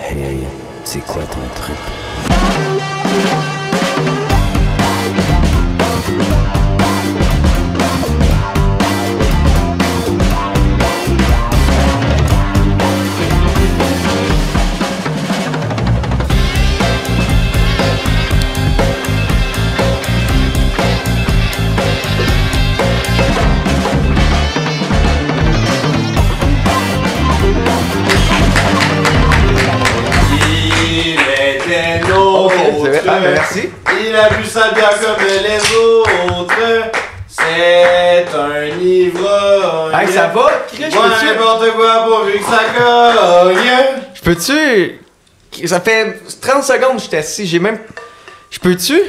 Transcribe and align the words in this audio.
Hey, 0.00 0.46
c'est 0.84 1.00
quoi 1.00 1.22
ton 1.22 1.40
trip? 1.54 1.76
N'importe 41.24 41.70
quoi 41.72 42.04
pourvu 42.06 42.32
que 42.38 42.44
ça 42.44 42.60
cogne? 42.76 43.56
Je 44.14 44.20
peux-tu? 44.22 45.66
Ça 45.66 45.80
fait 45.80 46.20
30 46.40 46.62
secondes 46.64 46.96
que 46.96 47.02
j'étais 47.02 47.18
assis, 47.18 47.46
j'ai 47.46 47.58
même. 47.58 47.78
Je 48.50 48.58
peux-tu 48.58 49.00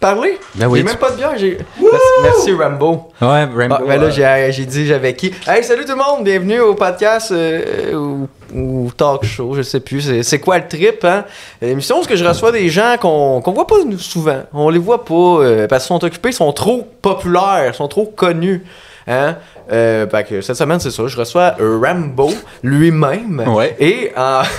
parler? 0.00 0.38
Ben 0.54 0.66
oui, 0.68 0.80
J'ai 0.80 0.84
tu- 0.84 0.90
même 0.90 0.98
pas 0.98 1.10
de 1.10 1.16
bière, 1.16 1.32
j'ai. 1.36 1.58
Merci, 1.80 1.96
merci, 2.22 2.52
Rambo. 2.52 3.10
Ouais. 3.20 3.46
Ah, 3.70 3.78
ben 3.86 4.00
là, 4.00 4.10
j'ai 4.10 4.48
j'ai 4.52 4.66
dit 4.66 4.86
j'avais 4.86 5.14
qui? 5.14 5.32
Hey, 5.46 5.64
salut 5.64 5.84
tout 5.84 5.92
le 5.92 5.96
monde, 5.96 6.24
bienvenue 6.24 6.60
au 6.60 6.74
podcast 6.74 7.30
euh, 7.32 7.94
ou, 7.94 8.28
ou 8.54 8.90
talk 8.96 9.24
show, 9.24 9.54
je 9.54 9.62
sais 9.62 9.80
plus. 9.80 10.02
C'est- 10.02 10.22
C'est 10.22 10.38
quoi 10.40 10.58
le 10.58 10.68
trip, 10.68 11.04
hein? 11.04 11.24
L'émission, 11.62 12.02
c'est 12.02 12.08
que 12.08 12.16
je 12.16 12.24
reçois 12.24 12.52
des 12.52 12.68
gens 12.68 12.96
qu'on 13.00 13.40
qu'on 13.40 13.52
voit 13.52 13.66
pas 13.66 13.76
souvent. 13.98 14.42
On 14.52 14.68
les 14.70 14.78
voit 14.78 15.04
pas 15.04 15.14
euh, 15.14 15.66
parce 15.68 15.84
qu'ils 15.84 15.96
sont 15.96 16.04
occupés, 16.04 16.28
ils 16.30 16.34
sont 16.34 16.52
trop 16.52 16.86
populaires, 17.00 17.64
ils 17.68 17.74
sont 17.74 17.88
trop 17.88 18.06
connus. 18.06 18.64
Hein? 19.06 19.36
Euh, 19.70 20.08
fait 20.08 20.24
que 20.24 20.40
cette 20.40 20.56
semaine, 20.56 20.80
c'est 20.80 20.90
ça. 20.90 21.06
Je 21.06 21.16
reçois 21.16 21.54
Rambo 21.58 22.30
lui-même. 22.62 23.44
Ouais. 23.46 23.76
Et 23.78 24.12
en. 24.16 24.42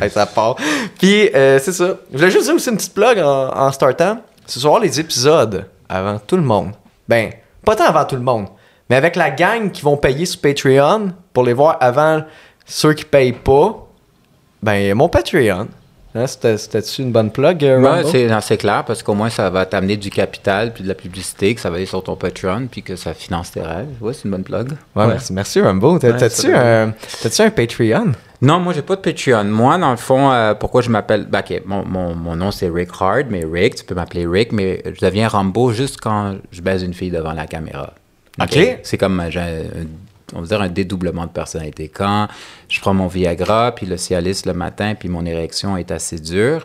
Hey, 0.00 0.08
ça 0.08 0.24
part. 0.24 0.54
Puis, 1.00 1.30
euh, 1.34 1.58
c'est 1.58 1.72
ça. 1.72 1.96
Je 2.12 2.16
voulais 2.16 2.30
juste 2.30 2.44
dire 2.44 2.54
aussi 2.54 2.70
une 2.70 2.76
petite 2.76 2.94
plug 2.94 3.18
en, 3.18 3.48
en 3.48 3.72
startant. 3.72 4.18
Ce 4.46 4.60
soir, 4.60 4.78
les 4.78 5.00
épisodes 5.00 5.66
avant 5.88 6.18
tout 6.20 6.36
le 6.36 6.42
monde. 6.42 6.72
Ben, 7.08 7.32
pas 7.64 7.74
tant 7.74 7.86
avant 7.86 8.04
tout 8.04 8.14
le 8.14 8.22
monde, 8.22 8.46
mais 8.88 8.94
avec 8.94 9.16
la 9.16 9.30
gang 9.30 9.70
qui 9.72 9.82
vont 9.82 9.96
payer 9.96 10.26
sur 10.26 10.40
Patreon 10.40 11.12
pour 11.32 11.42
les 11.42 11.54
voir 11.54 11.76
avant 11.80 12.22
ceux 12.64 12.92
qui 12.92 13.04
payent 13.04 13.32
pas. 13.32 13.84
Ben, 14.62 14.94
mon 14.94 15.08
Patreon. 15.08 15.66
Hein, 16.14 16.26
c'était- 16.26 16.56
C'était-tu 16.56 17.02
une 17.02 17.12
bonne 17.12 17.30
plug, 17.30 17.62
euh, 17.64 17.80
Ouais, 17.80 17.88
Rambo? 17.88 18.08
c'est 18.08 18.26
non, 18.26 18.40
c'est 18.40 18.56
clair 18.56 18.82
parce 18.86 19.02
qu'au 19.02 19.14
moins 19.14 19.28
ça 19.28 19.50
va 19.50 19.66
t'amener 19.66 19.96
du 19.98 20.08
capital 20.10 20.72
puis 20.72 20.82
de 20.82 20.88
la 20.88 20.94
publicité 20.94 21.54
que 21.54 21.60
ça 21.60 21.68
va 21.68 21.76
aller 21.76 21.86
sur 21.86 22.02
ton 22.02 22.16
Patreon 22.16 22.66
puis 22.70 22.82
que 22.82 22.96
ça 22.96 23.12
finance 23.12 23.50
tes 23.50 23.60
rêves. 23.60 23.88
Ouais, 24.00 24.14
c'est 24.14 24.24
une 24.24 24.30
bonne 24.30 24.42
plug. 24.42 24.70
Ouais, 24.96 25.06
merci, 25.06 25.32
merci 25.34 25.60
Rambo. 25.60 25.98
T'as- 25.98 26.12
Ouais, 26.12 26.16
T'as-tu 26.16 26.52
un, 26.54 26.94
un 27.46 27.50
Patreon? 27.50 28.12
Non, 28.40 28.58
moi 28.60 28.72
j'ai 28.72 28.82
pas 28.82 28.96
de 28.96 29.00
Patreon. 29.02 29.44
Moi, 29.44 29.76
dans 29.78 29.90
le 29.90 29.96
fond, 29.96 30.30
euh, 30.32 30.54
pourquoi 30.54 30.80
je 30.80 30.88
m'appelle. 30.90 31.26
Ben, 31.28 31.40
ok, 31.40 31.62
mon, 31.66 31.84
mon, 31.84 32.14
mon 32.14 32.36
nom 32.36 32.50
c'est 32.52 32.70
Rick 32.70 32.90
Hard, 33.00 33.26
mais 33.30 33.44
Rick, 33.50 33.74
tu 33.74 33.84
peux 33.84 33.94
m'appeler 33.94 34.26
Rick, 34.26 34.52
mais 34.52 34.82
je 34.86 35.04
deviens 35.04 35.28
Rambo 35.28 35.72
juste 35.72 36.00
quand 36.00 36.36
je 36.52 36.62
baise 36.62 36.82
une 36.82 36.94
fille 36.94 37.10
devant 37.10 37.32
la 37.32 37.46
caméra. 37.46 37.92
Ok. 38.40 38.78
C'est 38.82 38.96
comme 38.96 39.20
euh, 39.20 39.30
j'ai 39.30 39.40
on 40.34 40.40
va 40.40 40.46
dire 40.46 40.60
un 40.60 40.68
dédoublement 40.68 41.24
de 41.26 41.30
personnalité. 41.30 41.88
Quand 41.88 42.28
je 42.68 42.80
prends 42.80 42.94
mon 42.94 43.06
Viagra, 43.06 43.72
puis 43.74 43.86
le 43.86 43.96
Cialis 43.96 44.42
le 44.46 44.52
matin, 44.52 44.94
puis 44.98 45.08
mon 45.08 45.24
érection 45.26 45.76
est 45.76 45.90
assez 45.90 46.18
dure, 46.18 46.64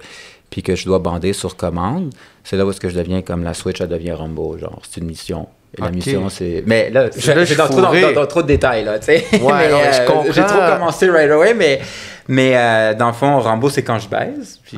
puis 0.49 0.61
que 0.63 0.75
je 0.75 0.85
dois 0.85 0.99
bander 0.99 1.33
sur 1.33 1.55
commande, 1.55 2.13
c'est 2.43 2.57
là 2.57 2.65
où 2.65 2.69
est-ce 2.71 2.79
que 2.79 2.89
je 2.89 2.95
deviens 2.97 3.21
comme 3.21 3.43
la 3.43 3.53
Switch, 3.53 3.81
elle 3.81 3.87
devient 3.87 4.11
Rambo. 4.11 4.57
Genre, 4.57 4.81
c'est 4.89 5.01
une 5.01 5.07
mission. 5.07 5.47
Et 5.75 5.81
la 5.81 5.89
mission, 5.89 6.29
c'est. 6.29 6.63
Mais 6.67 6.91
là, 6.91 7.09
je, 7.17 7.31
là, 7.31 7.37
je 7.37 7.39
je 7.39 7.45
suis 7.45 7.55
dans, 7.55 7.65
trop, 7.67 7.81
dans, 7.81 7.87
fourré. 7.87 8.01
dans- 8.01 8.11
dans 8.21 8.27
trop 8.27 8.43
de 8.43 8.47
détails, 8.47 8.83
là, 8.85 8.99
tu 8.99 9.05
sais. 9.05 9.25
Ouais, 9.41 9.53
mais 9.53 9.69
je 9.91 10.01
euh, 10.01 10.05
comprends. 10.05 10.31
J'ai 10.31 10.43
trop 10.45 10.59
commencé 10.59 11.09
right 11.09 11.31
away, 11.31 11.55
mais, 11.55 11.81
mais 12.27 12.51
euh, 12.55 12.93
dans 12.93 13.07
le 13.07 13.13
fond, 13.13 13.39
Rambo, 13.39 13.69
c'est 13.69 13.81
quand 13.81 13.97
je 13.97 14.07
baise. 14.07 14.59
Puis 14.63 14.77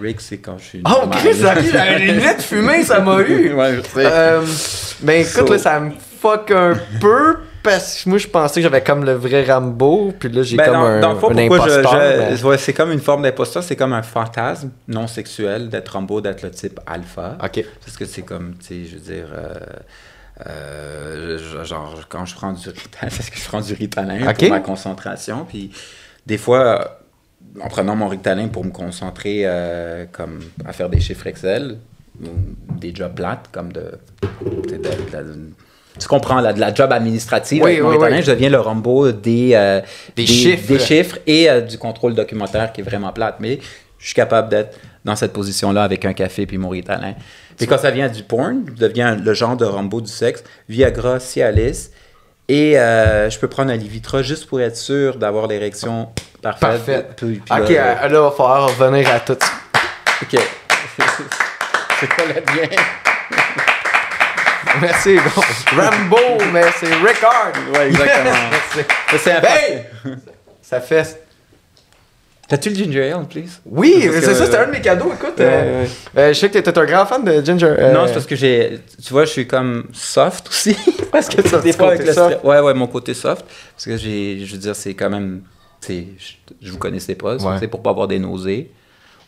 Rick, 0.00 0.20
c'est 0.20 0.38
quand 0.38 0.56
je 0.58 0.64
suis. 0.64 0.82
Oh. 0.86 1.08
Chris, 1.10 1.34
j'avais 1.40 1.98
les 1.98 2.12
lunettes 2.12 2.42
fumées, 2.42 2.84
ça 2.84 3.00
m'a 3.00 3.20
eu! 3.22 3.52
ouais, 3.54 3.74
je 3.74 3.80
sais. 3.80 4.06
Euh, 4.06 4.42
ben 5.00 5.20
écoute, 5.22 5.48
So- 5.48 5.52
là, 5.52 5.58
ça 5.58 5.80
me 5.80 5.90
fuck 6.20 6.52
un 6.52 6.74
peu 7.00 7.38
parce 7.72 8.02
que 8.04 8.08
moi 8.08 8.18
je 8.18 8.28
pensais 8.28 8.60
que 8.60 8.62
j'avais 8.62 8.82
comme 8.82 9.04
le 9.04 9.12
vrai 9.12 9.44
Rambo, 9.44 10.12
puis 10.18 10.28
là 10.28 10.42
j'ai 10.42 10.56
Ben, 10.56 10.66
comme 10.66 10.74
un, 10.76 11.00
dans 11.00 11.10
imposteur. 11.28 12.44
ouais, 12.44 12.58
c'est 12.58 12.72
comme 12.72 12.92
une 12.92 13.00
forme 13.00 13.22
d'imposteur, 13.22 13.62
c'est 13.62 13.76
comme 13.76 13.92
un 13.92 14.02
fantasme 14.02 14.70
non 14.88 15.06
sexuel 15.06 15.68
d'être 15.68 15.88
Rambo, 15.90 16.20
d'être 16.20 16.42
le 16.42 16.50
type 16.50 16.80
alpha. 16.86 17.36
Ok. 17.42 17.64
Parce 17.84 17.96
que 17.96 18.04
c'est 18.06 18.22
comme, 18.22 18.54
tu 18.58 18.66
sais, 18.66 18.84
je 18.84 18.94
veux 18.96 19.00
dire, 19.14 19.26
euh, 19.32 19.54
euh, 20.46 21.64
genre, 21.64 21.94
quand 22.08 22.24
je 22.24 22.34
prends 22.34 22.52
du 22.52 22.68
Ritalin, 22.68 22.88
parce 23.00 23.30
que 23.30 23.38
je 23.38 23.44
prends 23.46 23.60
du 23.60 23.74
Ritalin 23.74 24.32
pour 24.32 24.48
ma 24.50 24.60
concentration, 24.60 25.44
puis 25.48 25.70
des 26.26 26.38
fois, 26.38 26.98
en 27.60 27.68
prenant 27.68 27.96
mon 27.96 28.08
Ritalin 28.08 28.48
pour 28.48 28.64
me 28.64 28.70
concentrer 28.70 29.42
euh, 29.44 30.04
comme 30.12 30.40
à 30.66 30.72
faire 30.72 30.88
des 30.88 31.00
chiffres 31.00 31.26
Excel, 31.26 31.78
ou 32.22 32.26
des 32.78 32.94
jobs 32.94 33.14
plates, 33.14 33.48
comme 33.52 33.72
de- 33.72 33.98
de- 34.42 34.78
tu 35.98 36.08
comprends, 36.08 36.40
de 36.40 36.60
la 36.60 36.74
job 36.74 36.92
administrative 36.92 37.62
Oui, 37.62 37.70
avec 37.72 37.82
mon 37.82 37.88
oui, 37.90 37.96
Ritalin, 37.96 38.16
oui. 38.16 38.22
je 38.22 38.30
deviens 38.30 38.50
le 38.50 38.60
Rambo 38.60 39.12
des, 39.12 39.50
euh, 39.54 39.80
Des 40.16 40.26
chiffres. 40.26 40.66
des 40.68 40.78
chiffres 40.78 41.18
et 41.26 41.48
euh, 41.50 41.60
du 41.60 41.78
contrôle 41.78 42.14
documentaire 42.14 42.72
qui 42.72 42.80
est 42.80 42.84
vraiment 42.84 43.12
plate. 43.12 43.36
Mais 43.40 43.58
je 43.98 44.06
suis 44.06 44.14
capable 44.14 44.48
d'être 44.48 44.78
dans 45.04 45.16
cette 45.16 45.32
position-là 45.32 45.82
avec 45.82 46.04
un 46.04 46.12
café 46.12 46.46
puis 46.46 46.58
mon 46.58 46.68
Ritalin. 46.68 47.14
Puis 47.56 47.66
quand 47.66 47.78
ça 47.78 47.90
vient 47.90 48.08
du 48.08 48.22
porn, 48.22 48.64
je 48.68 48.80
deviens 48.86 49.16
le 49.16 49.34
genre 49.34 49.56
de 49.56 49.64
Rambo 49.64 50.00
du 50.00 50.10
sexe, 50.10 50.44
Viagra, 50.68 51.18
Cialis. 51.20 51.90
Et 52.48 52.78
euh, 52.78 53.28
je 53.28 53.38
peux 53.38 53.48
prendre 53.48 53.70
un 53.72 53.76
Livitra 53.76 54.22
juste 54.22 54.46
pour 54.46 54.60
être 54.60 54.76
sûr 54.76 55.16
d'avoir 55.16 55.46
l'érection 55.48 56.08
parfaite. 56.40 56.60
Parfait. 56.60 57.06
Puis- 57.16 57.42
puis 57.44 57.60
Ok, 57.62 57.68
là, 57.70 58.08
là, 58.08 58.20
va 58.22 58.30
falloir 58.30 58.68
revenir 58.78 59.10
à 59.10 59.20
tout. 59.20 59.32
ok. 60.22 60.40
C'est 62.00 62.08
quoi 62.08 62.24
le 62.26 62.40
bien? 62.40 62.68
Merci, 64.82 65.16
bon. 65.16 65.80
Rambo, 65.80 66.16
mais 66.52 66.62
c'est 66.78 66.86
Rickard. 66.94 67.52
Ouais, 67.74 67.88
exactement. 67.88 68.30
Merci. 68.76 68.90
C'est 69.18 69.32
un 69.32 69.42
Hey! 69.42 69.82
Ça 70.62 70.80
fait. 70.80 71.24
T'as-tu 72.48 72.70
le 72.70 72.76
ginger 72.76 73.12
ale, 73.12 73.26
please? 73.28 73.60
Oui, 73.66 74.08
c'est 74.10 74.22
ça, 74.22 74.34
c'était 74.46 74.56
un 74.56 74.66
de 74.66 74.70
mes 74.72 74.80
cadeaux. 74.80 75.12
Écoute, 75.14 75.34
Ouais, 75.38 75.44
euh, 75.44 75.82
ouais. 75.82 75.88
euh, 76.22 76.28
je 76.32 76.38
sais 76.38 76.48
que 76.48 76.58
t'es 76.58 76.78
un 76.78 76.84
grand 76.86 77.04
fan 77.04 77.22
de 77.22 77.44
Ginger. 77.44 77.74
euh, 77.78 77.92
Non, 77.92 78.06
c'est 78.06 78.14
parce 78.14 78.24
que 78.26 78.36
j'ai. 78.36 78.80
Tu 79.04 79.12
vois, 79.12 79.26
je 79.26 79.30
suis 79.32 79.46
comme 79.46 79.84
soft 79.92 80.48
aussi. 80.48 80.74
parce 81.12 81.28
que 81.28 81.42
tu 81.42 81.72
fois, 81.74 81.88
avec 81.88 82.06
le 82.06 82.12
soft. 82.14 82.38
Ouais, 82.44 82.58
ouais, 82.60 82.72
mon 82.72 82.86
côté 82.86 83.12
soft. 83.12 83.44
Parce 83.74 83.84
que 83.84 83.98
j'ai. 83.98 84.46
Je 84.46 84.52
veux 84.52 84.58
dire, 84.58 84.74
c'est 84.74 84.94
quand 84.94 85.10
même. 85.10 85.42
Tu 85.82 85.86
sais, 85.88 86.06
je, 86.18 86.66
je 86.66 86.72
vous 86.72 86.78
connaissais 86.78 87.14
pas. 87.16 87.36
Ouais. 87.36 87.56
C'est 87.60 87.68
pour 87.68 87.82
pas 87.82 87.90
avoir 87.90 88.08
des 88.08 88.18
nausées. 88.18 88.70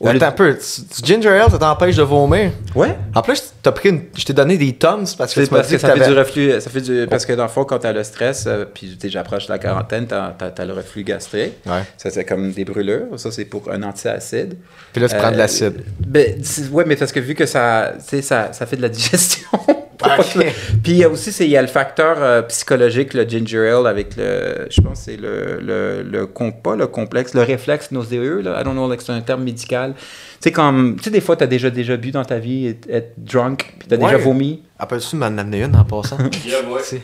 Attends 0.03 0.27
un 0.27 0.33
peu, 0.33 0.57
tu- 0.57 1.05
Ginger 1.05 1.29
Ale, 1.29 1.51
ça 1.51 1.59
t'empêche 1.59 1.97
de 1.97 2.03
vomir? 2.03 2.53
Ouais. 2.75 2.97
En 3.15 3.21
plus, 3.21 3.53
t'as 3.63 3.73
pris 3.73 3.91
une... 3.91 4.03
je 4.17 4.25
t'ai 4.25 4.33
donné 4.33 4.57
des 4.57 4.73
tums 4.73 5.05
parce 5.19 5.35
que 5.35 5.41
C'est 5.43 5.49
tu 5.49 5.53
m'as 5.53 5.59
parce 5.59 5.69
dit 5.69 5.77
que 5.77 5.81
que 5.83 5.87
ça 5.87 5.95
fait 5.95 6.09
du 6.11 6.19
reflux. 6.19 6.61
Ça 6.61 6.71
fait 6.71 6.81
du, 6.81 7.07
parce 7.11 7.27
que 7.27 7.35
dans 7.35 7.43
le 7.43 7.49
fond, 7.51 7.65
quand 7.65 7.79
t'as 7.81 7.93
le 7.93 8.03
stress, 8.03 8.45
euh, 8.47 8.65
puis 8.73 8.97
j'approche 9.05 9.47
de 9.47 9.53
la 9.53 9.59
quarantaine, 9.59 10.07
t'as 10.07 10.33
as, 10.57 10.65
le 10.65 10.73
reflux 10.73 11.05
gastrique. 11.05 11.53
Ouais. 11.67 11.83
Ça, 11.99 12.09
c'est 12.11 12.25
comme 12.25 12.51
des 12.53 12.65
brûlures. 12.65 13.07
Ça, 13.19 13.31
c'est 13.31 13.45
pour 13.45 13.71
un 13.71 13.83
antiacide. 13.83 14.57
Puis 14.93 15.03
là, 15.03 15.09
tu 15.09 15.17
prends 15.17 15.29
de 15.31 15.35
Euh, 15.35 15.39
l'acide. 15.39 15.85
Ben, 15.99 16.41
ouais, 16.73 16.85
mais 16.87 16.97
parce 16.97 17.13
que 17.13 17.21
vu 17.21 17.35
que 17.35 17.45
ça, 17.45 17.93
tu 17.99 18.05
sais, 18.07 18.23
ça, 18.23 18.53
ça 18.55 18.65
fait 18.65 18.77
de 18.77 18.83
la 18.83 18.89
digestion. 18.89 19.49
Ok. 20.03 20.45
Puis 20.83 20.93
il 20.93 20.97
y 20.99 21.05
a 21.05 21.09
aussi, 21.09 21.33
c'est- 21.33 21.45
il 21.45 21.51
y 21.51 21.57
a 21.57 21.63
le 21.63 21.69
facteur 21.69 22.17
euh, 22.23 22.43
psychologique, 22.43 23.15
le 23.15 23.25
ginger 23.29 23.69
ale, 23.71 23.87
avec 23.87 24.17
le, 24.17 24.67
je 24.71 24.81
pense 24.81 24.99
que 25.01 25.05
c'est 25.13 25.17
le, 25.17 25.61
le, 25.61 26.03
le, 26.03 26.27
com- 26.27 26.53
pas 26.63 26.77
le 26.77 26.87
complexe, 26.87 27.35
le 27.35 27.43
réflexe 27.43 27.91
nauséeux, 27.91 28.41
là, 28.41 28.61
I 28.61 28.65
don't 28.65 28.73
know, 28.75 28.89
like, 28.89 29.03
c'est 29.03 29.13
un 29.13 29.21
terme 29.21 29.43
médical. 29.45 29.95
Tu 29.97 30.03
sais, 30.41 30.53
comme, 30.53 30.97
tu 30.97 31.05
sais, 31.05 31.11
des 31.11 31.21
fois, 31.21 31.37
t'as 31.37 31.47
déjà, 31.47 31.69
déjà 31.71 31.97
bu 31.97 32.11
dans 32.13 32.25
ta 32.25 32.39
vie, 32.39 32.69
être, 32.69 32.89
être 32.91 33.13
drunk, 33.19 33.75
puis 33.79 33.89
t'as 33.89 33.97
Ouais. 33.97 34.05
déjà 34.05 34.17
vomi. 34.17 34.63
Appelles-tu 34.79 35.17
m'en 35.17 35.27
amener 35.27 35.63
une 35.65 35.77
en 35.77 35.85
passant? 35.85 36.17
Yeah, 36.47 36.63
boy. 36.63 36.81
C'est- 36.83 37.03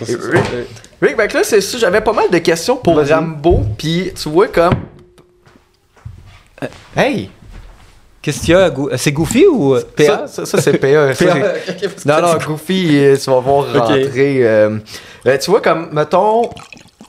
Rick, 0.00 0.44
Rick, 1.00 1.16
ben 1.16 1.28
là, 1.32 1.44
c'est 1.44 1.60
ça, 1.60 1.78
j'avais 1.78 2.00
pas 2.00 2.12
mal 2.12 2.28
de 2.30 2.38
questions 2.38 2.76
pour. 2.76 3.00
Rambo, 3.06 3.62
puis 3.78 4.10
tu 4.20 4.28
vois 4.28 4.48
comme... 4.48 4.74
Hey! 6.96 7.30
Qu'est-ce 8.24 8.40
qu'il 8.40 8.54
y 8.54 8.56
a? 8.56 8.70
Gou- 8.70 8.88
C'est 8.96 9.12
Goofy 9.12 9.44
ou 9.46 9.74
euh, 9.74 9.80
Ça, 9.98 10.16
PA? 10.16 10.26
ça, 10.26 10.46
ça, 10.46 10.58
c'est 10.62 10.78
PA. 10.78 11.12
Non, 12.06 12.22
non, 12.22 12.38
Goofy, 12.46 12.88
euh, 12.96 13.16
tu 13.22 13.30
vas 13.30 13.38
voir 13.40 13.70
rentrer. 13.70 14.38
euh, 14.40 14.78
euh, 15.26 15.36
tu 15.38 15.50
vois, 15.50 15.60
comme, 15.60 15.90
mettons, 15.92 16.48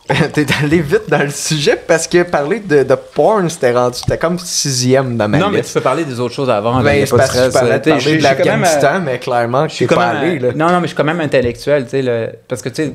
t'es 0.33 0.45
allé 0.61 0.79
vite 0.81 1.03
dans 1.09 1.23
le 1.23 1.29
sujet 1.29 1.79
parce 1.87 2.05
que 2.05 2.23
parler 2.23 2.59
de, 2.59 2.83
de 2.83 2.95
porn, 2.95 3.49
c'était 3.49 3.71
rendu, 3.71 3.97
c'était 3.97 4.17
comme 4.17 4.37
sixième 4.37 5.15
dans 5.15 5.29
ma 5.29 5.37
Non, 5.37 5.49
mais 5.51 5.61
tu 5.61 5.71
peux 5.71 5.79
parler 5.79 6.03
des 6.03 6.19
autres 6.19 6.33
choses 6.35 6.49
avant. 6.49 6.81
Ben, 6.83 7.05
c'est 7.05 7.15
parce 7.15 7.31
que 7.31 7.45
tu 7.47 7.51
parlais 7.53 7.79
de 7.79 7.89
parler 7.91 8.17
l'Afghanistan, 8.19 8.95
euh, 8.95 8.99
mais 9.05 9.17
clairement, 9.19 9.67
Je 9.69 9.73
suis 9.73 9.87
pas 9.87 10.07
allé, 10.07 10.37
là. 10.39 10.49
Non, 10.53 10.67
non, 10.67 10.75
mais 10.75 10.81
je 10.81 10.87
suis 10.87 10.95
quand 10.95 11.05
même 11.05 11.21
intellectuel, 11.21 11.85
tu 11.85 11.91
sais, 11.91 12.01
le- 12.01 12.29
parce 12.45 12.61
que, 12.61 12.67
tu 12.69 12.83
sais, 12.83 12.93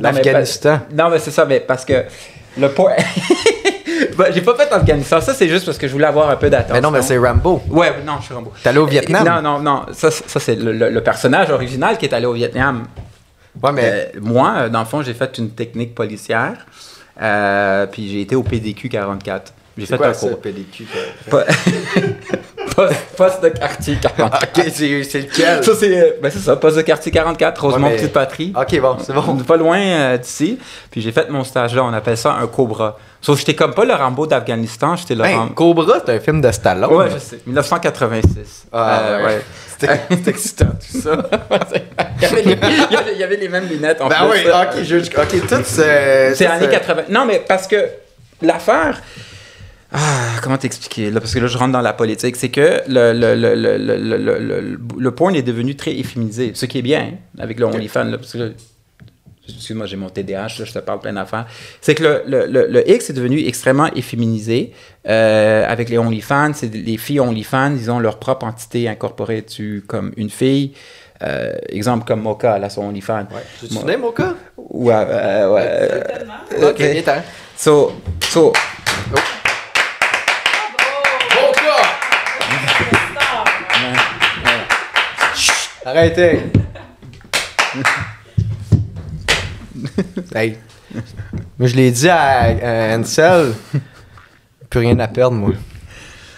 l'Afghanistan. 0.00 0.80
Non, 0.92 1.10
mais 1.10 1.20
c'est 1.20 1.30
ça, 1.30 1.44
mais 1.44 1.60
parce 1.60 1.84
que 1.84 2.02
le 2.58 2.68
porn... 2.70 2.92
Bah, 4.16 4.26
j'ai 4.30 4.40
pas 4.42 4.54
fait 4.54 4.70
Afghanistan. 4.72 5.20
Ça, 5.20 5.34
c'est 5.34 5.48
juste 5.48 5.64
parce 5.66 5.78
que 5.78 5.86
je 5.86 5.92
voulais 5.92 6.06
avoir 6.06 6.30
un 6.30 6.36
peu 6.36 6.48
d'attention. 6.50 6.74
Mais 6.74 6.80
non, 6.80 6.90
mais 6.90 7.02
c'est 7.02 7.18
Rambo. 7.18 7.62
Ouais, 7.70 7.92
non, 8.06 8.14
je 8.20 8.24
suis 8.26 8.34
Rambo. 8.34 8.52
T'es 8.62 8.68
allé 8.68 8.78
au 8.78 8.86
Vietnam? 8.86 9.24
Non, 9.24 9.42
non, 9.42 9.58
non. 9.60 9.86
Ça, 9.92 10.10
c'est- 10.10 10.28
ça 10.28 10.40
c'est 10.40 10.54
le, 10.56 10.72
le- 10.72 10.90
le 10.90 11.00
personnage 11.02 11.50
original 11.50 11.98
qui 11.98 12.06
est 12.06 12.14
allé 12.14 12.26
au 12.26 12.32
Vietnam. 12.34 12.84
Ouais, 13.62 13.72
mais. 13.72 14.10
Euh, 14.16 14.20
moi, 14.20 14.54
euh, 14.56 14.68
dans 14.68 14.80
le 14.80 14.86
fond, 14.86 15.02
j'ai 15.02 15.14
fait 15.14 15.36
une 15.38 15.50
technique 15.50 15.94
policière. 15.94 16.54
euh, 17.20 17.86
puis 17.86 18.08
j'ai 18.10 18.22
été 18.22 18.34
au 18.34 18.42
PDQ 18.42 18.88
44. 18.88 19.52
J'ai 19.76 19.86
fait 19.86 19.96
quoi 19.96 20.08
un 20.08 20.12
cours. 20.12 20.40
PDQ? 20.40 20.86
Po- 21.30 21.38
poste, 22.74 22.94
poste 23.16 23.42
de 23.42 23.48
quartier 23.50 23.96
44. 24.00 24.42
ok, 24.58 24.64
c'est 24.74 25.02
c'est 25.04 25.20
lequel? 25.20 25.64
Ça, 25.64 25.72
c'est 25.78 26.00
euh, 26.00 26.10
ben, 26.22 26.30
c'est 26.30 26.38
ça, 26.40 26.56
poste 26.56 26.76
de 26.76 26.82
quartier 26.82 27.12
44, 27.12 27.60
Rosemont 27.62 27.86
Ouais, 27.86 27.90
mais- 27.92 27.96
Petite 27.98 28.12
Patrie. 28.12 28.52
Ok, 28.56 28.80
bon, 28.80 28.96
c'est 29.04 29.12
bon. 29.12 29.36
Pas 29.38 29.56
loin 29.56 29.78
euh, 29.78 30.16
d'ici. 30.18 30.58
Puis 30.90 31.00
j'ai 31.00 31.12
fait 31.12 31.28
mon 31.30 31.44
stage 31.44 31.74
là, 31.74 31.84
on 31.84 31.92
appelle 31.92 32.16
ça 32.16 32.32
un 32.32 32.46
Cobra. 32.46 32.98
Sauf 33.20 33.36
que 33.36 33.40
j'étais 33.40 33.54
comme 33.54 33.72
pas 33.72 33.84
le 33.84 33.94
Rambo 33.94 34.26
d'Afghanistan, 34.26 34.96
j'étais 34.96 35.14
le 35.14 35.22
Ben, 35.22 35.36
Rambo. 35.36 35.54
Cobra, 35.54 35.94
c'est 36.04 36.12
un 36.16 36.20
film 36.20 36.40
de 36.40 36.50
Stallone. 36.50 36.92
Ouais, 36.92 37.06
je 37.12 37.18
sais. 37.18 37.38
1986. 37.46 38.64
Ah, 38.72 39.00
Euh, 39.02 39.26
ouais. 39.26 39.42
C'était 39.82 40.30
excitant, 40.30 40.66
tout 40.66 41.00
ça. 41.00 41.10
il, 42.16 42.22
y 42.22 42.24
avait 42.26 42.42
les, 42.42 42.52
il 42.52 42.92
y 42.92 42.96
avait- 42.96 43.12
il 43.14 43.18
y 43.18 43.24
avait 43.24 43.36
les 43.36 43.48
mêmes 43.48 43.66
lunettes 43.68 44.00
en 44.00 44.08
ben 44.08 44.28
plus. 44.30 44.40
oui, 44.40 44.46
ok, 44.48 44.82
je, 44.84 44.96
ok, 44.98 45.48
tout 45.48 45.56
c'est. 45.64 46.34
C'est 46.36 46.46
tout, 46.46 46.52
années 46.52 46.68
80. 46.68 47.02
Non, 47.08 47.24
mais 47.26 47.42
parce 47.46 47.66
que 47.66 47.76
l'affaire. 48.42 49.00
Ah, 49.92 50.36
comment 50.42 50.56
t'expliquer? 50.58 51.10
Là 51.10 51.20
Parce 51.20 51.34
que 51.34 51.38
là, 51.40 51.46
je 51.46 51.58
rentre 51.58 51.72
dans 51.72 51.80
la 51.82 51.92
politique. 51.92 52.36
C'est 52.36 52.48
que 52.48 52.80
le, 52.88 53.12
le, 53.12 53.34
le, 53.34 53.54
le, 53.54 53.76
le, 53.76 53.96
le, 53.96 54.16
le, 54.18 54.38
le- 54.38 54.78
le 54.98 55.10
porn 55.10 55.34
est 55.34 55.42
devenu 55.42 55.74
très 55.76 55.92
efféminisé. 55.94 56.52
Ce 56.54 56.64
qui 56.66 56.78
est 56.78 56.82
bien 56.82 57.00
hein, 57.12 57.16
avec 57.38 57.58
le 57.60 57.66
OnlyFans. 57.66 58.04
Là, 58.04 58.18
parce 58.18 58.32
que 58.32 58.38
là, 58.38 58.48
Excuse-moi, 59.48 59.86
j'ai 59.86 59.96
mon 59.96 60.08
TDAH, 60.08 60.42
là, 60.60 60.64
je 60.64 60.72
te 60.72 60.78
parle 60.78 61.00
plein 61.00 61.12
d'affaires. 61.14 61.46
C'est 61.80 61.96
que 61.96 62.04
le, 62.04 62.22
le, 62.26 62.46
le, 62.46 62.68
le 62.68 62.88
X 62.88 63.10
est 63.10 63.12
devenu 63.12 63.44
extrêmement 63.44 63.92
efféminisé. 63.92 64.72
Euh, 65.08 65.66
avec 65.68 65.88
les 65.88 65.98
OnlyFans, 65.98 66.52
c'est 66.54 66.72
les 66.72 66.96
filles 66.96 67.18
OnlyFans, 67.18 67.72
ils 67.76 67.90
ont 67.90 67.98
leur 67.98 68.20
propre 68.20 68.46
entité 68.46 68.88
incorporée 68.88 69.42
dessus, 69.42 69.82
comme 69.88 70.12
une 70.16 70.30
fille. 70.30 70.72
Euh, 71.24 71.52
exemple 71.68 72.04
comme 72.06 72.20
Mocha, 72.22 72.54
a 72.54 72.70
son 72.70 72.82
OnlyFans. 72.82 73.26
Ouais. 73.32 73.42
Tu 73.60 73.66
te 73.66 73.74
souviens, 73.74 73.98
mon 73.98 74.12
cas? 74.12 74.34
Ouais, 74.56 74.94
euh, 74.96 75.52
ouais. 75.52 75.62
euh, 75.64 76.02
Tellement. 76.48 76.68
Ok, 76.70 77.04
t'en. 77.04 77.22
So, 77.56 77.92
so, 78.30 78.52
Mon 79.10 79.16
Arrêtez! 85.84 86.40
hey. 90.34 90.56
Mais 91.58 91.66
je 91.68 91.76
l'ai 91.76 91.90
dit 91.90 92.08
à, 92.08 92.92
à 92.92 92.96
Ansel. 92.96 93.52
Plus 94.70 94.80
rien 94.80 94.98
à 95.00 95.08
perdre, 95.08 95.36
moi. 95.36 95.50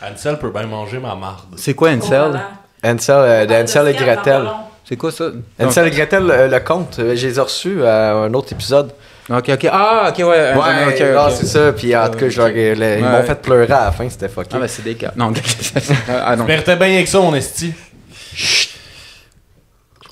Ansel 0.03 0.39
peut 0.39 0.51
bien 0.51 0.67
manger 0.67 0.99
ma 0.99 1.15
marde. 1.15 1.55
c'est 1.57 1.75
quoi 1.75 1.91
Oh 1.93 1.97
Ansel? 1.97 2.41
Ansel, 2.85 3.17
euh, 3.51 3.63
Ansel 3.63 3.89
et 3.89 3.95
Gretel. 3.95 4.47
C'est 4.85 4.97
quoi 4.97 5.11
ça? 5.13 5.27
Ansel 5.61 5.89
et 5.89 5.91
Gretel, 5.91 6.31
euh, 6.31 6.49
le 6.49 6.61
conte, 6.61 6.99
euh, 6.99 7.17
je 7.17 7.27
les 7.27 7.39
ai 7.39 7.41
reçus 7.41 7.85
à 7.85 8.13
un 8.15 8.35
autre 8.35 8.53
épisode. 8.53 8.93
Ok, 9.31 9.49
ok. 9.49 9.69
Ah, 9.73 10.09
ok, 10.11 10.19
ouais. 10.19 10.25
Ouais, 10.27 11.15
ah, 11.17 11.29
c'est 11.31 11.47
ça. 11.47 11.73
Puis 11.73 11.97
en 11.97 12.09
tout 12.11 12.19
cas, 12.19 12.27
ils 12.29 12.39
Ouais. 12.79 13.01
m'ont 13.01 13.23
fait 13.23 13.41
pleurer 13.41 13.73
à 13.73 13.87
la 13.87 13.93
fin, 13.93 14.09
c'était 14.11 14.29
fucké. 14.29 14.51
Ah, 14.55 14.59
mais 14.61 14.69
c'est 14.69 14.83
des 14.83 14.95
cas. 14.95 15.13
Non, 15.17 15.33
ah, 16.09 16.37
non. 16.37 16.45
Tu 16.45 16.77
bien 16.77 17.03
que 17.03 17.09
ça, 17.09 17.21
mon 17.21 17.35
esti. 17.35 17.73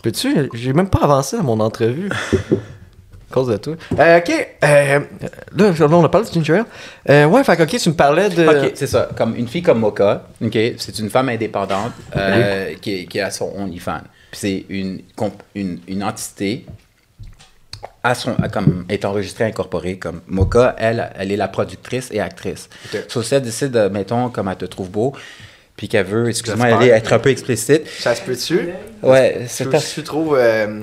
Peux-tu? 0.02 0.50
J'ai 0.52 0.72
même 0.72 0.88
pas 0.88 1.00
avancé 1.00 1.36
dans 1.36 1.44
mon 1.44 1.60
entrevue. 1.60 2.10
à 2.10 3.34
cause 3.34 3.48
de 3.48 3.56
toi. 3.56 3.74
Euh, 3.98 4.18
ok. 4.18 4.48
Euh, 4.64 5.00
là, 5.56 5.88
on 5.88 6.04
a 6.04 6.08
parlé 6.08 6.28
de 6.28 6.32
Ginger. 6.32 6.62
Euh, 7.08 7.26
ouais, 7.26 7.42
fait 7.44 7.56
que, 7.56 7.62
ok, 7.62 7.76
tu 7.78 7.88
me 7.88 7.94
parlais 7.94 8.28
de. 8.28 8.46
Ok, 8.46 8.72
c'est 8.74 8.86
ça. 8.86 9.08
Comme 9.16 9.34
une 9.36 9.48
fille 9.48 9.62
comme 9.62 9.80
Mocha, 9.80 10.26
ok, 10.44 10.58
c'est 10.76 10.98
une 10.98 11.08
femme 11.08 11.28
indépendante 11.28 11.92
euh, 12.16 12.74
qui, 12.80 13.06
qui 13.06 13.20
a 13.20 13.30
son 13.30 13.52
OnlyFans. 13.56 14.02
Puis 14.30 14.40
c'est 14.40 14.64
une, 14.68 15.00
une, 15.54 15.78
une 15.88 16.04
entité 16.04 16.66
à 18.02 18.14
son, 18.14 18.34
à 18.42 18.48
comme, 18.48 18.84
est 18.88 19.04
enregistrée, 19.04 19.44
incorporée. 19.44 19.98
Comme 19.98 20.20
Mocha, 20.26 20.74
elle, 20.78 21.10
elle 21.16 21.32
est 21.32 21.36
la 21.36 21.48
productrice 21.48 22.10
et 22.12 22.20
actrice. 22.20 22.68
Ok. 22.92 23.04
So, 23.08 23.22
si 23.22 23.34
elle 23.34 23.42
décide, 23.42 23.70
de, 23.70 23.88
mettons, 23.88 24.28
comme 24.28 24.48
elle 24.48 24.56
te 24.56 24.66
trouve 24.66 24.90
beau, 24.90 25.12
puis 25.76 25.88
qu'elle 25.88 26.06
veut, 26.06 26.28
excuse-moi, 26.28 26.66
aller 26.66 26.88
être 26.88 27.12
un 27.12 27.18
peu 27.18 27.30
explicite, 27.30 27.82
Ça 27.98 28.14
se 28.14 28.22
peut-tu? 28.22 28.68
ouais, 29.02 29.46
c'est 29.48 29.68
ta- 29.70 29.78
tu 29.80 30.02
trouves. 30.02 30.36
Euh, 30.38 30.82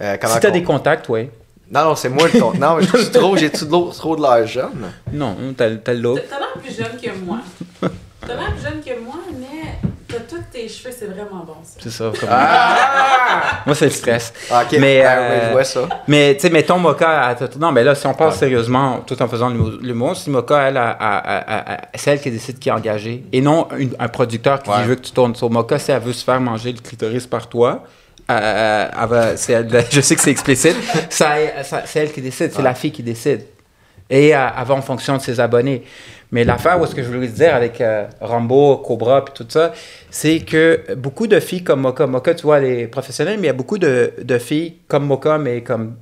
euh, 0.00 0.16
Si 0.24 0.40
t'as 0.40 0.50
des 0.50 0.62
contacts, 0.62 1.08
ouais. 1.08 1.30
Non, 1.70 1.82
non, 1.84 1.96
c'est 1.96 2.08
moi 2.08 2.28
le 2.32 2.38
compte. 2.40 2.58
Non, 2.60 2.76
mais 2.76 2.84
j'ai 2.86 3.10
trop, 3.10 3.36
j'ai 3.36 3.50
trop, 3.50 3.90
trop 3.90 4.14
de 4.16 4.22
l'argent. 4.22 4.70
Non, 5.12 5.36
t'as 5.56 5.74
t'as 5.76 5.94
l'autre. 5.94 6.22
T'as 6.30 6.38
l'air 6.38 6.52
plus 6.62 6.76
jeune 6.76 6.96
que 7.02 7.18
moi. 7.24 7.40
T'as 7.80 8.34
l'air 8.36 8.52
plus 8.54 8.62
jeune 8.62 8.80
que 8.84 9.00
moi, 9.04 9.16
mais 9.32 9.90
t'as 10.06 10.20
tous 10.20 10.40
tes 10.60 10.68
cheveux, 10.68 10.94
c'est 10.98 11.06
vraiment 11.06 11.44
bon 11.44 11.56
ça. 11.62 11.78
C'est 11.82 11.90
ça. 11.90 12.10
comme- 12.18 12.28
Ah! 12.32 13.62
Moi, 13.66 13.74
c'est 13.74 13.86
le 13.86 13.90
stress. 13.90 14.32
ok, 14.50 14.76
Mais, 14.80 15.02
ah, 15.02 15.18
euh, 15.18 15.28
ouais, 15.40 15.46
je 15.48 15.52
vois 15.52 15.64
ça. 15.64 15.88
Mais, 16.08 16.34
tu 16.34 16.40
sais, 16.42 16.50
mettons 16.50 16.78
te- 17.48 17.58
Non, 17.58 17.72
mais 17.72 17.84
là, 17.84 17.94
si 17.94 18.06
on 18.06 18.14
parle 18.14 18.32
sérieusement, 18.32 19.00
tout 19.06 19.20
en 19.20 19.28
faisant 19.28 19.50
l'humour- 19.50 19.78
si 20.16 20.30
Mocha, 20.30 20.68
elle, 20.68 20.76
a- 20.78 20.90
a- 20.90 21.18
a- 21.18 21.74
a- 21.74 21.80
c'est 21.94 22.12
elle 22.12 22.20
qui 22.20 22.30
décide 22.30 22.58
qui 22.58 22.68
est 22.68 22.72
engagé. 22.72 23.24
Et 23.32 23.40
non 23.40 23.68
une- 23.76 23.94
un 23.98 24.08
producteur 24.08 24.62
qui 24.62 24.70
Ouais. 24.70 24.76
dit, 24.82 24.88
veut 24.88 24.94
que 24.94 25.02
tu 25.02 25.12
tournes 25.12 25.34
sur 25.34 25.50
Mocha, 25.50 25.78
si 25.78 25.90
elle 25.90 26.00
veut 26.02 26.12
se 26.14 26.24
faire 26.24 26.40
manger 26.40 26.72
le 26.72 26.78
clitoris 26.80 27.26
par 27.26 27.48
toi. 27.48 27.82
euh, 28.28 28.88
elle 29.02 29.08
va- 29.08 29.36
c'est 29.36 29.52
elle- 29.52 29.84
je 29.90 30.00
sais 30.00 30.16
que 30.16 30.20
c'est 30.20 30.32
explicite. 30.32 30.76
c'est 31.86 32.00
elle 32.00 32.10
qui 32.12 32.20
décide, 32.20 32.50
c'est 32.52 32.62
la 32.62 32.74
fille 32.74 32.90
qui 32.90 33.02
décide. 33.04 33.42
Et 34.10 34.34
euh, 34.34 34.48
va 34.66 34.74
en 34.74 34.82
fonction 34.82 35.16
de 35.16 35.22
ses 35.22 35.38
abonnés. 35.38 35.84
Mais 36.32 36.44
l'affaire, 36.44 36.80
où 36.80 36.84
est-ce 36.84 36.94
que 36.94 37.02
je 37.02 37.08
voulais 37.08 37.28
dire 37.28 37.54
avec 37.54 37.80
euh, 37.80 38.06
Rambo, 38.20 38.78
Cobra, 38.78 39.24
puis 39.24 39.34
tout 39.34 39.46
ça, 39.48 39.72
c'est 40.10 40.40
que 40.40 40.94
beaucoup 40.94 41.26
de 41.26 41.38
filles 41.38 41.62
comme 41.62 41.80
Mocha, 41.80 42.06
Mocha, 42.06 42.34
tu 42.34 42.42
vois, 42.42 42.58
elle 42.58 42.64
est 42.64 42.86
professionnelle, 42.88 43.36
mais 43.36 43.44
il 43.44 43.46
y 43.46 43.50
a 43.50 43.54
beaucoup 43.54 43.78
de, 43.78 44.12
de 44.22 44.38
filles 44.38 44.76
comme 44.88 45.06
Mocha, 45.06 45.38
mais 45.38 45.62
comme 45.62 45.96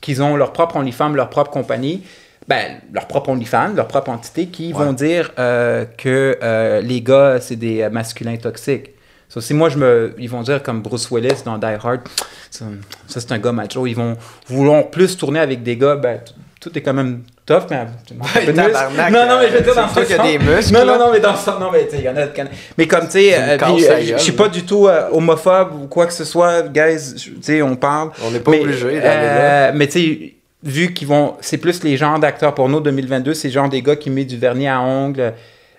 qui 0.00 0.20
ont 0.20 0.36
leur 0.36 0.52
propre 0.52 0.76
OnlyFans, 0.76 1.10
leur 1.10 1.30
propre 1.30 1.50
compagnie, 1.50 2.02
ben, 2.48 2.78
leur 2.92 3.06
propre 3.06 3.30
OnlyFans, 3.30 3.74
leur 3.74 3.88
propre 3.88 4.10
entité, 4.10 4.46
qui 4.46 4.72
vont 4.72 4.92
dire 4.92 5.32
euh, 5.38 5.84
que 5.84 6.38
euh, 6.42 6.80
les 6.80 7.02
gars, 7.02 7.38
c'est 7.40 7.56
des 7.56 7.88
masculins 7.88 8.36
toxiques. 8.36 8.90
So, 9.28 9.40
si 9.40 9.54
moi, 9.54 9.68
je 9.68 9.78
me, 9.78 10.14
ils 10.18 10.30
vont 10.30 10.42
dire 10.42 10.62
comme 10.62 10.82
Bruce 10.82 11.10
Willis 11.10 11.42
dans 11.44 11.58
Die 11.58 11.66
Hard, 11.66 12.02
ça, 12.50 12.66
ça, 13.08 13.20
c'est 13.20 13.32
un 13.32 13.38
gars 13.38 13.52
macho, 13.52 13.86
ils 13.86 13.96
vont 13.96 14.16
vouloir 14.46 14.88
plus 14.90 15.16
tourner 15.16 15.40
avec 15.40 15.62
des 15.64 15.76
gars, 15.76 15.96
ben, 15.96 16.20
tout 16.60 16.76
est 16.78 16.82
quand 16.82 16.94
même 16.94 17.22
tough, 17.46 17.62
mais 17.70 17.86
muscle. 18.14 18.52
tabarnak, 18.54 19.12
Non, 19.12 19.26
non, 19.26 19.38
mais 19.40 19.48
je 19.48 19.52
veux 19.54 19.60
dire 19.62 19.72
euh, 19.72 19.74
dans 19.76 19.88
c'est 19.88 19.94
toi 19.94 20.02
ce 20.02 20.06
qui 20.08 20.12
as 20.12 20.16
sens. 20.16 20.26
des 20.26 20.38
muscles, 20.38 20.72
Non, 20.74 20.84
non, 20.84 20.98
non, 20.98 21.12
mais 21.12 21.20
dans 21.20 21.36
sens, 21.36 21.60
non, 21.60 21.70
mais 21.72 21.84
tu 21.86 21.92
sais, 21.92 21.98
il 21.98 22.04
y 22.04 22.08
en 22.08 22.16
a 22.16 22.26
Mais 22.76 22.86
comme, 22.86 23.04
tu 23.06 23.12
sais, 23.12 23.34
euh, 23.34 23.56
euh, 23.56 24.16
je 24.16 24.22
suis 24.22 24.32
pas 24.32 24.48
du 24.48 24.64
tout 24.64 24.88
euh, 24.88 25.08
homophobe 25.12 25.74
ou 25.82 25.86
quoi 25.86 26.06
que 26.06 26.12
ce 26.12 26.24
soit, 26.24 26.62
guys, 26.68 27.14
tu 27.14 27.32
sais, 27.40 27.62
on 27.62 27.76
parle. 27.76 28.10
On 28.26 28.30
n'est 28.30 28.40
pas 28.40 28.50
obligé 28.50 29.00
euh. 29.02 29.72
Mais 29.74 29.86
tu 29.86 29.92
sais, 29.92 30.32
vu 30.62 30.92
qu'ils 30.92 31.08
vont. 31.08 31.34
C'est 31.40 31.58
plus 31.58 31.82
les 31.84 31.96
genres 31.96 32.18
d'acteurs 32.18 32.54
porno 32.54 32.80
2022, 32.80 33.34
c'est 33.34 33.50
genre 33.50 33.68
des 33.68 33.82
gars 33.82 33.96
qui 33.96 34.10
mettent 34.10 34.26
du 34.26 34.36
vernis 34.38 34.68
à 34.68 34.80
ongles. 34.80 35.32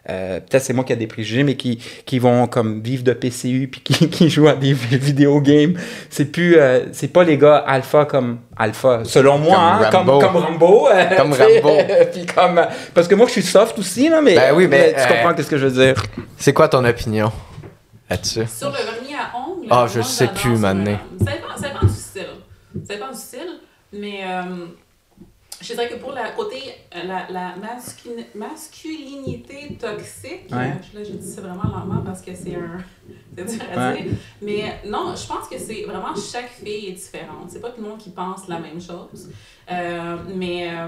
Euh, 0.10 0.40
Peut-être 0.40 0.64
c'est 0.64 0.74
moi 0.74 0.84
qui 0.84 0.94
ai 0.94 0.96
des 0.96 1.08
préjugés, 1.08 1.44
mais 1.44 1.56
qui, 1.56 1.78
qui 2.06 2.20
vont 2.20 2.48
comme 2.48 2.82
vivre 2.82 3.04
de 3.04 3.14
PCU 3.14 3.68
puis 3.72 3.82
qui, 3.82 4.10
qui 4.10 4.30
jouent 4.30 4.48
à 4.48 4.54
des 4.56 4.74
vidéo 4.74 5.42
games. 5.42 5.74
C'est 6.10 6.26
plus. 6.32 6.58
euh, 6.58 6.86
c'est 6.94 7.10
pas 7.10 7.24
les 7.24 7.38
gars 7.38 7.58
alpha 7.58 8.06
comme 8.06 8.40
alpha. 8.58 9.02
Selon 9.04 9.38
moi, 9.38 9.56
Comme 9.58 9.86
hein, 9.86 9.90
comme, 9.92 10.10
Rambo. 10.10 10.20
comme 10.20 10.38
Rambo. 10.38 10.88
euh, 10.90 11.16
Comme 11.18 11.34
Rambo. 11.64 11.78
puis 12.14 12.26
comme, 12.26 12.58
euh, 12.58 12.66
parce 12.94 13.08
que 13.08 13.16
moi, 13.16 13.28
je 13.28 13.34
suis 13.34 13.44
soft 13.44 13.78
aussi, 13.80 14.10
là, 14.10 14.22
mais, 14.22 14.36
Ben 14.36 14.54
oui, 14.56 14.68
mais, 14.68 14.94
tu 14.94 15.00
euh, 15.00 15.06
comprends 15.08 15.34
qu'est-ce 15.34 15.50
que 15.50 15.58
je 15.58 15.68
veux 15.68 15.86
dire. 15.86 16.02
C'est 16.38 16.54
quoi 16.54 16.68
ton 16.70 16.84
opinion 16.86 17.32
là-dessus? 18.10 18.46
Sur 18.48 18.70
le 18.70 18.76
vernis 18.76 19.14
à 19.16 19.38
ongles. 19.38 19.68
Ah, 19.70 19.86
je 19.94 20.02
sais 20.02 20.28
plus, 20.28 20.56
ça, 20.56 20.74
maintenant. 20.74 20.92
euh, 20.92 21.26
Ça 21.26 21.32
dépend, 21.32 21.58
ça 21.62 21.68
dépend 21.70 21.86
du 21.86 21.94
style. 21.94 22.28
Ça 22.88 22.94
dépend 22.96 23.12
du 23.12 23.18
style, 23.18 23.60
mais 23.94 24.20
euh, 24.26 24.66
je 25.62 25.66
dirais 25.74 25.90
que 25.90 25.96
pour 25.96 26.12
la 26.12 26.32
côté 26.32 26.58
euh, 26.96 27.04
la, 27.04 27.28
la 27.30 27.56
masculin- 27.58 28.26
masculinité 28.36 29.78
toxique, 29.80 30.46
Ouais. 30.52 30.74
là 30.94 31.04
j'ai 31.04 31.14
dit 31.14 31.28
ça 31.32 31.42
vraiment 31.42 31.64
lentement 31.64 32.02
parce 32.06 32.22
que 32.22 32.32
c'est 32.36 32.56
un 32.56 32.78
c'est 33.38 33.58
dur 33.58 33.66
à 33.76 33.92
Ouais. 33.92 34.04
dire, 34.04 34.12
mais 34.42 34.82
non, 34.86 35.16
je 35.16 35.28
pense 35.28 35.48
que 35.48 35.58
c'est 35.58 35.84
vraiment 35.84 36.14
chaque 36.16 36.50
fille 36.50 36.88
est 36.88 36.92
différente. 36.94 37.50
C'est 37.50 37.62
pas 37.62 37.70
tout 37.72 37.82
le 37.82 37.90
monde 37.90 37.98
qui 38.00 38.10
pense 38.12 38.48
la 38.48 38.60
même 38.60 38.82
chose, 38.82 39.30
Euh, 39.70 40.18
mais 40.34 40.70
euh, 40.72 40.88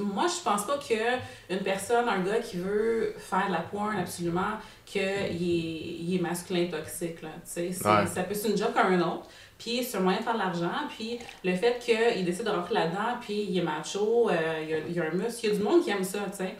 moi 0.00 0.26
je 0.26 0.42
pense 0.42 0.64
pas 0.66 0.78
que 0.78 1.52
une 1.52 1.60
personne, 1.60 2.08
un 2.08 2.20
gars 2.22 2.38
qui 2.38 2.56
veut 2.56 3.14
faire 3.18 3.46
de 3.48 3.52
la 3.52 3.60
porn 3.60 3.96
absolument 3.96 4.54
qu'il 4.86 5.02
est, 5.02 5.30
il 5.34 6.16
est 6.16 6.20
masculin 6.20 6.66
toxique. 6.70 7.22
Là. 7.22 7.30
C'est- 7.44 7.68
Ouais. 7.68 8.06
Ça 8.06 8.22
peut 8.24 8.34
être 8.34 8.48
une 8.48 8.56
job 8.56 8.70
comme 8.74 8.92
un 8.94 9.00
autre. 9.00 9.26
Puis 9.58 9.84
c'est 9.84 9.96
un 9.96 10.00
moyen 10.00 10.18
de 10.18 10.24
faire 10.24 10.34
de 10.34 10.38
l'argent. 10.38 10.70
Puis 10.96 11.18
le 11.44 11.54
fait 11.54 11.78
qu'il 11.78 12.24
décide 12.24 12.44
de 12.44 12.50
rentrer 12.50 12.74
là-dedans, 12.74 13.18
puis 13.20 13.46
il 13.48 13.58
est 13.58 13.62
macho, 13.62 14.28
euh, 14.30 14.34
il, 14.62 14.68
y 14.70 14.74
a, 14.74 14.78
il 14.88 14.94
y 14.94 15.00
a 15.00 15.04
un 15.04 15.14
muscle. 15.14 15.40
Il 15.44 15.48
y 15.50 15.52
a 15.52 15.56
du 15.56 15.62
monde 15.62 15.82
qui 15.84 15.90
aime 15.90 16.04
ça, 16.04 16.18
tu 16.30 16.38
sais. 16.38 16.54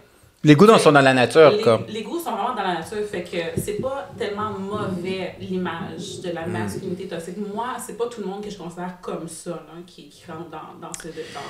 Les 0.46 0.54
goûts 0.56 0.66
sont 0.78 0.92
dans 0.92 1.00
la 1.00 1.14
nature, 1.14 1.52
Les, 1.52 1.62
comme. 1.62 1.86
les 1.88 2.02
goûts 2.02 2.18
sont 2.18 2.32
vraiment 2.32 2.54
dans 2.54 2.62
la 2.62 2.74
nature, 2.74 2.98
fait 3.10 3.22
que 3.22 3.58
c'est 3.62 3.80
pas 3.80 4.10
tellement 4.18 4.50
mauvais 4.50 5.36
l'image 5.40 6.20
de 6.22 6.28
Mm. 6.28 6.34
la 6.34 6.46
masculinité 6.46 7.08
toxique. 7.08 7.36
Moi, 7.38 7.68
c'est 7.84 7.96
pas 7.96 8.06
tout 8.08 8.20
le 8.20 8.26
monde 8.26 8.44
que 8.44 8.50
je 8.50 8.58
considère 8.58 8.98
comme 9.00 9.26
ça, 9.26 9.50
là, 9.52 9.80
qui, 9.86 10.10
qui 10.10 10.22
rentre 10.30 10.50
dans, 10.50 10.86
dans, 10.86 10.92
ce, 11.02 11.08
dans, 11.08 11.40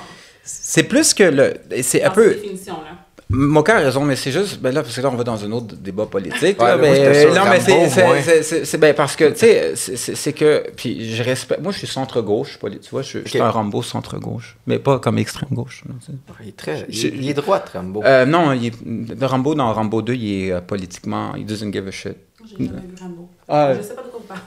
C'est 0.45 0.83
plus 0.83 1.13
que 1.13 1.23
le. 1.23 1.55
C'est 1.83 2.03
un 2.03 2.09
peu. 2.11 2.29
cette 2.31 2.41
définition-là. 2.41 2.91
Moka 3.29 3.77
a 3.77 3.79
raison, 3.79 4.03
mais 4.05 4.15
c'est 4.15 4.31
juste, 4.31 4.59
ben 4.59 4.71
là, 4.71 4.83
parce 4.83 4.95
que 4.95 5.01
là, 5.01 5.09
on 5.11 5.15
va 5.15 5.23
dans 5.23 5.43
un 5.43 5.51
autre 5.51 5.75
débat 5.75 6.05
politique. 6.05 6.61
Ouais, 6.61 6.67
là, 6.67 6.77
mais 6.77 6.87
moi, 6.89 6.97
mais- 6.97 7.13
j'étais 7.13 7.21
sur 7.21 7.33
non, 7.43 7.49
mais 7.49 7.59
c'est- 7.59 7.71
Rambo, 7.73 7.89
c'est- 7.89 8.05
moi. 8.05 8.15
c'est- 8.23 8.43
c'est 8.43 8.65
c'est- 8.65 8.77
ben, 8.77 8.93
parce 8.93 9.15
que, 9.15 9.29
tu 9.31 9.39
sais, 9.39 9.71
c'est- 9.75 9.95
c'est 9.95 10.13
c'est 10.15 10.33
que, 10.33 10.63
puis 10.75 11.11
je 11.15 11.23
respecte, 11.23 11.59
moi, 11.61 11.71
je 11.71 11.79
suis 11.79 11.87
centre-gauche, 11.87 12.59
tu 12.61 12.89
vois, 12.91 13.01
je, 13.01 13.19
je 13.25 13.29
suis 13.29 13.41
un 13.41 13.49
Rambo 13.49 13.81
centre-gauche, 13.81 14.57
mais 14.67 14.77
pas 14.77 14.99
comme 14.99 15.17
extrême-gauche. 15.17 15.83
sais. 16.05 16.13
Il 16.43 16.49
est 16.49 16.55
très. 16.55 16.77
Je- 16.87 17.07
Il, 17.07 17.23
il 17.23 17.29
est 17.31 17.33
droit, 17.33 17.63
Rambo. 17.73 18.03
Euh, 18.05 18.25
non, 18.27 18.53
il 18.53 18.67
est, 18.67 18.73
de 18.85 19.25
Rambo, 19.25 19.55
dans 19.55 19.73
Rambo 19.73 20.03
2, 20.03 20.13
il 20.13 20.43
est 20.47 20.51
euh, 20.51 20.61
politiquement, 20.61 21.33
il 21.35 21.47
doesn't 21.47 21.73
give 21.73 21.87
a 21.87 21.91
shit. 21.91 22.15
J'ai 22.47 22.65
jamais 22.67 22.77
vu 22.77 22.95
Rambo. 23.01 23.27
Ah. 23.49 23.73
Je 23.75 23.81
sais 23.81 23.95
pas 23.95 24.03
de 24.03 24.07
quoi 24.09 24.19
vous 24.19 24.27
parlez. 24.27 24.41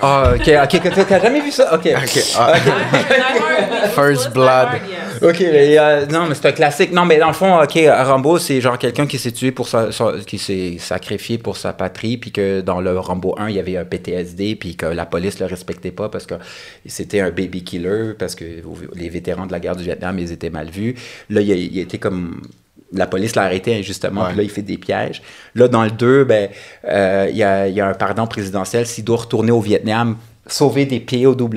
Ah, 0.00 0.32
ok, 0.36 0.80
ok, 0.86 1.06
t'as- 1.08 1.20
jamais 1.20 1.40
vu 1.40 1.50
ça? 1.50 1.74
Ok. 1.74 1.88
Ok. 1.96 2.22
ah. 2.38 2.54
First 3.94 4.32
blood. 4.32 4.68
Ok, 5.22 5.38
mais, 5.40 5.78
euh, 5.78 6.06
non, 6.06 6.26
mais 6.26 6.34
c'est 6.34 6.46
un 6.48 6.52
classique. 6.52 6.92
Non, 6.92 7.04
mais 7.04 7.18
dans 7.18 7.28
le 7.28 7.32
fond, 7.32 7.62
ok, 7.62 7.78
Rambo, 7.88 8.38
c'est 8.38 8.60
genre 8.60 8.76
quelqu'un 8.78 9.06
qui 9.06 9.18
s'est 9.18 9.30
tué 9.32 9.52
pour 9.52 9.68
sa, 9.68 9.92
sa- 9.92 10.14
qui 10.26 10.36
s'est 10.38 10.76
sacrifié 10.78 11.38
pour 11.38 11.56
sa 11.56 11.72
patrie, 11.72 12.16
puis 12.16 12.32
que 12.32 12.60
dans 12.60 12.80
le 12.80 12.98
Rambo 12.98 13.34
1, 13.38 13.48
il 13.50 13.56
y 13.56 13.58
avait 13.60 13.76
un 13.76 13.84
PTSD, 13.84 14.56
puis 14.56 14.74
que 14.74 14.86
la 14.86 15.06
police 15.06 15.38
le 15.38 15.46
respectait 15.46 15.92
pas 15.92 16.08
parce 16.08 16.26
que 16.26 16.34
c'était 16.86 17.20
un 17.20 17.30
baby 17.30 17.62
killer, 17.62 18.14
parce 18.18 18.34
que 18.34 18.44
les 18.96 19.08
vétérans 19.08 19.46
de 19.46 19.52
la 19.52 19.60
guerre 19.60 19.76
du 19.76 19.84
Vietnam, 19.84 20.18
ils 20.18 20.32
étaient 20.32 20.50
mal 20.50 20.68
vus. 20.70 20.96
Là, 21.30 21.40
il 21.40 21.78
été 21.78 21.98
comme 21.98 22.42
la 22.92 23.06
police 23.06 23.36
l'a 23.36 23.42
arrêté 23.42 23.74
injustement, 23.78 24.24
puis 24.26 24.36
là, 24.36 24.42
il 24.42 24.50
fait 24.50 24.62
des 24.62 24.76
pièges. 24.76 25.22
Là, 25.54 25.68
dans 25.68 25.84
le 25.84 25.90
2, 25.92 26.24
ben, 26.24 26.48
euh, 26.88 27.26
il 27.30 27.36
y, 27.36 27.42
a, 27.44 27.68
il 27.68 27.74
y 27.74 27.80
a 27.80 27.86
un 27.88 27.94
pardon 27.94 28.26
présidentiel. 28.26 28.86
S'il 28.86 29.04
doit 29.04 29.18
retourner 29.18 29.52
au 29.52 29.60
Vietnam, 29.60 30.16
sauver 30.46 30.84
des 30.84 31.00
POW, 31.00 31.48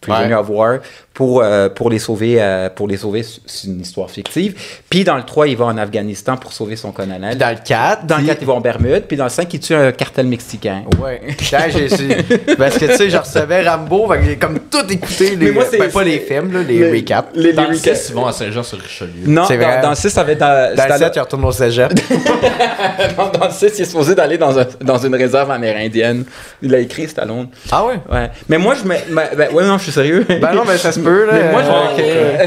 prisoners 0.00 0.28
Ouais. 0.28 0.34
of 0.34 0.48
war, 0.50 0.78
pour, 1.18 1.42
euh, 1.42 1.68
pour 1.68 1.90
les 1.90 1.98
sauver, 1.98 2.36
euh, 2.40 2.68
pour 2.72 2.86
les 2.86 2.96
sauver, 2.96 3.24
c'est 3.24 3.66
une 3.66 3.80
histoire 3.80 4.08
fictive. 4.08 4.54
Puis 4.88 5.02
dans 5.02 5.16
le 5.16 5.24
3, 5.24 5.48
il 5.48 5.56
va 5.56 5.64
en 5.64 5.76
Afghanistan 5.76 6.36
pour 6.36 6.52
sauver 6.52 6.76
son 6.76 6.92
colonel. 6.92 7.30
Puis 7.30 7.38
dans 7.38 7.50
le 7.50 7.56
4. 7.64 8.06
Dans 8.06 8.18
le 8.18 8.22
4, 8.26 8.38
il 8.40 8.46
va 8.46 8.52
en 8.52 8.60
Bermude. 8.60 9.02
Puis 9.08 9.16
dans 9.16 9.24
le 9.24 9.30
5, 9.30 9.52
il 9.52 9.58
tue 9.58 9.74
un 9.74 9.90
cartel 9.90 10.28
mexicain. 10.28 10.84
Ouais. 11.02 11.20
Parce 12.56 12.78
que 12.78 12.84
tu 12.86 12.96
sais, 12.96 13.10
je 13.10 13.16
recevais 13.16 13.68
Rambo, 13.68 14.06
fait 14.12 14.18
que 14.20 14.24
j'ai 14.26 14.36
comme 14.36 14.60
tout 14.70 14.86
écouté. 14.88 15.30
Les, 15.34 15.46
Mais 15.46 15.50
moi, 15.50 15.64
c'est- 15.68 15.78
ben, 15.78 15.90
pas 15.90 16.04
les 16.04 16.20
films, 16.20 16.52
là, 16.52 16.62
les 16.62 16.78
Mais- 16.78 16.90
recaps. 17.00 17.30
Les, 17.34 17.52
Dans 17.52 17.62
les 17.64 17.68
le 17.70 17.74
recaps. 17.78 17.98
6, 18.00 18.08
ils 18.10 18.14
vont 18.14 18.26
à 18.26 18.32
Saint-Jean-sur-Richelieu. 18.32 19.10
Non, 19.26 19.44
C'est 19.48 19.56
vrai. 19.56 19.76
dans, 19.76 19.82
dans 19.82 19.90
le 19.90 19.96
6, 19.96 20.10
ça 20.10 20.22
va 20.22 20.30
être 20.32 20.38
dans, 20.38 20.74
Dans 20.76 20.84
le 20.84 20.92
c'est 20.92 20.98
7, 20.98 21.12
il 21.16 21.20
retourne 21.20 21.44
au 21.44 21.50
cégep. 21.52 21.92
dans, 23.16 23.28
dans 23.30 23.46
le 23.46 23.52
6, 23.52 23.72
il 23.78 23.82
est 23.82 23.84
supposé 23.86 24.14
d'aller 24.14 24.38
dans, 24.38 24.56
un- 24.56 24.66
dans 24.82 24.98
une 24.98 25.14
réserve 25.16 25.50
amérindienne. 25.50 26.24
Il 26.62 26.72
a 26.74 26.78
écrit 26.78 27.08
Stallone. 27.08 27.48
ah 27.72 27.84
ouais? 27.86 27.94
Ouais. 28.10 28.30
Mais 28.48 28.58
moi, 28.58 28.74
je 28.74 28.84
me. 28.84 28.94
ben, 29.14 29.28
ben, 29.36 29.52
ouais, 29.52 29.64
non, 29.66 29.78
je 29.78 29.82
suis 29.84 29.92
sérieux. 29.92 30.24
Ben 30.28 30.52
non, 30.54 30.62
mais 30.66 30.76
ça 30.78 30.92
se 30.92 31.00
peut, 31.07 31.07
là. 31.08 31.32
Mais 31.32 31.52
moi, 31.52 31.62
je- 31.62 32.02
Euh, 32.02 32.46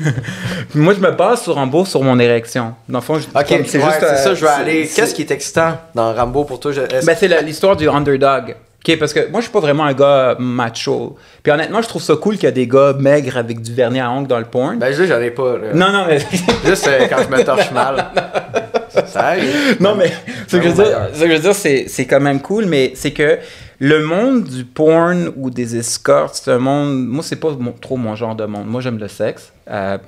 moi, 0.74 0.94
je 0.94 1.00
me 1.00 1.10
base 1.10 1.42
sur 1.42 1.54
Rambo 1.54 1.84
sur 1.84 2.02
mon 2.02 2.18
érection. 2.18 2.74
Dans 2.88 2.98
le 2.98 3.04
fond, 3.04 3.18
je- 3.18 3.26
Ok, 3.38 3.46
c'est 3.66 3.80
juste. 3.80 4.02
euh, 4.02 4.12
C'est 4.16 4.22
ça, 4.22 4.34
je 4.34 4.40
vais 4.40 4.46
c'est- 4.46 4.60
aller. 4.62 4.90
Qu'est-ce 4.94 5.14
qui 5.14 5.22
est 5.22 5.30
excitant 5.30 5.78
dans 5.94 6.12
Rambo 6.14 6.44
pour 6.44 6.58
toi? 6.60 6.72
Je- 6.72 6.80
Ben, 7.04 7.16
c'est 7.18 7.42
l'histoire 7.42 7.76
du 7.76 7.88
underdog. 7.88 8.54
OK, 8.82 8.98
parce 8.98 9.12
que 9.12 9.28
moi, 9.30 9.40
je 9.40 9.44
suis 9.44 9.52
pas 9.52 9.60
vraiment 9.60 9.84
un 9.84 9.92
gars 9.92 10.36
macho. 10.38 11.16
Puis 11.42 11.52
honnêtement, 11.52 11.82
je 11.82 11.88
trouve 11.88 12.00
ça 12.02 12.14
cool 12.16 12.36
qu'il 12.36 12.44
y 12.44 12.46
a 12.46 12.50
des 12.50 12.66
gars 12.66 12.94
maigres 12.98 13.36
avec 13.36 13.60
du 13.60 13.74
vernis 13.74 14.00
à 14.00 14.10
ongles 14.10 14.26
dans 14.28 14.38
le 14.38 14.46
porn. 14.46 14.78
Ben, 14.78 14.90
je 14.90 15.04
j'en 15.04 15.20
ai 15.20 15.30
pas, 15.30 15.52
là. 15.58 15.74
non, 15.74 15.92
non, 15.92 16.04
mais... 16.08 16.18
Juste 16.64 16.88
euh, 16.88 17.06
quand 17.10 17.18
je 17.22 17.36
me 17.36 17.44
torche 17.44 17.70
mal. 17.72 18.06
Ça 19.06 19.20
arrive. 19.28 19.76
non, 19.80 19.94
mais 19.96 20.10
ce 20.48 20.56
que 20.56 20.62
je 20.62 20.68
veux 20.68 20.74
dire, 20.74 20.84
meilleur. 20.84 21.08
ce 21.14 21.20
que 21.20 21.26
je 21.28 21.32
veux 21.34 21.38
dire, 21.38 21.54
c'est, 21.54 21.84
c'est 21.88 22.06
quand 22.06 22.20
même 22.20 22.40
cool, 22.40 22.64
mais 22.66 22.92
c'est 22.94 23.10
que 23.12 23.38
le 23.80 24.04
monde 24.04 24.44
du 24.44 24.64
porn 24.64 25.32
ou 25.36 25.50
des 25.50 25.76
escortes, 25.76 26.34
c'est 26.36 26.50
un 26.52 26.58
monde... 26.58 27.06
Moi, 27.06 27.24
c'est 27.24 27.36
pas 27.36 27.50
mon- 27.58 27.72
trop 27.72 27.96
mon 27.96 28.14
genre 28.14 28.36
de 28.36 28.44
monde. 28.44 28.66
Moi, 28.66 28.80
j'aime 28.80 28.98
le 28.98 29.08
sexe. 29.08 29.52
Euh, 29.68 29.98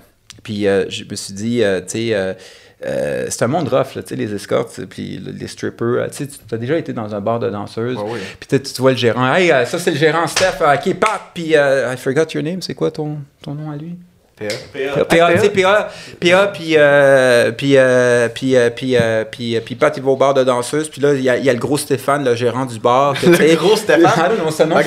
puis 0.43 0.67
euh, 0.69 0.85
je 0.88 1.05
me 1.11 1.14
suis 1.17 1.35
dit, 1.35 1.62
euh, 1.64 1.81
tu 1.81 1.88
sais... 1.88 2.14
euh, 2.14 2.35
c'est 3.31 3.45
un 3.45 3.49
monde 3.49 3.69
rough, 3.69 3.95
là, 3.95 4.02
les 4.11 4.35
escortes, 4.35 4.81
puis 4.91 5.17
le- 5.19 5.31
les 5.33 5.47
strippers. 5.47 6.09
Tu 6.11 6.26
as 6.52 6.57
déjà 6.59 6.76
été 6.76 6.93
dans 6.93 7.14
un 7.14 7.21
bar 7.21 7.38
de 7.38 7.49
danseuses. 7.49 7.97
Oui. 8.05 8.19
Puis 8.41 8.61
tu, 8.61 8.81
vois 8.83 8.91
le 8.91 8.97
gérant. 8.97 9.33
Hey, 9.35 9.49
ça, 9.67 9.79
c'est 9.79 9.93
le 9.93 9.97
gérant 9.97 10.26
Steph. 10.26 10.61
OK, 10.61 10.95
pop. 10.99 11.11
Puis, 11.33 11.57
euh, 11.57 11.93
I 11.93 11.97
forgot 11.97 12.25
your 12.35 12.43
name. 12.43 12.61
C'est 12.61 12.75
quoi 12.75 12.91
ton, 12.91 13.19
ton 13.41 13.55
nom 13.55 13.71
à 13.71 13.76
lui? 13.76 13.97
PA. 14.37 14.47
PA, 14.73 15.05
PA, 15.05 15.33
tu 15.39 15.51
PA, 15.51 15.91
PA, 16.21 16.47
puis, 16.49 16.75
euh, 16.77 17.51
puis, 17.53 17.77
euh, 17.77 18.29
puis, 18.29 18.57
euh, 18.57 18.71
puis, 18.71 18.97
euh, 18.97 19.25
puis, 19.31 19.57
euh, 19.57 19.61
puis 19.65 19.75
Pat, 19.75 19.95
il 19.97 20.03
va 20.03 20.11
au 20.11 20.17
bar 20.17 20.35
de 20.35 20.43
danseuse, 20.43 20.89
puis 20.89 21.01
là, 21.01 21.12
il 21.15 21.21
y, 21.23 21.29
a, 21.31 21.37
il 21.37 21.45
y 21.45 21.51
a 21.51 21.53
le 21.53 21.59
gros 21.59 21.77
Stéphane, 21.79 22.25
le 22.25 22.35
gérant 22.35 22.65
du 22.65 22.79
bar. 22.79 23.15
que, 23.21 23.27
Le 23.27 23.55
gros 23.57 23.77
Stéphane? 23.77 24.33
Non, 24.39 24.45
Non, 24.45 24.45
non, 24.45 24.51
Stéphane. 24.51 24.85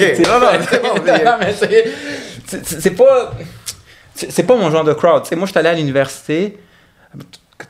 c'est 0.69 0.81
bon, 0.81 0.89
mais- 1.05 1.23
Non, 1.23 1.31
c'est- 2.47 2.65
c'est- 2.81 2.91
pas... 2.91 3.31
C'est 4.15 4.43
pas 4.43 4.55
mon 4.55 4.71
genre 4.71 4.85
de 4.85 4.93
crowd. 4.93 5.23
Tu 5.23 5.29
sais, 5.29 5.35
moi, 5.35 5.45
je 5.45 5.51
suis 5.51 5.59
allé 5.59 5.67
à 5.69 5.73
l'université. 5.73 6.57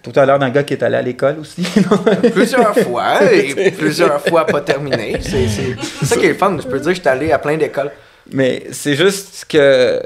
Tout 0.04 0.12
à 0.16 0.26
l'heure 0.28 0.38
d'un 0.38 0.52
gars 0.52 0.64
qui 0.64 0.74
est 0.76 0.84
allé 0.84 0.96
à 0.96 1.02
l'école 1.02 1.38
aussi. 1.40 1.64
Plusieurs 2.34 2.76
fois, 2.78 3.24
et 3.34 3.72
plusieurs 3.72 4.22
fois 4.22 4.46
pas 4.46 4.62
terminé. 4.62 5.18
C'est 5.22 5.48
ça 6.06 6.16
qui 6.18 6.26
est 6.26 6.30
le 6.30 6.34
fun. 6.36 6.56
Je 6.62 6.68
peux 6.68 6.80
dire 6.80 6.90
que 6.92 6.96
je 6.96 7.02
suis 7.02 7.10
allé 7.10 7.32
à 7.32 7.40
plein 7.40 7.58
d'écoles. 7.58 7.92
Mais 8.32 8.64
c'est 8.72 8.96
juste 8.96 9.46
que 9.50 10.02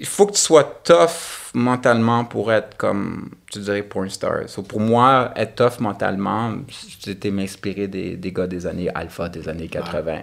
il 0.00 0.06
faut 0.06 0.26
que 0.26 0.32
tu 0.32 0.40
sois 0.40 0.64
tough 0.84 1.50
mentalement 1.54 2.24
pour 2.24 2.52
être 2.52 2.76
comme, 2.76 3.30
tu 3.50 3.60
dirais, 3.60 3.82
porn 3.82 4.08
star. 4.10 4.48
So, 4.48 4.62
pour 4.62 4.80
moi, 4.80 5.32
être 5.36 5.54
tough 5.56 5.80
mentalement, 5.80 6.52
c'était 7.00 7.30
m'inspirer 7.30 7.88
des, 7.88 8.16
des 8.16 8.32
gars 8.32 8.46
des 8.46 8.66
années 8.66 8.90
alpha, 8.94 9.28
des 9.28 9.48
années 9.48 9.68
80. 9.68 10.18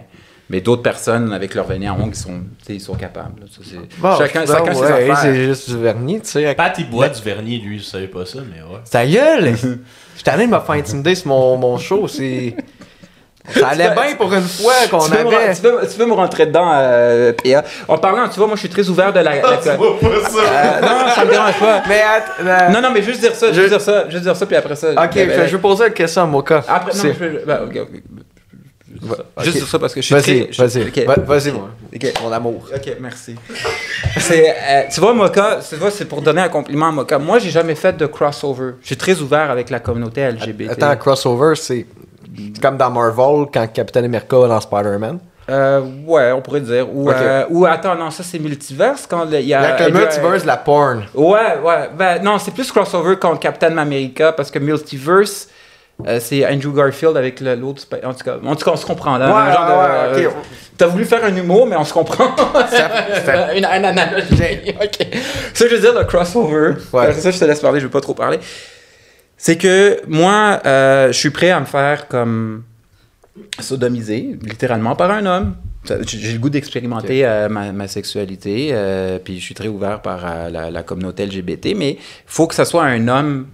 Mais 0.50 0.60
d'autres 0.60 0.82
personnes 0.82 1.32
avec 1.32 1.54
leur 1.54 1.66
vernis 1.66 1.86
à 1.86 1.94
ongles, 1.94 2.10
ils 2.10 2.14
sont, 2.14 2.40
ils 2.68 2.80
sont 2.80 2.94
capables. 2.94 3.46
Ça, 3.50 3.62
c'est- 3.64 3.98
Bon, 3.98 4.16
chacun, 4.18 4.44
bon, 4.44 4.52
chacun 4.52 4.74
ses 4.74 4.80
ouais, 4.82 4.92
affaires. 5.10 5.18
C'est 5.18 5.44
juste 5.46 5.70
du 5.70 5.78
vernis, 5.78 6.20
tu 6.20 6.28
sais. 6.28 6.54
Pat, 6.54 6.76
il 6.78 6.90
boit 6.90 7.08
du 7.08 7.22
vernis, 7.22 7.58
lui, 7.60 7.78
je 7.78 7.84
savais 7.84 8.08
pas 8.08 8.26
ça, 8.26 8.40
mais 8.48 8.60
ouais. 8.62 8.80
Ta 8.90 9.06
gueule! 9.06 9.54
J'étais 10.16 10.30
allé 10.30 10.46
me 10.46 10.58
faire 10.60 10.70
intimider 10.72 11.14
sur 11.14 11.28
mon, 11.28 11.56
mon 11.56 11.78
show. 11.78 12.06
C'est. 12.08 12.54
Ça 13.50 13.68
allait 13.68 13.90
bien 13.90 14.14
pour 14.16 14.32
une 14.32 14.40
fois 14.42 14.72
qu'on 14.90 15.00
tu, 15.00 15.10
peux 15.10 15.22
me, 15.24 15.34
avait. 15.36 15.54
tu, 15.54 15.60
peux, 15.60 15.78
tu 15.86 15.98
peux 15.98 16.06
me 16.06 16.14
rentrer 16.14 16.46
dedans, 16.46 16.70
euh, 16.74 17.32
PA. 17.32 17.62
En 17.88 17.98
parlant, 17.98 18.26
tu 18.28 18.36
vois, 18.38 18.46
moi, 18.46 18.56
je 18.56 18.60
suis 18.60 18.70
très 18.70 18.88
ouvert 18.88 19.12
de 19.12 19.20
la... 19.20 19.34
la- 19.36 19.40
pas 19.42 19.60
ça! 19.60 19.72
Euh, 19.72 20.80
non, 20.80 21.10
ça 21.14 21.24
me 21.26 21.30
dérange 21.30 21.58
pas. 21.58 21.82
Mais 21.86 22.00
att- 22.00 22.70
Non, 22.72 22.80
non, 22.80 22.88
mais 22.92 23.02
juste 23.02 23.20
dire 23.20 23.34
ça, 23.34 23.52
juste 23.52 23.68
dire 23.68 23.80
ça, 23.80 24.08
juste 24.08 24.22
dire 24.22 24.34
ça, 24.34 24.46
puis 24.46 24.56
après 24.56 24.74
ça... 24.76 24.92
Ok, 24.92 24.96
ben, 25.14 25.28
ben, 25.28 25.46
je 25.46 25.52
veux 25.52 25.60
poser 25.60 25.86
une 25.88 25.92
question 25.92 26.22
à 26.22 26.26
Moka. 26.26 26.64
Après, 26.66 26.96
non, 26.96 27.02
je 27.04 27.08
veux- 27.24 27.42
ben, 27.46 27.60
ok, 27.68 27.76
ok. 27.82 28.02
Va- 29.02 29.42
Juste 29.44 29.58
sur 29.58 29.68
ça 29.68 29.78
parce 29.78 29.92
que 29.92 30.00
je 30.00 30.06
suis 30.06 30.14
Vas-y, 30.14 30.44
très... 30.44 30.52
je- 30.52 30.62
vas-y. 30.62 31.04
Va- 31.04 31.16
Vas-y, 31.16 31.52
moi. 31.52 31.68
Ok. 31.94 32.12
Mon 32.22 32.32
amour. 32.32 32.68
Ok, 32.74 32.96
merci. 33.00 33.34
c'est, 34.18 34.50
euh, 34.50 34.82
tu 34.90 35.00
vois, 35.00 35.12
Moka, 35.12 35.58
tu 35.68 35.74
vois, 35.76 35.90
c'est 35.90 36.06
pour 36.06 36.22
donner 36.22 36.40
un 36.42 36.48
compliment 36.48 36.88
à 36.88 36.92
Moka. 36.92 37.18
Moi, 37.18 37.38
j'ai 37.40 37.50
jamais 37.50 37.74
fait 37.74 37.94
de 37.94 38.06
crossover. 38.06 38.72
Je 38.80 38.86
suis 38.86 38.96
très 38.96 39.20
ouvert 39.20 39.50
avec 39.50 39.68
la 39.68 39.80
communauté 39.80 40.22
LGBT. 40.26 40.70
Attends, 40.70 40.96
crossover, 40.96 41.54
c'est 41.56 41.84
comme 42.60 42.76
dans 42.76 42.90
Marvel 42.90 43.46
quand 43.52 43.66
Captain 43.72 44.04
America 44.04 44.36
va 44.38 44.48
dans 44.48 44.60
Spider-Man. 44.60 45.18
Euh, 45.50 45.82
ouais, 46.06 46.32
on 46.32 46.40
pourrait 46.40 46.60
dire. 46.62 46.86
Ou, 46.90 47.10
euh, 47.10 47.44
ou 47.50 47.66
attends, 47.66 47.94
non, 47.94 48.10
ça 48.10 48.22
c'est 48.22 48.38
multiverse 48.38 49.06
quand 49.06 49.26
il 49.30 49.40
y 49.42 49.52
a. 49.52 49.60
Avec 49.74 49.88
le 49.92 49.98
multiverse, 50.00 50.44
la 50.46 50.56
porn. 50.56 51.04
Ouais, 51.14 51.58
ouais. 51.62 51.90
Ben, 51.98 52.22
non, 52.22 52.38
c'est 52.38 52.52
plus 52.54 52.70
crossover 52.72 53.16
contre 53.16 53.40
Captain 53.40 53.76
America 53.76 54.32
parce 54.32 54.50
que 54.50 54.58
multiverse. 54.58 55.48
euh, 56.06 56.18
c'est 56.18 56.46
Andrew 56.46 56.72
Garfield 56.74 57.16
avec 57.18 57.40
l'autre. 57.40 57.82
En 58.04 58.14
tout 58.14 58.24
cas, 58.24 58.36
en 58.42 58.56
tout 58.56 58.64
cas, 58.64 58.70
on 58.72 58.76
se 58.76 58.86
comprend 58.86 59.18
là. 59.18 59.26
Ouais, 59.26 60.22
ouais, 60.22 60.26
ok. 60.28 60.34
T'as 60.78 60.86
voulu 60.86 61.04
faire 61.04 61.22
un 61.24 61.36
humour, 61.36 61.66
mais 61.66 61.76
on 61.76 61.84
se 61.84 61.92
comprend. 61.92 62.34
ça- 62.70 63.54
une, 63.54 63.64
une 63.66 63.84
analogie. 63.84 64.74
ok. 64.82 65.06
Ça, 65.52 65.66
je 65.68 65.74
veux 65.74 65.78
dire, 65.80 65.92
le 65.96 66.04
crossover. 66.04 66.72
Ouais. 66.92 67.12
Ça, 67.12 67.30
je 67.30 67.38
te 67.38 67.44
laisse 67.44 67.60
parler, 67.60 67.78
je 67.80 67.84
veux 67.84 67.90
pas 67.92 68.00
trop 68.00 68.14
parler. 68.14 68.40
C'est 69.46 69.58
que 69.58 70.00
moi, 70.08 70.58
euh, 70.64 71.08
je 71.08 71.18
suis 71.18 71.28
prêt 71.28 71.50
à 71.50 71.60
me 71.60 71.66
faire 71.66 72.08
comme 72.08 72.62
sodomiser, 73.60 74.38
littéralement, 74.42 74.96
par 74.96 75.10
un 75.10 75.26
homme. 75.26 75.56
J'ai 76.06 76.32
le 76.32 76.38
goût 76.38 76.48
d'expérimenter 76.48 77.26
euh, 77.26 77.50
ma, 77.50 77.70
ma 77.72 77.86
sexualité, 77.86 78.70
euh, 78.72 79.18
puis 79.22 79.38
je 79.38 79.44
suis 79.44 79.54
très 79.54 79.68
ouvert 79.68 80.00
par 80.00 80.20
euh, 80.24 80.48
la, 80.48 80.70
la 80.70 80.82
communauté 80.82 81.26
LGBT, 81.26 81.74
mais 81.76 81.90
il 81.90 81.98
faut 82.24 82.46
que 82.46 82.54
ce 82.54 82.64
soit 82.64 82.84
un 82.84 83.06
homme 83.06 83.48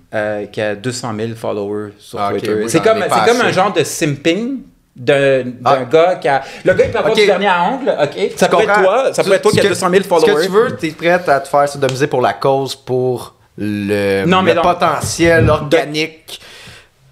qui 0.53 0.61
a 0.61 0.77
200 0.77 1.13
000 1.17 1.29
followers 1.35 1.91
sur 1.99 2.21
Ah, 2.21 2.31
Twitter. 2.31 2.69
c'est 2.69 2.81
comme, 2.85 3.03
un 3.03 3.51
genre 3.51 3.73
de 3.73 3.83
simping 3.83 4.59
d'un 4.95 5.43
Ah. 5.65 5.79
gars 5.91 6.15
qui 6.23 6.29
a... 6.29 6.41
Le 6.65 6.73
gars, 6.75 6.85
il 6.85 6.93
peut 6.93 6.99
avoir 6.99 7.13
Ok. 7.15 7.19
du 7.19 7.27
vernis 7.27 7.47
à 7.49 7.65
ongles, 7.65 7.93
OK? 8.01 8.31
Ça 8.37 8.47
peut 8.49 8.61
être 8.61 8.81
toi, 8.81 9.13
ça 9.13 9.25
Tu- 9.25 9.29
peut 9.29 9.35
être 9.35 9.43
toi 9.43 9.51
ce 9.51 9.55
qui 9.57 9.61
a 9.61 9.65
que- 9.65 9.69
200 9.75 9.91
000 9.91 10.03
Ce 10.05 10.09
followers. 10.09 10.35
que 10.37 10.43
tu 10.47 10.53
veux, 10.53 10.77
t'es 10.77 10.91
prête 10.91 11.29
à 11.29 11.41
te 11.41 11.49
faire 11.49 11.69
sodomiser 11.69 12.07
pour 12.07 12.21
la 12.21 12.35
cause, 12.35 12.77
pour 12.77 13.35
le, 13.61 14.25
Non, 14.27 14.43
non. 14.43 14.63
potentiel 14.63 15.49
organique. 15.51 16.41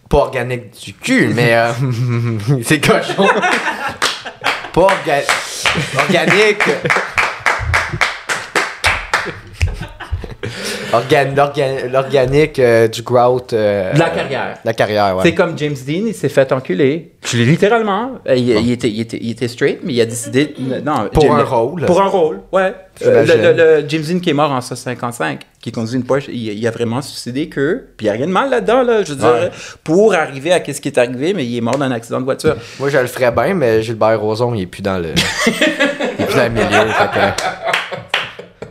Pas 0.08 0.16
organique 0.18 0.70
du 0.82 0.94
cul, 0.94 1.28
mais 1.34 1.54
euh, 1.54 1.70
c'est 2.64 2.80
cochon. 2.80 3.28
pas 4.72 4.80
orga- 4.80 5.22
organique. 5.98 6.62
Organ- 10.92 11.34
l'orga- 11.36 11.86
L'organique 11.92 12.58
euh, 12.58 12.88
du 12.88 13.02
grout. 13.02 13.52
euh, 13.52 13.92
De 13.92 13.98
la 13.98 14.08
carrière. 14.10 14.54
de 14.54 14.66
La 14.66 14.72
carrière, 14.72 15.16
ouais. 15.16 15.22
C'est 15.22 15.34
comme 15.34 15.56
James 15.58 15.74
Dean, 15.86 16.06
il 16.06 16.14
s'est 16.14 16.28
fait 16.30 16.50
enculer. 16.52 17.12
Je 17.26 17.36
l'ai 17.36 17.44
littéralement. 17.44 18.12
Euh, 18.26 18.34
Il, 18.36 18.48
il 18.48 18.70
était, 18.72 18.88
il, 18.88 19.00
était, 19.02 19.18
il 19.20 19.30
était 19.32 19.48
straight, 19.48 19.80
mais 19.84 19.92
il 19.92 20.00
a 20.00 20.06
décidé. 20.06 20.54
Non, 20.84 21.08
Pour 21.12 21.22
James- 21.24 21.32
un 21.40 21.44
rôle. 21.44 21.84
Pour 21.84 22.00
un 22.00 22.06
rôle, 22.06 22.40
ouais. 22.52 22.72
Euh, 23.04 23.24
le, 23.24 23.52
le- 23.52 23.80
le 23.82 23.88
James 23.88 24.02
Dean 24.02 24.18
qui 24.18 24.30
est 24.30 24.32
mort 24.32 24.46
en 24.50 24.58
1955, 24.58 25.42
qui 25.60 25.70
conduit 25.70 25.94
une 25.96 26.04
Porsche, 26.04 26.28
il, 26.28 26.52
il 26.58 26.66
a 26.66 26.70
vraiment 26.70 27.02
suicidé 27.02 27.48
que. 27.48 27.84
Puis 27.96 28.06
il 28.06 28.10
n'y 28.10 28.14
a 28.16 28.18
rien 28.18 28.26
de 28.26 28.32
mal 28.32 28.48
là-dedans, 28.50 28.82
là, 28.82 29.04
je 29.04 29.10
veux 29.12 29.16
dire, 29.18 29.50
pour 29.84 30.14
arriver 30.14 30.52
à 30.52 30.60
ce 30.64 30.80
qui 30.80 30.88
est 30.88 30.98
arrivé, 30.98 31.34
mais 31.34 31.44
il 31.44 31.56
est 31.56 31.60
mort 31.60 31.76
d'un 31.78 31.90
accident 31.92 32.18
de 32.20 32.24
voiture. 32.24 32.56
Moi, 32.80 32.88
je 32.88 32.98
le 32.98 33.06
ferais 33.06 33.30
bien, 33.30 33.54
mais 33.54 33.82
Gilbert 33.82 34.18
Rozon, 34.20 34.54
il 34.54 34.62
est 34.62 34.66
plus 34.66 34.82
dans 34.82 34.98
le. 34.98 35.10
il 35.46 35.52
est 35.52 36.26
plus 36.26 36.34
dans 36.36 36.44
le 36.44 36.48
milieu. 36.50 36.66
fait 36.92 37.10
que- 37.12 37.67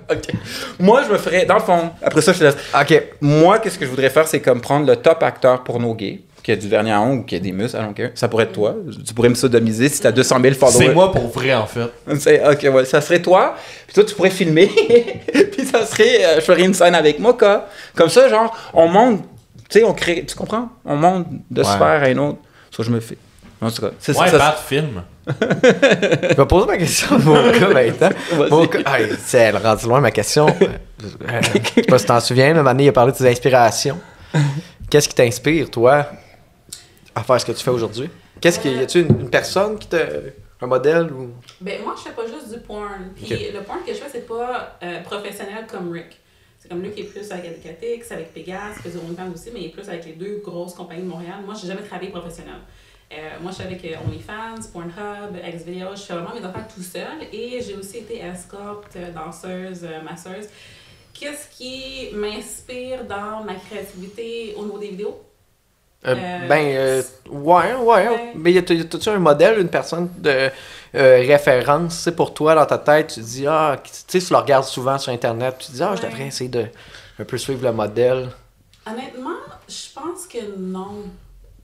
Ok. 0.11 0.33
Moi, 0.79 1.03
je 1.07 1.11
me 1.11 1.17
ferais, 1.17 1.45
dans 1.45 1.55
le 1.55 1.59
fond, 1.61 1.89
après 2.01 2.21
ça, 2.21 2.31
je 2.33 2.39
te 2.39 2.43
laisse. 2.45 2.57
Ok. 2.79 3.03
Moi, 3.21 3.59
qu'est-ce 3.59 3.77
que 3.77 3.85
je 3.85 3.89
voudrais 3.89 4.09
faire, 4.09 4.27
c'est 4.27 4.39
comme 4.41 4.61
prendre 4.61 4.85
le 4.87 4.95
top 4.95 5.21
acteur 5.23 5.63
porno 5.63 5.93
gay, 5.93 6.21
qui 6.43 6.51
a 6.51 6.55
du 6.55 6.69
vernis 6.69 6.91
à 6.91 7.01
ongles 7.01 7.19
ou 7.21 7.23
qui 7.23 7.35
a 7.35 7.39
des 7.39 7.51
muscles, 7.51 7.77
don't 7.77 7.93
care. 7.93 8.11
Ça 8.15 8.27
pourrait 8.29 8.45
être 8.45 8.53
toi. 8.53 8.75
Tu 9.05 9.13
pourrais 9.13 9.27
me 9.29 9.35
sodomiser 9.35 9.89
si 9.89 9.99
t'as 10.01 10.11
200 10.13 10.37
000 10.41 10.55
followers. 10.55 10.85
C'est 10.87 10.93
moi 10.93 11.11
pour 11.11 11.27
vrai, 11.27 11.53
en 11.53 11.65
fait. 11.65 11.89
C'est- 12.19 12.41
Ok, 12.49 12.73
ouais, 12.73 12.85
ça 12.85 13.01
serait 13.01 13.21
toi. 13.21 13.55
Puis 13.85 13.95
toi, 13.95 14.03
tu 14.05 14.15
pourrais 14.15 14.29
filmer. 14.29 14.67
puis 15.51 15.65
ça 15.65 15.85
serait, 15.85 16.23
euh, 16.25 16.35
je 16.35 16.41
ferais 16.41 16.63
une 16.63 16.73
scène 16.73 16.95
avec 16.95 17.19
Mocha. 17.19 17.67
Comme 17.95 18.09
ça, 18.09 18.29
genre, 18.29 18.55
on 18.73 18.87
monte, 18.87 19.23
tu 19.69 19.79
sais, 19.79 19.83
on 19.83 19.93
crée, 19.93 20.23
tu 20.25 20.35
comprends? 20.35 20.69
On 20.85 20.95
monte 20.95 21.27
de 21.51 21.61
Ouais. 21.61 21.67
sphère 21.67 22.03
à 22.03 22.09
une 22.09 22.19
autre. 22.19 22.37
Ça, 22.75 22.83
je 22.83 22.91
me 22.91 22.99
fais. 23.01 23.17
En 23.59 23.69
tout 23.71 23.81
cas, 23.81 23.89
c'est 23.99 24.15
Ouais, 24.17 24.29
ça. 24.29 24.37
Pat, 24.37 24.57
film. 24.65 25.03
Je 25.27 26.35
vais 26.35 26.45
poser 26.45 26.67
ma 26.67 26.77
question 26.77 27.15
à 27.15 27.19
Moka 27.19 27.67
maintenant. 27.73 28.09
C'est 29.19 29.37
elle 29.37 29.57
rendu 29.57 29.85
loin 29.85 29.99
ma 30.01 30.11
question. 30.11 30.47
Euh, 30.47 31.41
je 31.41 31.71
sais 31.75 31.81
pas 31.83 31.97
si 31.99 32.05
t'en 32.05 32.19
souviens, 32.19 32.53
mais 32.53 32.63
Mané, 32.63 32.85
il 32.85 32.89
a 32.89 32.91
parlé 32.93 33.11
de 33.11 33.17
tes 33.17 33.27
inspirations. 33.27 33.99
Qu'est-ce 34.89 35.09
qui 35.09 35.15
t'inspire, 35.15 35.69
toi, 35.69 36.07
à 37.13 37.23
faire 37.23 37.41
ce 37.41 37.45
que 37.45 37.51
tu 37.51 37.63
fais 37.63 37.71
aujourd'hui? 37.71 38.09
Qu'est-ce 38.39 38.59
qui. 38.59 38.71
Y 38.71 38.79
a-tu 38.79 39.01
une, 39.01 39.21
une 39.21 39.29
personne 39.29 39.77
qui 39.77 39.87
te. 39.87 39.97
un 40.61 40.67
modèle 40.67 41.11
ou? 41.11 41.31
Ben, 41.59 41.81
moi, 41.83 41.93
je 41.97 42.03
fais 42.03 42.15
pas 42.15 42.25
juste 42.25 42.53
du 42.53 42.59
porn. 42.61 43.11
Puis 43.15 43.27
le 43.53 43.61
porn 43.63 43.79
que 43.85 43.93
je 43.93 43.97
fais, 43.99 44.09
c'est 44.11 44.27
pas 44.27 44.77
euh, 44.83 45.01
professionnel 45.03 45.65
comme 45.69 45.91
Rick. 45.91 46.19
C'est 46.59 46.69
comme 46.69 46.81
lui 46.81 46.91
qui 46.91 47.01
est 47.01 47.05
plus 47.05 47.31
avec 47.31 47.45
Educatix, 47.45 48.11
avec 48.11 48.33
Pegas, 48.33 48.75
qui 48.77 48.83
fait 48.83 48.89
du 48.89 48.97
OnlyFans 48.97 49.31
aussi, 49.33 49.49
mais 49.53 49.61
il 49.61 49.65
est 49.67 49.69
plus 49.69 49.87
avec 49.87 50.05
les 50.05 50.13
deux 50.13 50.41
grosses 50.43 50.73
compagnies 50.73 51.03
de 51.03 51.07
Montréal. 51.07 51.35
Moi, 51.45 51.53
j'ai 51.59 51.67
jamais 51.67 51.81
travaillé 51.83 52.09
professionnel. 52.11 52.55
Euh, 53.11 53.15
moi, 53.41 53.51
je 53.51 53.55
suis 53.55 53.63
avec 53.63 53.85
euh, 53.85 53.95
OnlyFans, 54.05 54.69
Pornhub, 54.73 55.35
Xvideo. 55.35 55.95
Je 55.95 56.01
fais 56.01 56.13
vraiment 56.13 56.33
mes 56.33 56.45
affaires 56.45 56.67
tout 56.67 56.81
seul. 56.81 57.27
Et 57.31 57.61
j'ai 57.61 57.75
aussi 57.75 57.99
été 57.99 58.19
escorte, 58.19 58.97
danseuse, 59.15 59.83
euh, 59.83 60.01
masseuse. 60.01 60.47
Qu'est-ce 61.13 61.47
qui 61.57 62.09
m'inspire 62.13 63.05
dans 63.05 63.43
ma 63.43 63.55
créativité 63.55 64.53
au 64.57 64.65
niveau 64.65 64.77
des 64.77 64.89
vidéos? 64.89 65.21
Euh, 66.05 66.13
Euh, 66.15 66.47
ben, 66.47 66.75
euh, 66.75 67.01
ouais, 67.29 67.73
ouais. 67.73 68.07
ouais. 68.09 68.33
Mais 68.35 68.51
y 68.53 68.57
a-tu 68.57 69.09
un 69.09 69.19
modèle, 69.19 69.59
une 69.59 69.69
personne 69.69 70.09
de 70.19 70.51
référence, 70.93 71.95
c'est 71.95 72.15
pour 72.15 72.33
toi 72.33 72.53
dans 72.55 72.65
ta 72.65 72.77
tête, 72.77 73.13
tu 73.13 73.19
dis, 73.21 73.47
ah, 73.47 73.77
tu 73.83 73.91
sais, 73.91 74.19
tu 74.25 74.31
le 74.31 74.37
regardes 74.37 74.65
souvent 74.65 74.97
sur 74.99 75.11
Internet, 75.11 75.55
tu 75.57 75.67
te 75.67 75.71
dis, 75.71 75.83
ah, 75.83 75.95
je 75.95 76.03
devrais 76.03 76.27
essayer 76.27 76.49
de 76.49 76.65
un 77.19 77.23
peu 77.23 77.37
suivre 77.37 77.63
le 77.63 77.71
modèle. 77.73 78.29
Honnêtement, 78.85 79.37
je 79.67 79.93
pense 79.93 80.27
que 80.27 80.55
non. 80.57 81.05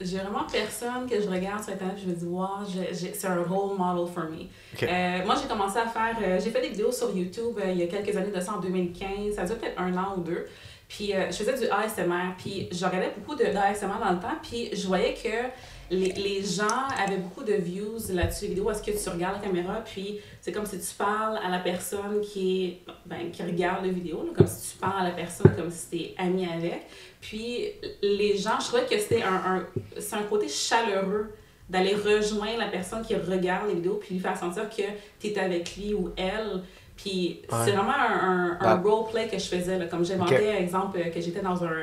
J'ai 0.00 0.18
vraiment 0.18 0.44
personne 0.50 1.08
que 1.08 1.20
je 1.20 1.28
regarde 1.28 1.62
sur 1.62 1.72
Internet 1.72 1.96
et 1.98 2.02
je 2.02 2.08
me 2.08 2.14
dis, 2.14 2.24
wow, 2.24 2.48
c'est 2.92 3.26
un 3.26 3.42
role 3.44 3.78
model 3.78 4.12
for 4.12 4.24
me. 4.24 4.46
Euh, 4.82 5.24
moi, 5.24 5.36
j'ai 5.40 5.48
commencé 5.48 5.78
à 5.78 5.86
faire, 5.86 6.16
euh, 6.20 6.40
j'ai 6.42 6.50
fait 6.50 6.60
des 6.60 6.70
vidéos 6.70 6.90
sur 6.90 7.16
YouTube 7.16 7.58
euh, 7.58 7.70
il 7.70 7.78
y 7.78 7.82
a 7.84 7.86
quelques 7.86 8.16
années 8.16 8.32
de 8.32 8.40
ça 8.40 8.54
en 8.54 8.60
2015, 8.60 9.36
ça 9.36 9.42
a 9.42 9.44
duré 9.44 9.58
peut-être 9.60 9.80
un 9.80 9.96
an 9.96 10.14
ou 10.16 10.20
deux. 10.22 10.46
Puis 10.88 11.12
je 11.12 11.34
faisais 11.34 11.58
du 11.58 11.66
ASMR, 11.70 12.34
puis 12.36 12.68
je 12.70 12.84
regardais 12.84 13.10
beaucoup 13.16 13.34
de 13.34 13.44
d'ASMR 13.44 13.98
dans 14.04 14.12
le 14.12 14.20
temps, 14.20 14.36
puis 14.42 14.68
je 14.74 14.86
voyais 14.86 15.14
que 15.14 15.48
les, 15.90 16.12
les 16.12 16.42
gens 16.42 16.86
avaient 17.02 17.16
beaucoup 17.16 17.42
de 17.42 17.54
views 17.54 17.98
là-dessus, 18.10 18.46
vidéo, 18.46 18.70
est-ce 18.70 18.82
que 18.82 18.90
tu 18.90 19.08
regardes 19.08 19.36
la 19.40 19.48
caméra, 19.48 19.82
puis 19.84 20.20
c'est 20.40 20.52
comme 20.52 20.66
si 20.66 20.78
tu 20.78 20.94
parles 20.94 21.38
à 21.44 21.48
la 21.48 21.58
personne 21.58 22.20
qui, 22.20 22.66
est, 22.66 22.92
ben, 23.06 23.30
qui 23.32 23.42
regarde 23.42 23.84
la 23.84 23.92
vidéo, 23.92 24.24
là, 24.24 24.32
comme 24.36 24.46
si 24.46 24.72
tu 24.72 24.78
parles 24.78 25.06
à 25.06 25.08
la 25.08 25.14
personne 25.14 25.54
comme 25.56 25.70
si 25.70 25.88
tu 25.90 25.96
es 25.96 26.14
ami 26.18 26.46
avec. 26.46 26.86
Puis 27.26 27.68
les 28.02 28.36
gens, 28.36 28.58
je 28.60 28.66
trouvais 28.66 28.84
que 28.84 28.98
c'était 28.98 29.22
un, 29.22 29.56
un, 29.56 29.66
c'est 29.98 30.16
un 30.16 30.24
côté 30.24 30.46
chaleureux 30.48 31.32
d'aller 31.70 31.94
rejoindre 31.94 32.58
la 32.58 32.66
personne 32.68 33.00
qui 33.02 33.14
regarde 33.16 33.68
les 33.68 33.76
vidéos 33.76 33.98
puis 34.02 34.14
lui 34.16 34.20
faire 34.20 34.36
sentir 34.36 34.68
que 34.68 34.82
tu 35.18 35.28
es 35.28 35.38
avec 35.38 35.74
lui 35.76 35.94
ou 35.94 36.12
elle. 36.18 36.62
Puis 36.96 37.40
Ouais. 37.50 37.58
c'est 37.64 37.70
vraiment 37.72 37.94
un, 37.94 38.20
un, 38.30 38.50
un 38.52 38.58
Ah. 38.60 38.82
roleplay 38.84 39.26
que 39.28 39.38
je 39.38 39.46
faisais. 39.46 39.78
Là, 39.78 39.86
comme 39.86 40.04
j'inventais, 40.04 40.54
exemple, 40.60 40.98
euh, 40.98 41.08
que 41.10 41.20
j'étais 41.22 41.40
dans 41.40 41.64
un, 41.64 41.82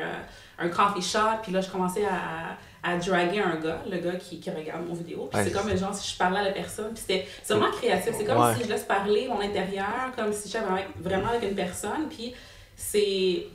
un 0.60 0.70
coffee 0.70 1.02
shop, 1.02 1.40
puis 1.42 1.52
là, 1.52 1.60
je 1.62 1.70
commençais 1.72 2.06
à, 2.06 2.56
à 2.88 2.98
draguer 2.98 3.40
un 3.40 3.56
gars, 3.56 3.82
le 3.90 3.98
gars 3.98 4.16
qui, 4.18 4.40
qui 4.40 4.50
regarde 4.52 4.86
mon 4.88 4.94
vidéo. 4.94 5.28
Puis 5.32 5.40
Ouais. 5.42 5.48
c'est 5.48 5.52
comme, 5.52 5.76
genre, 5.76 5.94
si 5.96 6.14
je 6.14 6.18
parlais 6.20 6.40
à 6.40 6.44
la 6.44 6.52
personne. 6.52 6.94
Puis 6.94 7.04
c'était 7.08 7.26
c'est 7.44 7.54
vraiment 7.56 7.72
créatif. 7.72 8.14
C'est 8.18 8.26
comme 8.26 8.56
si 8.56 8.64
je 8.64 8.70
laisse 8.70 8.84
parler 8.84 9.28
mon 9.28 9.42
intérieur, 9.42 10.12
comme 10.16 10.32
si 10.32 10.48
j'étais 10.48 10.64
vraiment, 10.64 10.88
vraiment 11.00 11.30
avec 11.30 11.50
une 11.50 11.56
personne. 11.56 12.08
Puis 12.10 12.34
c'est 12.76 13.48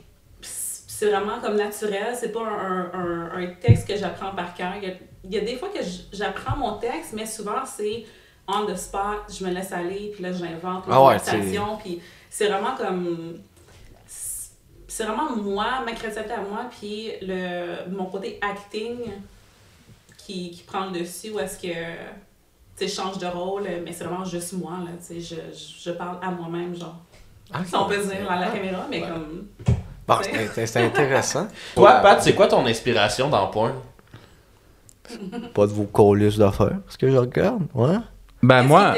c'est 0.97 1.11
vraiment 1.11 1.39
comme 1.39 1.57
naturel, 1.57 2.15
c'est 2.19 2.31
pas 2.31 2.41
un, 2.41 2.91
un, 2.91 3.31
un 3.37 3.47
texte 3.61 3.87
que 3.87 3.95
j'apprends 3.95 4.31
par 4.31 4.55
cœur. 4.55 4.73
Il 4.81 4.89
y, 4.89 4.91
a, 4.91 4.95
il 5.25 5.31
y 5.31 5.37
a 5.37 5.41
des 5.41 5.55
fois 5.55 5.69
que 5.69 5.77
j'apprends 6.11 6.57
mon 6.57 6.79
texte, 6.79 7.13
mais 7.13 7.27
souvent 7.27 7.63
c'est 7.67 8.03
on 8.47 8.65
the 8.65 8.75
spot, 8.75 9.31
je 9.31 9.45
me 9.45 9.51
laisse 9.51 9.71
aller, 9.71 10.09
puis 10.11 10.23
là 10.23 10.31
j'invente 10.31 10.87
une 10.87 10.93
Ah 10.93 11.03
ouais, 11.03 11.19
conversation, 11.19 11.77
puis 11.77 12.01
c'est 12.31 12.47
vraiment 12.47 12.75
comme. 12.75 13.35
C'est 14.07 15.03
vraiment 15.03 15.35
moi, 15.35 15.83
ma 15.85 15.91
créativité 15.91 16.33
à 16.33 16.41
moi, 16.41 16.65
puis 16.79 17.11
le, 17.21 17.87
mon 17.91 18.05
côté 18.05 18.39
acting 18.41 18.97
qui, 20.17 20.49
qui 20.49 20.63
prend 20.63 20.87
le 20.87 20.99
dessus, 20.99 21.29
où 21.29 21.39
est-ce 21.39 21.59
que. 21.59 21.75
Tu 22.75 22.87
change 22.87 23.19
de 23.19 23.27
rôle, 23.27 23.67
mais 23.85 23.91
c'est 23.91 24.03
vraiment 24.03 24.25
juste 24.25 24.53
moi, 24.53 24.79
là, 24.83 24.91
tu 24.99 25.19
sais, 25.19 25.19
je, 25.19 25.35
je, 25.55 25.89
je 25.89 25.91
parle 25.91 26.17
à 26.23 26.31
moi-même, 26.31 26.75
genre. 26.75 26.95
Si 27.65 27.75
on 27.75 27.85
peut 27.85 28.03
dire 28.03 28.31
à 28.31 28.39
la 28.39 28.49
caméra, 28.49 28.87
mais 28.89 29.01
comme. 29.01 29.47
Bon, 30.07 30.15
c'est 30.65 30.77
intéressant. 30.77 31.47
Toi, 31.75 31.95
Pat, 31.95 32.21
c'est 32.21 32.33
quoi 32.33 32.47
ton 32.47 32.65
inspiration 32.65 33.29
dans 33.29 33.47
porn? 33.47 33.73
Pas 35.53 35.65
de 35.67 35.71
vos 35.71 35.83
colis 35.83 36.37
d'affaires, 36.37 36.77
ce 36.87 36.97
que 36.97 37.09
je 37.09 37.17
regarde, 37.17 37.63
ouais. 37.73 37.95
Ben, 38.41 38.57
Qu'est-ce 38.57 38.67
moi, 38.67 38.95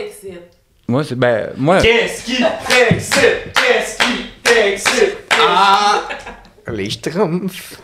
moi, 0.88 1.04
c'est, 1.04 1.16
ben, 1.16 1.52
moi, 1.56 1.82
Qu'est-ce 1.82 2.24
qui 2.26 2.38
t'excite? 2.68 3.54
Qu'est-ce 3.54 3.98
qui 3.98 4.26
t'excite? 4.44 5.18
Ah! 5.40 6.02
Les 6.68 6.90
schtroumpfs. 6.90 7.80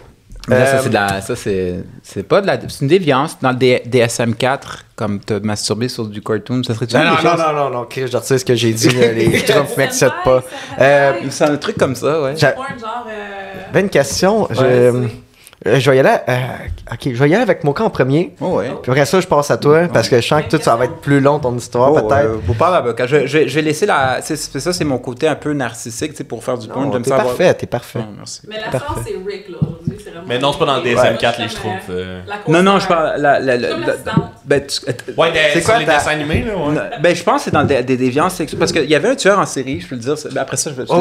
Là, 0.47 0.65
ça, 0.65 0.75
Euh, 0.75 0.79
c'est 0.83 0.89
de 0.89 0.93
la- 0.93 1.21
ça, 1.21 1.35
c'est, 1.35 1.75
c'est 2.03 2.23
pas 2.23 2.39
de 2.41 2.47
la, 2.47 2.59
c'est 2.67 2.81
une 2.81 2.87
déviance. 2.87 3.37
Dans 3.41 3.49
le 3.49 3.55
D- 3.55 3.81
DSM-4, 3.87 4.85
comme 4.95 5.19
te 5.19 5.33
masturber 5.33 5.87
sur 5.89 6.05
du 6.05 6.21
cartoon, 6.21 6.61
ça 6.63 6.73
serait-tu 6.75 6.95
Non, 6.95 7.03
non, 7.03 7.09
non, 7.23 7.37
non, 7.37 7.53
non, 7.53 7.69
non, 7.71 7.85
Chris, 7.89 8.07
je 8.11 8.15
retire 8.17 8.39
ce 8.39 8.45
que 8.45 8.53
j'ai 8.55 8.71
dit, 8.73 8.89
les 8.89 9.27
m'excitent 9.77 10.03
nice, 10.03 10.13
pas. 10.23 10.43
c'est 10.77 10.83
Euh. 10.83 11.13
C'est 11.29 11.43
un 11.45 11.57
truc 11.57 11.77
comme 11.77 11.95
ça, 11.95 12.21
ouais. 12.21 12.35
J'a- 12.37 12.53
genre. 12.55 13.05
euh, 13.09 13.53
Ben, 13.73 13.79
une 13.85 13.89
question. 13.89 14.47
je, 14.51 14.61
Ouais, 14.61 15.09
euh, 15.67 15.79
je 15.79 15.89
vais 15.89 15.97
y 15.97 15.99
aller. 15.99 16.09
euh, 16.29 16.35
ok, 16.91 16.99
je 17.05 17.09
vais 17.23 17.29
y 17.29 17.33
aller 17.33 17.41
avec 17.43 17.63
Moka 17.63 17.83
en 17.83 17.89
premier. 17.89 18.35
Oh, 18.41 18.57
ouais. 18.57 18.71
Puis 18.83 18.91
après 18.91 19.05
ça, 19.05 19.19
je 19.19 19.27
passe 19.27 19.49
à 19.51 19.57
toi, 19.57 19.87
parce 19.91 20.09
que 20.09 20.17
je 20.19 20.27
sens 20.27 20.43
que 20.43 20.55
tout 20.55 20.61
ça 20.61 20.75
va 20.75 20.85
être 20.85 20.97
plus 20.97 21.19
long 21.19 21.39
ton 21.39 21.55
histoire, 21.55 21.91
Oh, 21.93 21.95
peut-être. 22.07 22.29
ouais, 22.31 22.39
vous 22.45 22.53
parlez. 22.53 22.91
Je, 23.07 23.25
je, 23.25 23.47
je 23.47 23.55
vais 23.55 23.61
laisser 23.61 23.85
la. 23.85 24.19
c'est- 24.21 24.35
c'est 24.35 24.59
ça, 24.59 24.73
c'est 24.73 24.83
mon 24.83 24.97
côté 24.97 25.27
un 25.27 25.35
peu 25.35 25.53
narcissique, 25.53 26.11
tu 26.11 26.17
sais, 26.17 26.23
pour 26.23 26.43
faire 26.43 26.57
du. 26.57 26.67
Non, 26.67 26.91
J'aime 26.91 27.01
t'es 27.01 27.09
parfait, 27.09 27.53
t'es 27.53 27.65
parfait. 27.67 27.99
Non, 27.99 28.07
merci. 28.17 28.41
Mais 28.47 28.57
la 28.59 28.69
Parfait. 28.69 28.87
sauce, 28.95 29.03
c'est 29.07 29.13
Rick, 29.31 29.49
là, 29.49 29.57
aujourd'hui. 29.61 29.97
c'est 30.03 30.09
vraiment- 30.11 30.25
Mais 30.27 30.39
non, 30.39 30.51
c'est 30.53 30.59
pas 30.59 30.65
dans 30.65 30.77
le 30.77 30.81
Ouais. 30.83 30.93
DSM4, 30.95 31.31
les 31.39 31.45
Comme, 31.45 31.49
schtroumpfs. 31.49 31.89
euh, 31.89 32.21
euh. 32.27 32.33
Non, 32.47 32.61
non, 32.63 32.79
je 32.79 32.87
parle. 32.87 33.21
La, 33.21 33.39
la, 33.39 33.57
ben, 34.45 34.61
tu- 34.65 34.91
Ouais, 35.17 35.31
des- 35.31 35.39
C'est 35.53 35.61
quoi 35.63 35.79
les 35.79 35.85
dessins 35.85 36.11
animés, 36.11 36.43
là, 36.43 36.55
ouais. 36.55 36.75
Ben, 37.01 37.15
je 37.15 37.23
pense 37.23 37.37
que 37.37 37.45
c'est 37.45 37.51
dans 37.51 37.63
des, 37.63 37.81
des 37.83 37.97
déviances 37.97 38.35
sexuelles. 38.35 38.59
Parce 38.59 38.71
qu'il 38.71 38.85
y 38.89 38.95
avait 38.95 39.09
un 39.09 39.15
tueur 39.15 39.39
en 39.39 39.45
série, 39.45 39.79
je 39.79 39.87
peux 39.87 39.95
le 39.95 40.01
dire. 40.01 40.15
ben, 40.31 40.41
après 40.41 40.57
ça, 40.57 40.69
je 40.69 40.75
vais. 40.75 40.85
je 40.85 40.91
Oh, 40.93 40.95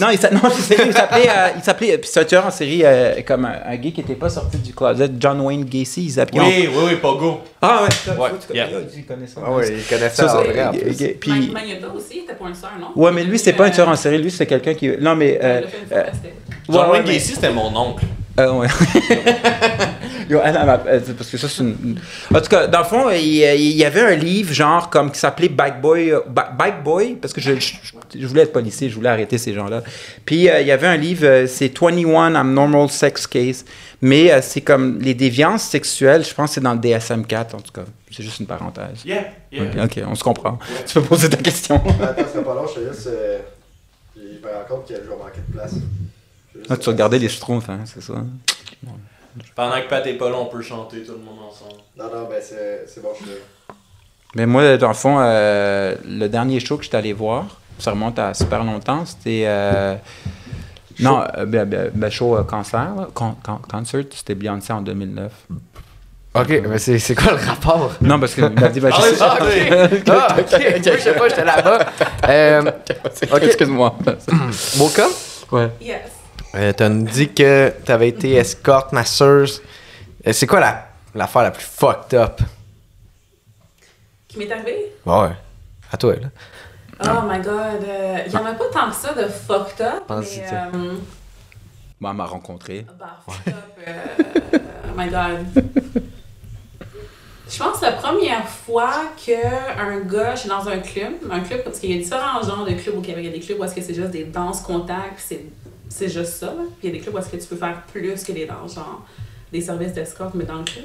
non, 0.00 0.08
il, 0.10 0.16
je 0.16 0.20
s'appelait. 0.20 1.28
euh, 1.28 1.48
il 1.56 1.62
s'appelait. 1.62 1.98
Puis 1.98 2.10
c'est 2.12 2.20
un 2.20 2.24
tueur 2.24 2.46
en 2.46 2.50
série 2.50 2.82
euh, 2.84 3.14
comme 3.26 3.48
un, 3.66 3.76
gay 3.76 3.92
qui 3.92 4.00
n'était 4.00 4.14
pas 4.14 4.28
sorti 4.28 4.58
du 4.58 4.72
closet. 4.74 5.10
John 5.18 5.40
Wayne 5.40 5.64
Gacy. 5.64 6.04
Ils 6.04 6.10
s'appelaient. 6.12 6.40
Oui, 6.40 6.68
oui, 6.74 6.82
oui, 6.90 6.96
Pogo. 6.96 7.40
Ah 7.60 7.82
ouais, 7.82 7.88
Ouais, 8.18 8.28
tu 8.40 8.46
connais- 8.48 8.60
il 8.94 9.28
ça. 9.28 9.40
Ah 9.44 9.50
oui, 9.52 9.64
il 9.68 9.84
connaît 9.84 10.08
Ça, 10.10 10.24
en 10.26 10.28
c'est- 10.42 10.50
vrai, 10.50 11.14
Puis. 11.20 11.50
Magnotta 11.52 11.88
aussi, 11.94 12.18
était 12.20 12.34
pas 12.34 12.46
un 12.46 12.54
sœur, 12.54 12.70
non? 12.80 12.88
Ouais, 13.02 13.12
mais 13.12 13.24
lui, 13.24 13.38
c'est 13.38 13.52
pas 13.52 13.66
un 13.66 13.70
tueur 13.70 13.88
en 13.88 13.96
série. 13.96 14.18
Lui, 14.22 14.30
c'est 14.30 14.46
quelqu'un 14.46 14.74
qui. 14.74 14.88
Non, 15.00 15.14
mais. 15.16 15.38
euh, 15.42 15.60
Il 15.90 15.94
euh, 15.96 16.02
c'était- 16.12 16.34
John 16.68 16.90
Wayne 16.90 17.04
Gacy, 17.04 17.34
c'était 17.34 17.52
mon 17.52 17.74
oncle. 17.76 18.04
Euh, 18.40 18.52
ouais. 18.52 18.68
Yo, 20.32 20.38
m'a- 20.40 20.78
parce 20.78 21.28
que 21.30 21.36
ça, 21.36 21.48
c'est 21.48 21.62
une... 21.62 22.00
En 22.34 22.40
tout 22.40 22.48
cas, 22.48 22.66
dans 22.66 22.78
le 22.78 22.84
fond, 22.84 23.10
il, 23.10 23.18
il 23.24 23.76
y 23.76 23.84
avait 23.84 24.00
un 24.00 24.14
livre, 24.14 24.52
genre, 24.52 24.88
comme, 24.88 25.10
qui 25.12 25.18
s'appelait 25.18 25.48
Bike 25.48 25.80
Boy, 25.80 26.10
euh, 26.12 26.20
Ba- 26.28 26.50
Bike 26.58 26.82
Boy, 26.82 27.16
parce 27.20 27.34
que 27.34 27.40
je, 27.40 27.54
je, 27.60 27.74
je 28.18 28.26
voulais 28.26 28.42
être 28.42 28.52
policier, 28.52 28.88
je 28.88 28.94
voulais 28.94 29.10
arrêter 29.10 29.36
ces 29.38 29.52
gens-là. 29.52 29.82
Puis, 30.24 30.48
euh, 30.48 30.60
il 30.60 30.66
y 30.66 30.70
avait 30.72 30.86
un 30.86 30.96
livre, 30.96 31.26
euh, 31.26 31.46
c'est 31.46 31.76
21 31.78 32.34
Abnormal 32.34 32.88
Sex 32.88 33.26
Case, 33.26 33.64
mais 34.00 34.32
euh, 34.32 34.40
c'est 34.42 34.62
comme 34.62 34.98
les 35.00 35.14
déviances 35.14 35.62
sexuelles, 35.64 36.24
je 36.24 36.32
pense 36.34 36.50
que 36.50 36.54
c'est 36.54 36.60
dans 36.60 36.74
le 36.74 36.80
DSM-4, 36.80 37.54
en 37.56 37.60
tout 37.60 37.72
cas. 37.72 37.84
C'est 38.10 38.22
juste 38.22 38.40
une 38.40 38.46
parenthèse. 38.46 39.04
Yeah, 39.04 39.24
yeah. 39.50 39.64
Ok, 39.84 39.96
ok, 39.98 40.02
on 40.06 40.14
se 40.14 40.22
comprend. 40.24 40.58
Tu 40.86 40.94
peux 40.94 41.02
poser 41.02 41.28
ta 41.30 41.36
question. 41.38 41.76
Attends, 42.02 42.22
ce 42.26 42.32
serait 42.34 42.44
pas 42.44 42.54
long, 42.54 42.66
je 42.66 42.80
te 42.80 42.86
laisse. 42.88 43.08
Je 44.16 44.20
me 44.20 44.52
rends 44.52 44.64
compte 44.68 44.88
que 44.88 44.94
je 44.94 45.00
vais 45.00 45.16
manquer 45.16 45.40
de 45.48 45.52
place. 45.56 45.74
Ah, 46.68 46.76
tu 46.76 46.88
regardais 46.90 47.18
les 47.18 47.28
Schtroumpfs, 47.28 47.68
hein, 47.70 47.80
c'est 47.86 48.02
ça? 48.02 48.14
Pendant 49.56 49.80
que 49.80 49.88
Pat 49.88 50.06
est 50.06 50.14
pas 50.14 50.28
là, 50.30 50.36
on 50.38 50.46
peut 50.46 50.62
chanter 50.62 51.02
tout 51.02 51.12
le 51.12 51.18
monde 51.18 51.38
ensemble. 51.48 51.80
Non, 51.96 52.04
non, 52.04 52.28
ben 52.28 52.40
c'est 52.40 53.00
bon, 53.02 53.10
je 53.18 53.24
suis 53.24 53.32
Mais 54.34 54.46
moi, 54.46 54.76
dans 54.76 54.88
le 54.88 54.94
fond, 54.94 55.16
euh, 55.20 55.94
le 56.06 56.28
dernier 56.28 56.60
show 56.60 56.76
que 56.76 56.84
j'étais 56.84 56.96
allé 56.98 57.12
voir, 57.12 57.46
ça 57.78 57.90
remonte 57.92 58.18
à 58.18 58.34
super 58.34 58.64
longtemps, 58.64 59.04
c'était. 59.04 59.44
euh, 59.46 59.94
non, 61.00 61.22
euh, 61.36 61.46
ben, 61.46 61.64
ben, 61.64 61.90
ben, 61.94 62.10
show 62.10 62.36
euh, 62.36 62.42
concert, 62.44 62.94
là, 62.96 63.08
con- 63.14 63.36
con- 63.42 63.60
concert, 63.70 64.04
c'était 64.10 64.34
Beyoncé 64.34 64.72
en 64.72 64.82
2009. 64.82 65.32
Ok, 66.34 66.62
mais 66.66 66.78
c'est 66.78 66.98
c'est 66.98 67.14
quoi 67.14 67.32
le 67.32 67.46
rapport? 67.46 67.92
Non, 68.00 68.18
parce 68.18 68.34
que 68.34 68.40
il 68.42 68.58
m'a 68.60 68.68
dit, 68.68 68.80
ben, 68.80 68.90
je 68.90 68.96
Ah, 69.20 69.38
Ah, 70.08 70.36
ok! 70.38 70.46
Ah, 70.54 70.60
je 70.96 70.98
sais 70.98 71.14
pas, 71.14 71.28
j'étais 71.28 71.44
là-bas. 71.44 71.78
Euh, 72.28 72.62
ok, 73.32 73.42
Excuse-moi. 73.42 73.94
Mocha? 74.78 75.06
ouais. 75.52 75.70
Yes. 75.80 76.00
Euh, 76.54 76.72
T'as 76.72 76.88
nous 76.88 77.06
dit 77.06 77.32
que 77.32 77.70
t'avais 77.84 78.08
été 78.08 78.32
escorte, 78.34 78.92
masseuse. 78.92 79.62
Euh, 80.26 80.32
c'est 80.32 80.46
quoi 80.46 80.60
la 80.60 80.86
l'affaire 81.14 81.42
la 81.42 81.50
plus 81.50 81.64
fucked 81.64 82.14
up? 82.18 82.40
Qui 84.28 84.38
m'est 84.38 84.50
arrivé? 84.50 84.92
Ouais. 85.04 85.32
À 85.90 85.96
toi, 85.96 86.14
là. 86.16 86.28
Oh 87.04 87.26
my 87.28 87.40
god. 87.40 87.86
Il 88.26 88.32
y 88.32 88.36
en 88.36 88.44
a 88.46 88.52
pas 88.52 88.64
tant 88.72 88.88
que 88.90 88.94
ça 88.96 89.12
de 89.14 89.26
fucked 89.28 89.80
up. 89.84 90.04
Pense-y, 90.06 90.40
mais, 90.40 90.48
tu 90.48 90.54
euh, 90.54 90.94
Moi, 92.00 92.10
elle 92.10 92.16
m'a 92.16 92.24
rencontré. 92.26 92.86
bah, 92.98 93.18
fucked 93.26 93.52
up. 93.54 93.78
euh, 93.88 94.58
oh 94.88 94.94
my 94.96 95.08
god. 95.08 95.46
Je 97.50 97.58
pense 97.58 97.80
que 97.80 97.84
la 97.84 97.92
première 97.92 98.48
fois 98.48 98.92
qu'un 99.16 100.00
gars, 100.00 100.34
je 100.34 100.40
suis 100.40 100.48
dans 100.48 100.66
un 100.66 100.78
club, 100.78 101.12
un 101.30 101.40
club, 101.40 101.62
parce 101.64 101.78
qu'il 101.78 101.90
y 101.94 101.98
a 101.98 102.02
différents 102.02 102.42
genres 102.42 102.64
de 102.64 102.72
clubs 102.72 102.96
au 102.96 103.02
Québec. 103.02 103.24
Il 103.24 103.30
y 103.30 103.34
a 103.34 103.38
des 103.38 103.44
clubs 103.44 103.58
où 103.60 103.64
est-ce 103.64 103.74
que 103.74 103.82
c'est 103.82 103.92
juste 103.94 104.10
des 104.10 104.24
danses 104.24 104.62
contacts, 104.62 105.18
c'est, 105.18 105.44
c'est 105.92 106.08
juste 106.08 106.32
ça. 106.34 106.46
là. 106.46 106.62
Puis 106.78 106.88
il 106.88 106.90
y 106.90 106.92
a 106.92 106.96
des 106.96 107.00
clubs 107.00 107.14
où 107.14 107.18
est-ce 107.18 107.28
que 107.28 107.36
tu 107.36 107.46
peux 107.46 107.56
faire 107.56 107.82
plus 107.92 108.22
que 108.24 108.32
des 108.32 108.46
danses, 108.46 108.74
genre 108.74 109.04
des 109.52 109.60
services 109.60 109.92
d'escorte, 109.92 110.34
mais 110.34 110.44
dans 110.44 110.58
le 110.58 110.64
club. 110.64 110.84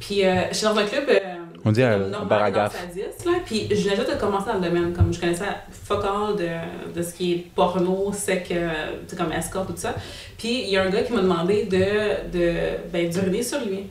Puis 0.00 0.24
euh, 0.26 0.42
je 0.50 0.56
suis 0.56 0.66
dans 0.66 0.76
un 0.76 0.84
club. 0.84 1.04
euh, 1.08 1.18
On 1.64 1.72
dit 1.72 1.82
un- 1.82 1.94
un 2.04 2.08
normal, 2.08 2.28
bar 2.28 2.42
à 2.44 2.50
dans 2.50 2.56
gaffe. 2.58 2.78
sa 2.80 2.86
dix, 2.86 3.24
là. 3.24 3.32
Puis 3.44 3.66
je 3.70 3.82
venais 3.82 3.96
juste 3.96 4.10
de 4.10 4.16
commencer 4.18 4.46
dans 4.48 4.54
le 4.58 4.60
domaine, 4.68 4.92
comme 4.92 5.12
je 5.12 5.18
connaissais 5.20 5.44
fuck 5.70 6.04
all 6.04 6.36
de, 6.36 6.94
de 6.98 7.02
ce 7.02 7.12
qui 7.14 7.32
est 7.32 7.46
porno, 7.54 8.12
sec, 8.12 8.48
euh, 8.52 8.70
comme 9.16 9.32
escorte, 9.32 9.68
tout 9.68 9.74
ça. 9.76 9.94
Puis 10.38 10.62
il 10.64 10.70
y 10.70 10.76
a 10.76 10.82
un 10.84 10.90
gars 10.90 11.02
qui 11.02 11.12
m'a 11.12 11.22
demandé 11.22 11.64
de, 11.64 12.30
de 12.38 12.52
ben, 12.92 13.08
d'uriner 13.08 13.42
sur 13.42 13.58
lui. 13.64 13.86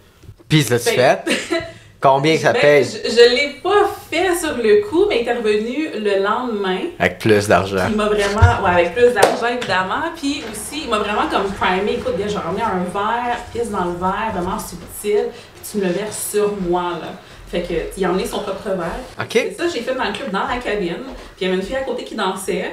Pis 0.48 0.64
l'as-tu 0.70 0.96
Ben- 0.96 1.18
fait? 1.26 1.64
Combien 2.06 2.36
que 2.36 2.42
ça 2.42 2.54
Ben, 2.54 2.62
paye? 2.62 2.84
Je, 2.84 3.10
je 3.10 3.30
l'ai 3.36 3.56
pas 3.64 3.90
fait 4.12 4.36
sur 4.36 4.56
le 4.58 4.88
coup, 4.88 5.06
mais 5.10 5.22
il 5.22 5.28
est 5.28 5.34
revenu 5.34 5.90
le 5.96 6.24
lendemain. 6.24 6.82
Avec 7.00 7.18
plus 7.18 7.48
d'argent. 7.48 7.88
Il 7.90 7.96
m'a 7.96 8.06
vraiment, 8.06 8.64
ouais, 8.64 8.70
avec 8.70 8.94
plus 8.94 9.12
d'argent 9.12 9.48
évidemment. 9.48 10.04
Puis 10.16 10.44
aussi, 10.52 10.84
il 10.84 10.90
m'a 10.90 11.00
vraiment 11.00 11.28
comme 11.32 11.52
primé. 11.54 11.94
Écoute, 11.94 12.16
gars, 12.20 12.28
j'ai 12.28 12.38
ramené 12.38 12.62
un 12.62 12.84
verre, 12.94 13.38
pisse 13.52 13.72
dans 13.72 13.86
le 13.86 13.98
verre, 13.98 14.34
vraiment 14.36 14.60
subtil. 14.60 15.30
Puis 15.56 15.64
tu 15.72 15.78
me 15.80 15.86
le 15.86 15.94
verses 15.94 16.30
sur 16.32 16.54
moi, 16.62 16.92
là. 17.02 17.08
Fait 17.50 17.62
que, 17.62 17.74
il 17.98 18.06
a 18.06 18.10
emmené 18.10 18.26
son 18.28 18.40
propre 18.40 18.70
verre. 18.70 19.00
Ok. 19.20 19.56
Ça, 19.58 19.64
j'ai 19.68 19.82
fait 19.82 19.96
dans 19.96 20.04
le 20.06 20.14
club, 20.14 20.30
dans 20.32 20.48
la 20.48 20.58
cabine. 20.64 21.06
Puis 21.36 21.42
il 21.42 21.48
y 21.48 21.48
avait 21.48 21.60
une 21.60 21.66
fille 21.66 21.76
à 21.76 21.82
côté 21.82 22.04
qui 22.04 22.14
dansait. 22.14 22.72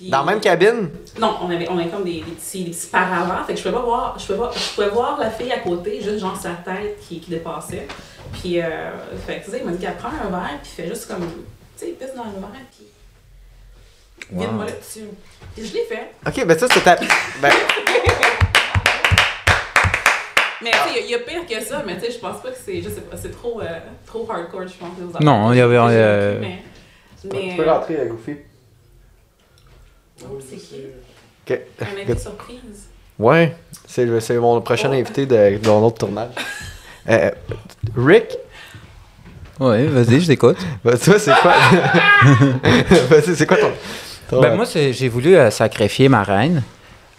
Puis- 0.00 0.08
Dans 0.08 0.24
la 0.24 0.32
même 0.32 0.40
cabine? 0.40 0.88
Non, 1.18 1.36
on 1.42 1.50
avait, 1.50 1.68
on 1.68 1.78
avait 1.78 1.90
comme 1.90 2.04
des, 2.04 2.22
des 2.22 2.32
petits, 2.32 2.64
des 2.64 2.70
petits 2.70 2.86
paravents. 2.86 3.44
Fait 3.44 3.52
que 3.52 3.58
je 3.58 3.64
pouvais 3.64 3.74
pas 3.74 3.82
voir, 3.82 4.18
je 4.18 4.24
pouvais, 4.24 4.38
pas- 4.38 4.50
je 4.56 4.74
pouvais 4.74 4.88
voir 4.88 5.20
la 5.20 5.30
fille 5.30 5.52
à 5.52 5.58
côté, 5.58 6.00
juste 6.00 6.20
genre 6.20 6.34
sa 6.34 6.52
tête 6.52 6.98
qui, 7.06 7.20
qui 7.20 7.28
dépassait. 7.30 7.86
Puis, 8.32 8.62
euh, 8.62 8.92
fait 9.26 9.40
que, 9.40 9.44
tu 9.44 9.50
sais, 9.50 9.58
il 9.60 9.66
m'a 9.66 9.72
dit 9.72 9.84
qu'elle 9.84 9.96
prend 9.98 10.08
un 10.08 10.30
verre, 10.30 10.58
puis 10.62 10.72
fait 10.74 10.88
juste 10.88 11.06
comme, 11.06 11.20
tu 11.78 11.84
sais, 11.84 11.86
pisse 11.88 12.14
dans 12.16 12.24
le 12.24 12.30
verre, 12.30 12.48
puis 12.74 12.86
vide-moi 14.32 14.64
là 14.64 14.70
dessus. 14.72 15.04
Puis 15.54 15.66
je 15.66 15.74
l'ai 15.74 15.84
fait. 15.84 16.12
Ok, 16.26 16.46
ben 16.46 16.58
ça, 16.58 16.66
c'est 16.72 16.80
ta. 16.80 16.96
Ben, 16.96 17.52
Mais 20.62 20.70
tu 20.70 20.76
sais, 20.94 21.00
il 21.04 21.10
y, 21.10 21.14
a 21.14 21.18
pire 21.18 21.46
que 21.46 21.62
ça, 21.62 21.82
mais 21.86 21.98
tu 21.98 22.06
sais, 22.06 22.12
je 22.12 22.18
pense 22.18 22.40
pas 22.40 22.50
que 22.50 22.56
c'est, 22.62 22.80
je 22.80 22.88
sais 22.88 23.00
pas, 23.02 23.16
c'est 23.18 23.30
trop, 23.32 23.60
euh, 23.60 23.66
trop 24.06 24.26
hardcore, 24.30 24.66
je 24.66 24.74
pense. 24.78 25.22
Non, 25.22 25.52
il 25.52 25.58
y 25.58 25.60
avait, 25.60 25.76
euh, 25.78 26.38
Mais, 26.40 26.62
mais 27.32 27.64
rentrer, 27.70 27.96
la 27.98 28.04
Goofy. 28.06 28.36
Oh, 30.24 30.38
c'est 30.48 30.56
qui? 30.56 30.76
Ok. 31.48 31.60
Un 31.80 31.84
invité 32.02 32.18
surprise. 32.18 32.88
Ouais, 33.18 33.54
c'est 33.86 34.38
mon 34.38 34.60
prochain 34.60 34.90
invité 34.92 35.26
de, 35.26 35.58
de 35.58 35.68
mon 35.68 35.84
autre 35.86 35.98
tournage. 35.98 36.30
Euh, 37.08 37.30
Rick, 37.96 38.36
Ouais, 39.58 39.86
vas-y, 39.86 40.20
je 40.20 40.26
t'écoute. 40.28 40.58
ben, 40.84 40.96
toi, 40.98 41.18
c'est 41.18 41.32
quoi? 41.40 41.54
Vas-y, 43.08 43.34
c'est 43.36 43.46
quoi 43.46 43.56
ton. 43.56 43.70
ton- 44.28 44.40
Ben, 44.40 44.54
moi, 44.54 44.66
c'est- 44.66 44.92
j'ai 44.92 45.08
voulu 45.08 45.34
euh, 45.36 45.50
sacrifier 45.50 46.08
ma 46.08 46.22
reine. 46.22 46.62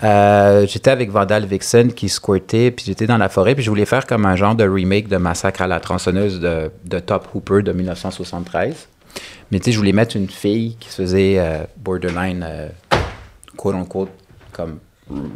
Euh, 0.04 0.66
j'étais 0.68 0.90
avec 0.90 1.12
Vandal 1.12 1.46
Vixen 1.46 1.94
qui 1.94 2.10
squirtait, 2.10 2.72
puis 2.72 2.86
j'étais 2.86 3.06
dans 3.06 3.18
la 3.18 3.30
forêt, 3.30 3.54
puis 3.54 3.64
je 3.64 3.70
voulais 3.70 3.86
faire 3.86 4.06
comme 4.08 4.26
un 4.26 4.36
genre 4.36 4.56
de 4.56 4.68
remake 4.68 5.08
de 5.08 5.18
Massacre 5.18 5.62
à 5.62 5.68
la 5.68 5.80
tronçonneuse 5.80 6.40
de, 6.40 6.72
de 6.86 7.00
Top 7.00 7.28
Hooper 7.34 7.62
de 7.62 7.72
1973. 7.72 8.88
Mais 9.52 9.60
tu 9.60 9.66
sais, 9.66 9.72
je 9.74 9.78
voulais 9.78 9.92
mettre 9.94 10.16
une 10.16 10.30
fille 10.30 10.76
qui 10.80 10.90
se 10.90 10.96
faisait 11.02 11.36
euh, 11.38 11.64
borderline, 11.78 12.44
euh, 12.48 12.70
quote 13.58 13.76
unquote, 13.76 14.10
comme 14.52 14.80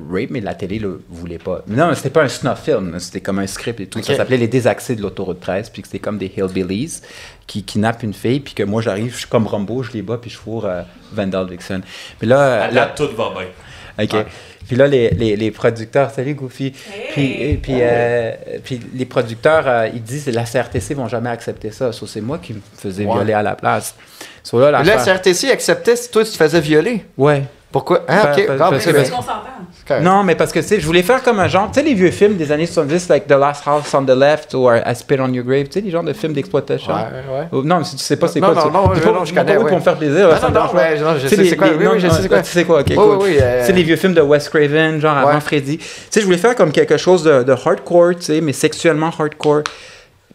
rape, 0.09 0.29
mais 0.29 0.39
la 0.39 0.53
télé 0.53 0.79
le 0.79 1.01
voulait 1.09 1.37
pas. 1.37 1.61
Mais 1.67 1.75
non, 1.75 1.93
c'était 1.95 2.09
pas 2.09 2.23
un 2.23 2.29
snuff 2.29 2.61
film, 2.63 2.97
c'était 2.99 3.19
comme 3.19 3.39
un 3.39 3.47
script 3.47 3.79
et 3.81 3.87
tout. 3.87 4.01
Ça 4.01 4.15
s'appelait 4.15 4.37
Les 4.37 4.47
Désaxés 4.47 4.95
de 4.95 5.01
l'autoroute 5.01 5.41
13, 5.41 5.69
puis 5.69 5.81
que 5.81 5.87
c'était 5.89 5.99
comme 5.99 6.17
des 6.17 6.31
hillbillies 6.37 7.01
qui 7.45 7.63
kidnappent 7.63 8.03
une 8.03 8.13
fille, 8.13 8.39
puis 8.39 8.53
que 8.53 8.63
moi 8.63 8.81
j'arrive, 8.81 9.11
je 9.13 9.19
suis 9.19 9.27
comme 9.27 9.47
Rambo, 9.47 9.83
je 9.83 9.91
les 9.91 10.01
bats, 10.01 10.17
puis 10.17 10.29
je 10.29 10.37
fourre 10.37 10.65
euh, 10.65 10.81
Vandal 11.11 11.49
Vixen. 11.49 11.81
Mais 12.21 12.27
là, 12.27 12.39
euh, 12.39 12.59
Là, 12.67 12.71
là, 12.71 12.93
tout 12.95 13.09
va 13.17 13.31
bien. 13.31 13.47
OK. 14.05 14.25
Puis 14.67 14.75
là, 14.75 14.87
les, 14.87 15.09
les, 15.11 15.35
les 15.35 15.51
producteurs, 15.51 16.09
salut 16.09 16.33
Goofy. 16.35 16.71
Puis, 17.11 17.21
Hey! 17.21 17.51
et 17.51 17.57
puis, 17.57 17.73
euh, 17.81 18.31
puis 18.63 18.79
les 18.93 19.05
producteurs, 19.05 19.67
euh, 19.67 19.87
ils 19.93 20.01
disent 20.01 20.27
la 20.27 20.43
CRTC 20.43 20.95
vont 20.95 21.07
jamais 21.07 21.29
accepter 21.29 21.71
ça. 21.71 21.91
So, 21.91 22.07
c'est 22.07 22.19
moi 22.21 22.39
qui 22.39 22.53
me 22.53 22.61
faisais 22.77 23.05
Ouais. 23.05 23.13
violer 23.13 23.33
à 23.33 23.43
la 23.43 23.55
place. 23.55 23.93
So, 24.41 24.59
là, 24.59 24.71
Là, 24.71 24.83
l'affaire- 24.83 25.15
CRTC 25.21 25.51
acceptait 25.51 25.95
si 25.95 26.09
toi, 26.09 26.23
tu 26.23 26.31
te 26.31 26.37
faisais 26.37 26.59
violer. 26.61 27.05
Ouais. 27.17 27.43
Pourquoi? 27.75 27.99
Ah, 28.07 28.27
Ben, 28.27 28.31
ok. 28.31 28.47
ben, 28.47 28.57
Ah, 28.57 28.69
parce 28.71 28.85
qu'on 29.09 29.21
s'entend. 29.21 30.01
Non, 30.01 30.23
mais 30.23 30.35
parce 30.35 30.53
que, 30.53 30.59
tu 30.59 30.65
sais, 30.65 30.79
je 30.79 30.85
voulais 30.85 31.03
faire 31.03 31.21
comme 31.21 31.41
un 31.41 31.49
genre, 31.49 31.67
tu 31.69 31.81
sais, 31.81 31.85
les 31.85 31.93
vieux 31.93 32.09
films 32.09 32.35
des 32.37 32.49
années 32.53 32.67
70, 32.67 33.09
like 33.09 33.27
The 33.27 33.31
Last 33.33 33.63
House 33.67 33.93
on 33.93 34.05
the 34.05 34.11
Left 34.11 34.53
ou 34.53 34.69
I 34.71 34.95
Spit 34.95 35.17
on 35.19 35.27
Your 35.33 35.43
Grave, 35.43 35.65
tu 35.65 35.73
sais, 35.73 35.81
les 35.81 35.91
genres 35.91 36.01
de 36.01 36.13
films 36.13 36.31
d'exploitation. 36.31 36.93
Ouais, 36.93 37.49
ouais. 37.51 37.61
Non, 37.65 37.79
mais 37.79 37.83
si 37.83 37.97
tu 37.97 38.01
sais 38.01 38.15
pas 38.15 38.29
c'est 38.29 38.39
Non, 38.39 38.53
quoi, 38.53 38.55
non, 38.55 38.61
tu- 38.61 38.73
non, 38.73 38.87
pas- 38.87 39.11
non, 39.19 39.25
je 39.25 39.33
connais, 39.33 39.55
pour 39.57 39.69
me 39.75 39.79
faire 39.81 39.97
plaisir. 39.97 40.29
Non, 40.29 40.35
non, 40.35 40.49
non, 40.51 40.61
non, 40.73 41.15
je 41.17 41.21
Tu 41.23 41.27
sais 41.27 41.35
les- 41.35 41.49
c'est 41.49 41.57
quoi. 41.57 41.67
Oui, 41.77 41.83
non, 41.83 41.99
je 41.99 42.07
non, 42.07 42.13
sais 42.13 42.21
c'est 42.21 42.27
quoi. 42.29 42.41
Tu 42.41 42.49
sais 42.51 42.63
quoi, 42.63 42.79
ok, 42.79 42.93
Oui, 43.21 43.37
euh, 43.41 43.63
C'est 43.65 43.73
les 43.73 43.83
vieux 43.83 43.97
films 43.97 44.13
de 44.13 44.21
Wes 44.21 44.47
Craven, 44.47 45.01
genre 45.01 45.17
avant 45.17 45.41
Freddy. 45.41 45.77
Tu 45.79 45.85
sais, 46.09 46.21
je 46.21 46.25
voulais 46.25 46.37
faire 46.37 46.55
comme 46.55 46.71
quelque 46.71 46.95
chose 46.95 47.23
de, 47.23 47.43
de 47.43 47.51
hardcore, 47.51 48.15
tu 48.15 48.21
sais, 48.21 48.39
mais 48.39 48.53
sexuellement 48.53 49.09
hardcore. 49.19 49.63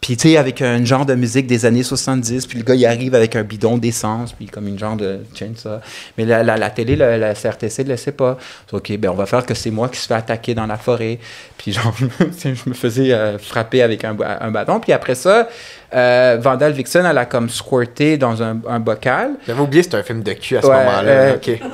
Puis, 0.00 0.16
tu 0.16 0.30
sais, 0.30 0.36
avec 0.38 0.62
un 0.62 0.82
genre 0.84 1.04
de 1.04 1.14
musique 1.14 1.46
des 1.46 1.66
années 1.66 1.82
70, 1.82 2.46
puis 2.46 2.58
le 2.58 2.64
gars, 2.64 2.74
il 2.74 2.86
arrive 2.86 3.14
avec 3.14 3.36
un 3.36 3.42
bidon 3.42 3.76
d'essence, 3.76 4.32
puis 4.32 4.46
comme 4.46 4.66
une 4.66 4.78
genre 4.78 4.96
de 4.96 5.20
ça. 5.56 5.82
Mais 6.16 6.24
la, 6.24 6.42
la, 6.42 6.56
la 6.56 6.70
télé, 6.70 6.96
la, 6.96 7.18
la 7.18 7.34
CRTC 7.34 7.84
ne 7.84 7.90
le 7.90 7.96
sait 7.98 8.12
pas. 8.12 8.38
OK, 8.72 8.96
ben 8.96 9.10
on 9.10 9.14
va 9.14 9.26
faire 9.26 9.44
que 9.44 9.52
c'est 9.52 9.70
moi 9.70 9.88
qui 9.90 9.98
se 9.98 10.06
fais 10.06 10.14
attaquer 10.14 10.54
dans 10.54 10.66
la 10.66 10.78
forêt. 10.78 11.18
Puis, 11.58 11.72
genre, 11.72 11.94
je 12.42 12.68
me 12.68 12.74
faisais 12.74 13.12
euh, 13.12 13.36
frapper 13.38 13.82
avec 13.82 14.04
un, 14.04 14.14
bâton. 14.14 14.80
Puis 14.80 14.92
après 14.92 15.14
ça, 15.14 15.48
euh, 15.94 16.38
Vandal 16.40 16.72
Vixen, 16.72 17.04
elle 17.04 17.18
a 17.18 17.26
comme 17.26 17.50
squirté 17.50 18.16
dans 18.16 18.42
un, 18.42 18.58
un 18.68 18.80
bocal. 18.80 19.32
J'avais 19.46 19.60
oublié, 19.60 19.82
c'était 19.82 19.98
un 19.98 20.02
film 20.02 20.22
de 20.22 20.32
cul 20.32 20.56
à 20.56 20.62
ce 20.62 20.66
Ouais, 20.66 20.76
moment-là. 20.78 21.10
euh, 21.10 21.36
Ok. 21.36 21.60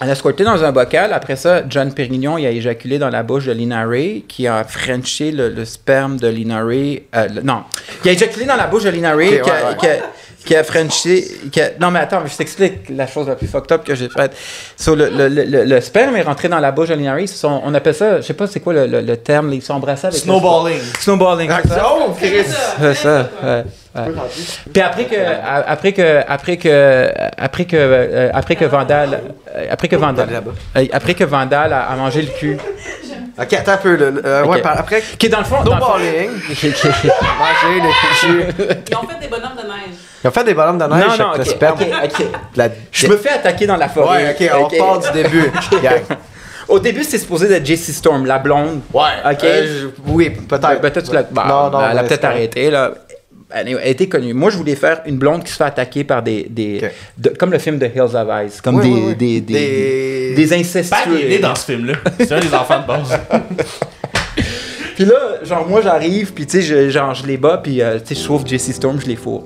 Elle 0.00 0.10
a 0.10 0.14
squirté 0.14 0.44
dans 0.44 0.62
un 0.62 0.70
bocal. 0.70 1.12
Après 1.12 1.34
ça, 1.34 1.62
John 1.68 1.92
Pérignon, 1.92 2.38
il 2.38 2.46
a 2.46 2.50
éjaculé 2.50 2.98
dans 2.98 3.08
la 3.10 3.22
bouche 3.24 3.46
de 3.46 3.52
Lina 3.52 3.84
Ray, 3.84 4.24
qui 4.28 4.46
a 4.46 4.62
frenché 4.62 5.32
le, 5.32 5.48
le 5.48 5.64
sperme 5.64 6.18
de 6.18 6.28
Lina 6.28 6.62
Ray. 6.64 7.02
euh, 7.16 7.26
le- 7.34 7.42
non, 7.42 7.62
il 8.04 8.10
a 8.10 8.12
éjaculé 8.12 8.44
dans 8.46 8.54
la 8.56 8.68
bouche 8.68 8.84
de 8.84 8.90
Lina 8.90 9.14
Ray, 9.16 9.40
Ok, 9.40 9.42
qui, 9.44 9.50
a, 9.50 9.54
ouais, 9.54 9.62
ouais. 9.70 9.76
qui 9.78 9.86
a- 9.88 9.96
qui 10.44 10.54
a 10.56 10.62
frenché. 10.64 11.24
qui 11.50 11.60
a- 11.60 11.72
non, 11.80 11.90
mais 11.90 11.98
attends, 11.98 12.22
je 12.24 12.34
t'explique 12.34 12.88
la 12.90 13.06
chose 13.08 13.26
la 13.26 13.34
plus 13.34 13.48
fucked 13.48 13.72
up 13.72 13.82
que 13.84 13.94
j'ai 13.96 14.08
faite. 14.08 14.34
So, 14.76 14.94
le, 14.94 15.10
le, 15.10 15.28
le, 15.28 15.64
le 15.64 15.80
sperme 15.80 16.14
est 16.16 16.22
rentré 16.22 16.48
dans 16.48 16.60
la 16.60 16.70
bouche 16.70 16.88
de 16.90 16.94
Lina 16.94 17.14
Ray. 17.14 17.26
Sont- 17.26 17.60
on 17.64 17.74
appelle 17.74 17.94
ça, 17.94 18.18
je 18.18 18.22
sais 18.26 18.34
pas 18.34 18.46
c'est 18.46 18.60
quoi 18.60 18.72
le, 18.74 18.86
le, 18.86 19.00
le 19.00 19.16
terme, 19.16 19.52
ils 19.52 19.60
sont 19.62 19.74
embrassés 19.74 20.06
avec. 20.06 20.20
le- 20.20 20.24
Snowballing. 20.24 20.80
Snowballing. 21.00 21.50
Oh, 21.50 22.14
C'est 22.20 22.94
ça. 22.94 23.30
Ouais, 24.06 24.12
ouais. 24.12 24.72
Puis 24.72 24.82
après 24.82 25.04
que, 25.04 25.16
après 25.66 25.92
que, 25.92 26.20
après 26.28 26.56
que, 26.56 27.10
après 27.38 27.64
que, 27.64 27.76
euh, 27.76 28.30
après 28.32 28.56
que 28.56 28.64
Vandal, 28.64 29.20
euh, 29.54 29.64
après 29.70 29.88
que 29.88 29.96
Vandal, 29.96 30.28
euh, 30.76 30.84
après 30.92 31.14
que 31.14 31.24
Vandal 31.24 31.72
a, 31.72 31.82
a 31.86 31.96
mangé 31.96 32.22
le 32.22 32.28
cul, 32.28 32.56
Ok, 33.40 33.52
attends 33.52 33.72
un 33.72 33.76
peu. 33.76 33.94
le- 33.96 34.10
le- 34.10 34.26
euh, 34.26 34.42
Ouais, 34.44 34.56
Ok. 34.56 34.62
par- 34.64 34.78
après, 34.80 35.00
qui 35.16 35.26
est 35.26 35.28
dans 35.28 35.38
le 35.38 35.44
fond, 35.44 35.62
dans 35.62 35.76
le 35.76 35.80
fond- 35.80 35.86
snowballing, 35.96 36.30
manger 37.38 37.80
le 37.80 37.92
cul. 38.20 38.44
Ils 38.90 38.96
ont 38.96 39.06
fait 39.08 39.20
des 39.20 39.28
bonhommes 39.28 39.56
de 39.56 39.62
neige. 39.62 39.96
Ils 40.24 40.28
ont 40.28 40.30
fait 40.32 40.44
des 40.44 40.54
ballons 40.54 40.74
de 40.74 40.84
neige 40.84 41.18
non, 41.18 41.26
non, 41.28 41.32
le 41.34 41.40
ok, 41.42 41.46
sperme. 41.46 41.78
ok, 41.80 41.86
ok. 42.20 42.26
La- 42.56 42.68
Je 42.90 43.06
me 43.06 43.16
fais 43.16 43.30
attaquer 43.30 43.66
dans 43.66 43.76
la 43.76 43.88
forêt. 43.88 44.34
Ouais, 44.34 44.50
ok, 44.50 44.50
on 44.74 44.76
part 44.78 44.98
du 44.98 45.12
début. 45.22 45.50
Gang. 45.82 46.00
Au 46.66 46.78
début, 46.80 47.04
c'est 47.04 47.18
supposé 47.18 47.46
d'être 47.48 47.64
JC 47.64 47.92
Storm, 47.92 48.26
la 48.26 48.38
blonde. 48.38 48.80
Ouais. 48.92 49.02
Ok. 49.24 49.44
euh, 49.44 49.80
je- 49.82 49.86
oui, 50.12 50.30
peut-être. 50.30 50.60
Ben, 50.68 50.76
peut-être 50.90 51.08
tu 51.08 51.14
l'as- 51.14 51.22
bah, 51.22 51.44
non, 51.48 51.70
non, 51.70 51.80
elle 51.90 51.98
a 51.98 52.02
peut-être 52.02 52.24
arrêté 52.24 52.70
là. 52.70 52.90
Elle, 53.50 53.68
elle 53.82 53.90
était 53.90 54.08
connue. 54.08 54.34
Moi, 54.34 54.50
je 54.50 54.56
voulais 54.58 54.74
faire 54.74 55.00
une 55.06 55.16
blonde 55.16 55.42
qui 55.42 55.50
se 55.50 55.56
fait 55.56 55.64
attaquer 55.64 56.04
par 56.04 56.22
des. 56.22 56.46
des 56.50 56.82
de- 57.16 57.30
comme 57.30 57.50
le 57.50 57.58
film 57.58 57.78
de 57.78 57.86
Hills 57.86 58.14
of 58.14 58.28
Ice. 58.46 58.60
Comme 58.60 58.80
des, 58.80 58.88
ouais, 58.90 59.02
ouais. 59.06 59.14
Des, 59.14 59.40
des, 59.40 60.34
Des- 60.34 60.52
incestueux. 60.54 61.20
est 61.24 61.28
né 61.28 61.38
dans 61.38 61.54
ce 61.54 61.64
film-là. 61.64 61.94
C'est 62.18 62.32
un 62.32 62.40
des 62.40 62.52
enfants 62.54 62.80
de 62.82 62.86
base. 62.86 63.18
Puis 64.96 65.04
là, 65.04 65.14
genre, 65.44 65.66
moi, 65.68 65.80
j'arrive, 65.80 66.32
puis 66.32 66.44
tu 66.44 66.60
sais, 66.60 66.62
je, 66.62 66.90
genre, 66.90 67.14
je 67.14 67.24
les 67.24 67.36
bats, 67.36 67.60
puis 67.62 67.80
euh, 67.80 68.00
tu 68.00 68.06
sais, 68.08 68.14
je 68.16 68.20
sauve 68.20 68.44
Jesse 68.44 68.72
Storm, 68.72 69.00
je 69.00 69.06
les 69.06 69.14
fourre. 69.14 69.44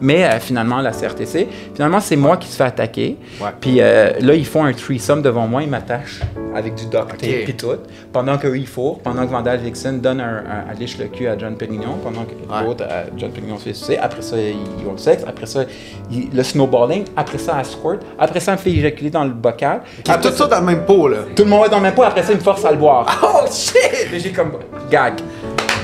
Mais 0.00 0.24
euh, 0.24 0.40
finalement, 0.40 0.80
la 0.80 0.92
CRTC, 0.92 1.48
finalement, 1.74 2.00
c'est 2.00 2.16
moi 2.16 2.36
qui 2.36 2.48
se 2.48 2.56
fais 2.56 2.64
attaquer. 2.64 3.16
Ouais. 3.40 3.48
Puis 3.60 3.76
euh, 3.80 4.12
là, 4.20 4.34
ils 4.34 4.46
font 4.46 4.64
un 4.64 4.72
threesome 4.72 5.22
devant 5.22 5.46
moi, 5.46 5.62
ils 5.62 5.68
m'attachent 5.68 6.20
avec 6.54 6.74
du 6.74 6.84
duct 6.86 7.08
tape 7.18 7.44
puis 7.44 7.54
tout. 7.54 7.68
Pendant 8.12 8.36
qu'eux, 8.38 8.56
ils 8.56 8.66
fourrent, 8.66 8.98
pendant 9.04 9.26
que 9.26 9.30
Vandal 9.30 9.58
Vixen 9.60 10.00
donne 10.00 10.20
un, 10.20 10.38
un, 10.38 10.70
un 10.70 10.74
liche 10.78 10.98
le 10.98 11.04
cul 11.06 11.28
à 11.28 11.38
John 11.38 11.54
Pérignon, 11.56 11.98
pendant 12.02 12.24
que 12.24 12.30
Ouais. 12.50 12.64
l'autre, 12.64 12.84
euh, 12.90 13.04
John 13.16 13.30
Pérignon 13.30 13.58
se 13.58 13.64
fait 13.64 13.74
sucer. 13.74 13.98
Après 13.98 14.22
ça, 14.22 14.36
ils, 14.38 14.86
ont 14.88 14.92
le 14.92 14.98
sexe. 14.98 15.22
Après 15.26 15.46
ça, 15.46 15.64
ils- 16.10 16.28
le 16.32 16.42
snowballing. 16.42 17.04
Après 17.16 17.38
ça, 17.38 17.56
elle 17.58 17.64
squirt. 17.66 17.98
Après 18.18 18.40
ça, 18.40 18.52
elle 18.52 18.58
me 18.58 18.62
fait 18.62 18.70
éjaculer 18.70 19.10
dans 19.10 19.24
le 19.24 19.30
bocal. 19.30 19.82
Après 20.08 20.30
tout 20.30 20.36
ça 20.36 20.46
dans 20.46 20.60
le 20.60 20.66
même 20.66 20.84
pot, 20.84 21.08
là. 21.08 21.18
tout 21.36 21.44
le 21.44 21.50
monde 21.50 21.66
est 21.66 21.70
dans 21.70 21.76
le 21.76 21.82
même 21.84 21.94
pot. 21.94 22.02
Après 22.02 22.22
ça, 22.22 22.32
il 22.32 22.38
me 22.38 22.42
force 22.42 22.64
à 22.64 22.70
le 22.72 22.78
boire. 22.78 23.06
Oh 23.42 23.46
shit! 23.50 24.12
Et 24.12 24.18
j'ai 24.18 24.32
comme 24.32 24.52
gag. 24.90 25.14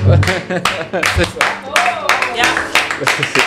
c'est 0.07 1.23
ça. 1.23 1.45
Yeah. 2.35 2.45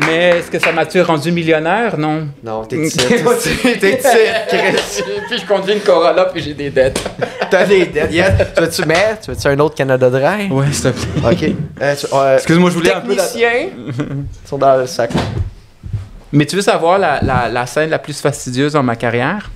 Mais 0.00 0.38
est-ce 0.38 0.50
que 0.50 0.58
ça 0.58 0.72
m'a-tu 0.72 1.00
rendu 1.02 1.30
millionnaire? 1.30 1.96
Non. 1.96 2.26
Non, 2.42 2.64
t'es 2.64 2.76
ici. 2.78 2.96
T'es 2.98 3.16
ici, 3.18 4.08
Chris. 4.48 5.02
puis 5.28 5.38
je 5.38 5.46
conduis 5.46 5.74
une 5.74 5.80
Corolla 5.80 6.24
puis 6.26 6.42
j'ai 6.42 6.54
des 6.54 6.70
dettes. 6.70 7.00
T'as 7.50 7.64
des 7.64 7.86
dettes. 7.86 8.10
Tu 8.10 8.60
veux-tu, 8.62 8.82
mais, 8.86 9.16
tu 9.22 9.30
veux-tu 9.30 9.46
un 9.46 9.58
autre 9.60 9.76
Canada 9.76 10.10
Dry? 10.10 10.48
Ouais, 10.50 10.66
s'il 10.72 10.92
te 10.92 10.98
plaît. 10.98 11.30
Ok. 11.50 11.56
Euh, 11.80 11.94
tu- 11.96 12.06
euh, 12.12 12.34
Excuse-moi, 12.36 12.70
je 12.70 12.74
voulais 12.74 12.92
un 12.92 13.00
peu. 13.00 13.14
Techniciens 13.14 13.68
sont 14.44 14.58
dans 14.58 14.76
le 14.78 14.86
sac. 14.88 15.10
Mais 16.32 16.44
tu 16.46 16.56
veux 16.56 16.62
savoir 16.62 16.98
la, 16.98 17.20
la, 17.22 17.48
la 17.48 17.64
scène 17.66 17.90
la 17.90 18.00
plus 18.00 18.20
fastidieuse 18.20 18.72
dans 18.72 18.82
ma 18.82 18.96
carrière? 18.96 19.48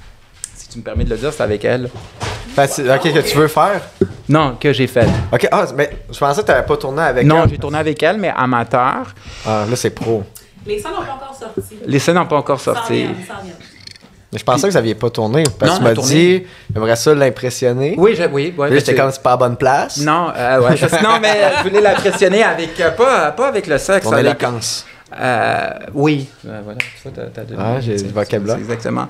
Si 0.55 0.69
tu 0.69 0.79
me 0.79 0.85
permets 0.85 1.03
de 1.05 1.11
le 1.11 1.17
dire, 1.17 1.33
c'est 1.33 1.43
avec 1.43 1.65
elle. 1.65 1.91
Ok, 2.57 3.13
que 3.13 3.21
tu 3.29 3.37
veux 3.37 3.49
faire? 3.49 3.81
Non, 4.29 4.57
que 4.61 4.73
j'ai 4.73 4.87
faite. 4.87 5.09
Ok, 5.33 5.49
ah, 5.51 5.65
mais 5.75 5.91
je 6.13 6.19
pensais 6.19 6.43
que 6.43 6.47
t'avais 6.47 6.67
pas 6.67 6.77
tourné 6.77 7.03
avec 7.03 7.27
Non, 7.27 7.45
elle. 7.45 7.51
j'ai 7.51 7.59
tourné 7.59 7.79
avec 7.79 8.03
elle, 8.03 8.19
mais 8.19 8.33
amateur. 8.37 9.15
Ah, 9.47 9.65
là, 9.69 9.77
c'est 9.77 9.91
pro. 9.91 10.23
Les 10.67 10.79
sons 10.81 10.91
n'ont 10.91 10.97
pas 10.97 11.15
encore 11.15 11.35
sorti. 11.35 11.77
Les 11.87 11.99
scènes 11.99 12.15
n'ont 12.17 12.27
pas 12.27 12.37
encore 12.37 12.61
sorti. 12.61 13.07
Mais 14.31 14.39
je 14.39 14.45
pensais 14.45 14.67
que 14.67 14.73
vous 14.73 14.77
aviez 14.77 14.95
pas 14.95 15.09
tourné. 15.09 15.43
Parce 15.59 15.81
Non, 15.81 15.87
que 15.89 15.95
tu 15.95 16.01
m'as 16.01 16.07
dit, 16.07 16.43
j'aimerais 16.75 16.97
ça 16.97 17.15
l'impressionner. 17.15 17.95
Oui, 17.97 18.15
je- 18.15 18.25
oui. 18.25 18.53
ouais, 18.59 18.69
Là, 18.69 18.77
j'étais 18.77 18.93
je- 18.93 18.97
comme, 19.01 19.11
c'est 19.11 19.23
pas 19.23 19.33
à 19.33 19.37
bonne 19.39 19.57
place. 19.57 19.97
Non, 20.03 20.31
euh, 20.37 20.61
ouais, 20.61 20.77
je- 20.77 20.85
non, 21.03 21.19
mais 21.23 21.35
je 21.59 21.63
voulais 21.63 21.81
l'impressionner 21.81 22.43
avec. 22.43 22.79
euh, 22.81 22.91
pas, 22.91 23.31
pas 23.33 23.49
avec 23.49 23.67
le 23.67 23.79
sexe. 23.79 24.05
Ton 24.05 24.13
avec, 24.13 24.27
éloquence. 24.27 24.85
Euh, 25.19 25.71
oui. 25.95 26.29
Euh, 26.47 26.61
voilà, 26.63 26.79
ça, 27.03 27.09
t'as, 27.33 27.41
deviné. 27.45 27.63
Ah, 27.65 27.81
j'ai 27.81 27.97
le 27.97 28.09
vocabulaire. 28.11 28.59
Exactement. 28.59 29.09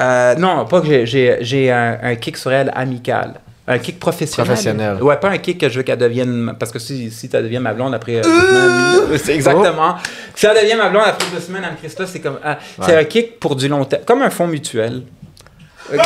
Euh, 0.00 0.34
non, 0.36 0.64
pas 0.66 0.80
que 0.80 1.04
j'ai 1.04 1.72
un, 1.72 1.98
un 2.00 2.14
kick 2.14 2.36
sur 2.36 2.52
elle 2.52 2.70
amical. 2.76 3.34
Un 3.66 3.78
kick 3.78 3.98
professionnel. 3.98 4.46
Professionnel. 4.46 5.02
Ouais, 5.02 5.16
pas 5.16 5.30
un 5.30 5.38
kick 5.38 5.58
que 5.58 5.68
je 5.70 5.78
veux 5.78 5.82
qu'elle 5.82 5.96
devienne. 5.98 6.54
Parce 6.58 6.70
que 6.70 6.78
si, 6.78 7.10
si 7.10 7.28
tu 7.30 7.36
deviens 7.36 7.60
ma 7.60 7.72
blonde 7.72 7.94
après 7.94 8.16
euh, 8.16 8.22
deux 8.22 9.06
semaines. 9.08 9.18
C'est 9.24 9.34
exactement. 9.34 9.96
Si 10.34 10.44
elle 10.46 10.62
devient 10.62 10.76
ma 10.76 10.90
blonde 10.90 11.04
après 11.06 11.26
deux 11.34 11.40
semaines, 11.40 11.64
Anne-Christa, 11.64 12.06
c'est 12.06 12.20
comme. 12.20 12.38
ah, 12.44 12.58
C'est 12.82 12.94
un 12.96 13.04
kick 13.04 13.40
pour 13.40 13.56
du 13.56 13.66
long 13.68 13.84
terme. 13.86 14.02
Comme 14.04 14.20
un 14.22 14.28
fonds 14.30 14.46
mutuel. 14.46 15.02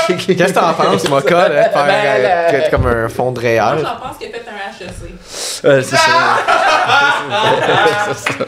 Qu'est-ce 0.08 0.26
que 0.26 0.52
t'en 0.52 0.74
penses, 0.74 1.08
Moka, 1.08 1.48
là, 1.48 1.68
de 1.68 1.72
faire 1.72 1.86
Ben, 1.86 1.94
euh, 1.94 2.68
comme 2.70 2.86
un 2.86 3.08
fond 3.08 3.30
de 3.30 3.40
Moi, 3.40 3.48
réel? 3.48 3.78
j'en 3.80 3.96
pense 4.08 4.18
qu'il 4.18 4.26
a 4.26 4.30
fait 4.32 4.42
un 4.48 4.86
HEC. 4.86 5.64
Euh, 5.64 5.82
c'est 5.82 5.94
ça. 5.94 6.02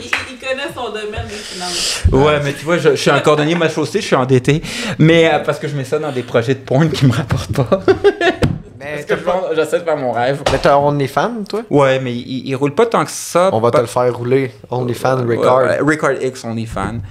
Il, 0.00 0.06
il 0.32 0.38
connaît 0.38 0.62
son 0.74 0.88
domaine 0.90 1.26
des 1.28 1.34
finances. 1.34 2.02
Ouais, 2.10 2.40
mais 2.42 2.52
tu 2.52 2.64
vois, 2.64 2.78
je, 2.78 2.90
je 2.90 2.94
suis 2.96 3.10
un 3.10 3.20
cordonnier 3.20 3.54
mal 3.54 3.70
chaussé, 3.70 4.00
je 4.00 4.06
suis 4.06 4.16
endetté. 4.16 4.60
Mais 4.98 5.32
euh, 5.32 5.38
parce 5.38 5.60
que 5.60 5.68
je 5.68 5.76
mets 5.76 5.84
ça 5.84 6.00
dans 6.00 6.10
des 6.10 6.22
projets 6.22 6.54
de 6.54 6.60
porn 6.60 6.90
qui 6.90 7.06
me 7.06 7.12
rapportent 7.12 7.52
pas. 7.52 7.80
Mais 8.80 8.92
Parce 8.94 9.04
que 9.04 9.16
je 9.16 9.22
pense- 9.22 9.44
j'essaie 9.54 9.78
de 9.80 9.84
faire 9.84 9.96
mon 9.98 10.10
rêve. 10.12 10.42
Mais 10.50 10.58
t'as 10.58 10.76
OnlyFans, 10.78 11.44
toi? 11.48 11.62
Ouais, 11.70 12.00
mais 12.00 12.14
il, 12.14 12.48
il 12.48 12.54
roule 12.56 12.74
pas 12.74 12.86
tant 12.86 13.04
que 13.04 13.10
ça. 13.10 13.50
On 13.52 13.60
va 13.60 13.70
te 13.70 13.78
le 13.78 13.86
faire 13.86 14.16
rouler. 14.16 14.50
OnlyFans, 14.70 15.26
Ricard. 15.26 15.58
ouais, 15.58 15.78
Ricard 15.86 16.22
X, 16.22 16.44
on 16.44 16.56
est 16.56 16.64
fan. 16.66 17.02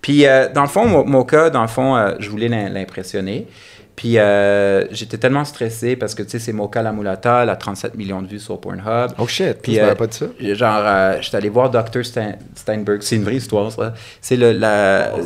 Puis, 0.00 0.26
euh, 0.26 0.48
dans 0.52 0.62
le 0.62 0.68
fond, 0.68 0.86
mon, 0.86 1.04
mon 1.04 1.24
cas, 1.24 1.50
dans 1.50 1.62
le 1.62 1.68
fond, 1.68 1.96
euh, 1.96 2.14
je 2.18 2.30
voulais 2.30 2.48
l'im- 2.48 2.70
l'impressionner. 2.70 3.46
Puis, 3.96 4.16
euh, 4.16 4.84
j'étais 4.92 5.18
tellement 5.18 5.44
stressé 5.44 5.96
parce 5.96 6.14
que, 6.14 6.22
tu 6.22 6.30
sais, 6.30 6.38
c'est 6.38 6.52
Mocha 6.52 6.82
la 6.82 6.92
Mulata, 6.92 7.42
elle 7.42 7.50
a 7.50 7.56
37 7.56 7.96
millions 7.96 8.22
de 8.22 8.28
vues 8.28 8.38
sur 8.38 8.60
Pornhub. 8.60 9.10
Oh 9.18 9.26
shit, 9.26 9.58
Puis, 9.60 9.78
euh, 9.80 9.94
pas 9.96 10.06
dit 10.06 10.16
ça? 10.16 10.26
Genre, 10.40 10.82
euh, 10.86 11.16
j'étais 11.20 11.36
allé 11.36 11.48
voir 11.48 11.68
Dr. 11.68 12.04
Stein- 12.04 12.36
Steinberg. 12.54 13.02
C'est 13.02 13.16
une 13.16 13.24
vraie 13.24 13.34
histoire, 13.36 13.72
ça. 13.72 13.92
C'est 14.20 14.36
le, 14.36 14.52
la... 14.52 15.08
De. 15.10 15.22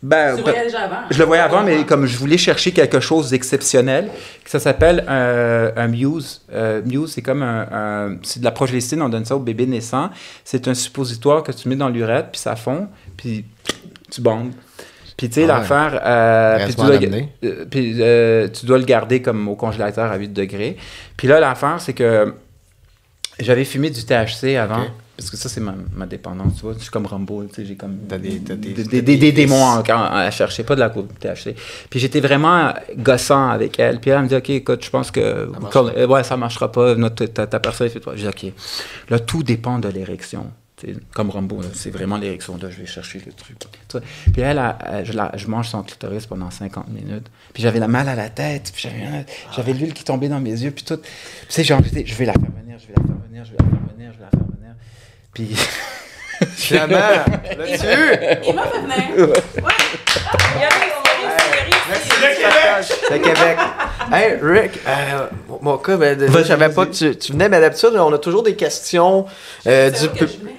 Ben, 0.00 0.36
Tu 0.36 0.42
avant. 0.76 0.96
je 1.10 1.18
le 1.18 1.24
voyais 1.24 1.42
avant, 1.42 1.64
mais 1.64 1.84
comme 1.84 2.06
je 2.06 2.16
voulais 2.18 2.38
chercher 2.38 2.70
quelque 2.72 3.00
chose 3.00 3.30
d'exceptionnel, 3.30 4.08
ça 4.44 4.60
s'appelle 4.60 5.04
un, 5.08 5.72
un 5.74 5.88
Muse. 5.88 6.42
Euh, 6.52 6.82
Muse, 6.84 7.12
c'est 7.14 7.22
comme 7.22 7.42
un, 7.42 7.66
un- 7.72 8.16
c'est 8.22 8.38
de 8.38 8.44
la 8.44 8.52
progestine, 8.52 9.02
on 9.02 9.08
donne 9.08 9.24
ça 9.24 9.34
au 9.34 9.40
bébé 9.40 9.66
naissant. 9.66 10.10
C'est 10.44 10.68
un 10.68 10.74
suppositoire 10.74 11.42
que 11.42 11.50
tu 11.50 11.68
mets 11.68 11.74
dans 11.76 11.88
l'urètre, 11.88 12.28
puis 12.30 12.40
ça 12.40 12.54
fond, 12.54 12.86
puis 13.16 13.44
tu 14.10 14.20
bandes. 14.20 14.52
Puis 15.16 15.28
tu 15.28 15.34
sais, 15.40 15.44
Ah 15.50 15.58
l'affaire, 15.58 16.00
euh, 16.04 16.64
puis, 16.64 16.74
tu 16.76 16.80
dois, 16.80 16.86
euh, 17.44 17.64
puis, 17.68 17.96
euh, 18.00 18.46
tu 18.48 18.66
dois 18.66 18.78
le 18.78 18.84
garder 18.84 19.20
comme 19.20 19.48
au 19.48 19.56
congélateur 19.56 20.12
à 20.12 20.16
8 20.16 20.28
degrés. 20.32 20.76
Puis 21.16 21.26
là, 21.26 21.40
l'affaire, 21.40 21.80
c'est 21.80 21.92
que 21.92 22.32
j'avais 23.40 23.64
fumé 23.64 23.90
du 23.90 24.04
THC 24.04 24.56
avant. 24.56 24.84
Parce 25.18 25.30
que 25.30 25.36
ça, 25.36 25.48
c'est 25.48 25.60
ma, 25.60 25.74
ma 25.94 26.06
dépendance, 26.06 26.54
tu 26.56 26.62
vois. 26.62 26.74
Je 26.74 26.78
suis 26.78 26.90
comme 26.90 27.04
Rambo, 27.06 27.44
tu 27.46 27.54
sais, 27.56 27.64
j'ai 27.66 27.74
comme 27.74 27.96
T'as 28.08 28.18
des- 28.18 28.38
des- 28.84 29.02
des, 29.02 29.16
des- 29.16 29.32
démons 29.32 29.60
en- 29.62 29.82
à 29.82 30.30
chercher, 30.30 30.62
pas 30.62 30.76
de 30.76 30.80
la 30.80 30.90
coupe 30.90 31.12
THC. 31.18 31.56
Puis 31.90 31.98
j'étais 31.98 32.20
vraiment 32.20 32.72
gossant 32.96 33.48
avec 33.50 33.80
elle. 33.80 33.98
Puis 33.98 34.10
elle 34.12 34.22
me 34.22 34.28
dit, 34.28 34.36
OK, 34.36 34.48
écoute, 34.50 34.84
je 34.84 34.90
pense 34.90 35.10
que... 35.10 35.46
comme- 35.72 35.92
euh, 35.96 36.06
ouais, 36.06 36.22
ça 36.22 36.36
marchera 36.36 36.70
pas. 36.70 36.94
Notre, 36.94 37.24
ta, 37.26 37.48
ta 37.48 37.58
personne, 37.58 37.88
fait 37.88 37.98
toi. 37.98 38.14
Je 38.14 38.22
dis, 38.22 38.28
OK. 38.28 38.52
Là, 39.10 39.18
tout 39.18 39.42
dépend 39.42 39.80
de 39.80 39.88
l'érection. 39.88 40.46
Comme 41.12 41.30
Rambo, 41.30 41.60
c'est 41.74 41.90
vraiment 41.90 42.16
l'érection. 42.18 42.56
Là, 42.62 42.70
je 42.70 42.78
vais 42.78 42.86
chercher 42.86 43.20
le 43.26 43.32
truc. 43.32 43.56
Puis 44.32 44.40
elle, 44.40 44.58
elle, 44.58 44.74
elle, 44.92 45.04
je, 45.04 45.12
la- 45.14 45.32
je 45.36 45.48
mange 45.48 45.66
son 45.68 45.82
clitoris 45.82 46.26
pendant 46.26 46.52
50 46.52 46.88
minutes. 46.90 47.26
Puis 47.52 47.64
j'avais 47.64 47.80
la 47.80 47.88
mal 47.88 48.08
à 48.08 48.14
la 48.14 48.28
tête. 48.28 48.70
Puis 48.72 48.82
j'avais, 48.88 49.26
j'avais 49.56 49.72
l'huile 49.72 49.92
qui 49.94 50.04
tombait 50.04 50.28
dans 50.28 50.38
mes 50.38 50.52
yeux. 50.62 50.70
Puis 50.70 50.84
tout. 50.84 50.96
Tu 50.98 51.02
sais, 51.48 51.64
j'ai 51.64 51.74
envie 51.74 51.90
de 51.90 52.06
je 52.06 52.14
vais 52.14 52.24
la 52.26 52.34
faire 52.34 52.42
venir, 52.62 52.78
je 52.78 52.86
vais 52.86 52.92
la 52.96 53.02
faire 53.02 53.16
venir, 53.28 53.44
je 53.44 53.50
vais 53.50 53.56
la 53.58 53.64
faire 53.64 53.80
venir, 53.96 54.12
je 54.12 54.18
vais 54.18 54.24
la 54.24 54.30
faire 54.30 54.38
venir. 54.38 54.74
Puis... 55.38 55.54
Finalement, 56.56 56.96
là-dessus, 56.98 57.86
Il 58.46 58.54
m'a 58.54 58.62
fait 58.64 58.80
venir. 58.80 59.28
Ouais. 59.28 59.72
Il 60.56 60.60
il 60.60 60.64
a 60.64 60.68
c'est 62.82 63.20
Québec. 63.20 63.58
Hey, 64.12 64.38
Rick, 64.42 64.80
euh, 64.86 65.26
Moka, 65.60 65.96
ben, 65.96 66.16
déjà, 66.18 66.32
Vas-y, 66.32 66.42
je 66.42 66.48
savais 66.48 66.68
pas 66.70 66.86
que 66.86 66.92
tu, 66.92 67.16
tu 67.16 67.32
venais, 67.32 67.48
mais 67.48 67.60
d'habitude, 67.60 67.90
on 67.94 68.12
a 68.12 68.18
toujours 68.18 68.42
des 68.42 68.56
questions 68.56 69.26
euh, 69.66 69.90
du 69.90 70.06
où 70.06 70.08
que 70.10 70.18
pub. 70.18 70.28
je 70.28 70.44
mets? 70.44 70.56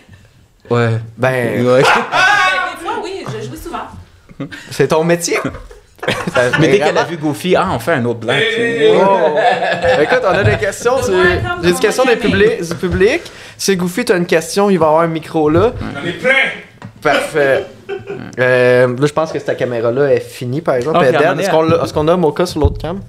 Ouais. 0.69 0.99
Ben, 1.17 1.65
Ouais. 1.65 1.81
Ben, 1.81 1.83
des 1.83 2.85
fois, 2.85 2.99
oui, 3.03 3.25
je 3.27 3.47
jouais 3.47 3.57
souvent. 3.57 4.49
c'est 4.71 4.87
ton 4.87 5.03
métier. 5.03 5.39
Mais 6.59 6.67
dès 6.69 6.79
qu'elle 6.79 6.97
a 6.97 7.03
vu 7.03 7.17
Goofy, 7.17 7.55
ah, 7.55 7.69
on 7.73 7.79
fait 7.79 7.93
un 7.93 8.05
autre 8.05 8.19
blague. 8.19 8.41
Oh. 8.95 9.35
Écoute, 10.01 10.21
on 10.23 10.27
a 10.29 10.43
des 10.43 10.57
questions. 10.57 10.95
du- 10.97 11.63
J'ai 11.63 11.71
des 11.71 11.79
questions 11.79 12.05
des 12.05 12.15
du 12.15 12.75
public. 12.75 13.21
Si 13.57 13.75
Goofy, 13.75 14.05
tu 14.05 14.13
as 14.13 14.17
une 14.17 14.25
question, 14.25 14.69
il 14.69 14.79
va 14.79 14.85
y 14.85 14.89
avoir 14.89 15.03
un 15.03 15.07
micro 15.07 15.49
là. 15.49 15.73
J'en 15.81 16.07
ai 16.07 16.13
plein! 16.13 16.33
Parfait. 17.01 17.65
Euh, 18.39 18.88
là, 18.88 19.07
je 19.07 19.12
pense 19.13 19.31
que 19.31 19.39
cette 19.39 19.57
caméra-là 19.57 20.13
est 20.13 20.19
finie, 20.19 20.62
par 20.62 20.75
exemple. 20.75 21.03
Est 21.03 21.09
Est-ce 21.13 21.93
qu'on 21.93 22.07
a 22.07 22.15
Mocha 22.17 22.45
sur 22.45 22.59
l'autre 22.59 22.79
cam? 22.79 23.01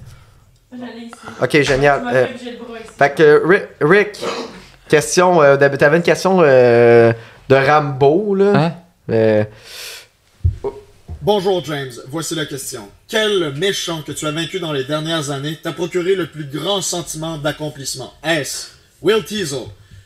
Ici. 0.73 1.11
Ok, 1.41 1.61
génial. 1.61 2.01
Euh, 2.13 2.25
fait 2.97 3.15
que, 3.15 3.41
Rick, 3.45 3.63
Rick, 3.79 4.25
question. 4.89 5.41
Euh, 5.41 5.55
T'avais 5.57 5.97
une 5.97 6.03
question 6.03 6.39
euh, 6.41 7.13
de 7.47 7.55
Rambo, 7.55 8.35
là. 8.35 8.53
Hein? 8.55 9.45
Bonjour 11.23 11.63
James, 11.65 11.91
voici 12.07 12.33
la 12.33 12.47
question. 12.47 12.87
Quel 13.07 13.53
méchant 13.53 14.01
que 14.01 14.11
tu 14.11 14.25
as 14.25 14.31
vaincu 14.31 14.59
dans 14.59 14.73
les 14.73 14.85
dernières 14.85 15.29
années 15.29 15.55
t'a 15.61 15.71
procuré 15.71 16.15
le 16.15 16.25
plus 16.25 16.45
grand 16.45 16.81
sentiment 16.81 17.37
d'accomplissement? 17.37 18.11
Est-ce 18.23 18.69
Will 19.03 19.23
Teasel, 19.23 19.65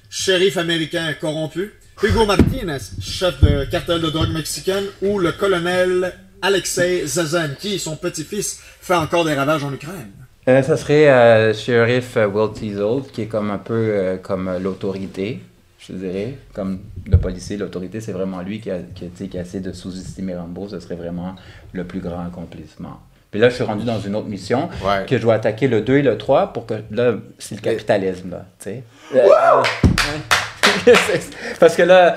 shérif 0.09 0.57
américain 0.57 1.13
corrompu, 1.13 1.71
Hugo 2.03 2.25
Martinez, 2.25 2.79
chef 2.99 3.41
de 3.41 3.63
cartel 3.63 4.01
de 4.01 4.09
drogue 4.09 4.33
mexicaine, 4.33 4.83
ou 5.01 5.17
le 5.17 5.31
colonel 5.31 6.11
Alexei 6.41 7.05
Zazen, 7.05 7.55
qui, 7.61 7.79
son 7.79 7.95
petit-fils, 7.95 8.59
fait 8.81 8.95
encore 8.95 9.23
des 9.23 9.35
ravages 9.35 9.63
en 9.63 9.71
Ukraine. 9.71 10.11
Euh, 10.49 10.61
serait 10.75 11.09
euh, 11.09 11.53
shérif 11.53 12.17
Will 12.17 12.51
Teasel, 12.53 13.09
qui 13.13 13.21
est 13.21 13.33
un 13.33 13.57
peu 13.57 13.73
euh, 13.73 14.17
comme 14.17 14.57
l'autorité, 14.61 15.39
je 15.87 15.93
dirais. 15.93 16.33
Comme 16.53 16.79
le 17.09 17.17
policier, 17.17 17.57
l'autorité, 17.57 18.01
c'est 18.01 18.11
vraiment 18.11 18.41
lui 18.41 18.59
qui 18.59 18.71
a, 18.71 18.77
qui, 18.93 19.07
qui 19.09 19.37
essayé 19.37 19.61
de 19.61 19.71
sous-estimer 19.71 20.35
Rambo. 20.35 20.67
Ce 20.67 20.79
serait 20.79 20.95
vraiment 20.95 21.35
le 21.73 21.83
plus 21.83 21.99
grand 21.99 22.25
accomplissement. 22.25 22.99
Puis 23.31 23.39
là, 23.41 23.49
je 23.49 23.55
suis 23.55 23.63
rendu 23.63 23.83
dans 23.85 23.99
une 23.99 24.15
autre 24.15 24.27
mission, 24.27 24.69
Ouais. 24.85 25.05
que 25.07 25.17
je 25.17 25.21
dois 25.21 25.33
attaquer 25.33 25.67
le 25.67 25.81
2 25.81 25.97
et 25.97 26.01
le 26.01 26.17
3 26.17 26.53
pour 26.53 26.65
que. 26.65 26.75
Là, 26.91 27.15
c'est 27.37 27.55
le 27.55 27.61
capitalisme, 27.61 28.31
là, 28.31 28.45
tu 28.59 28.63
sais. 28.69 28.83
Euh, 29.13 29.17
euh, 29.19 29.61
ouais. 29.61 30.91
Parce 31.59 31.75
que 31.75 31.81
là, 31.83 32.15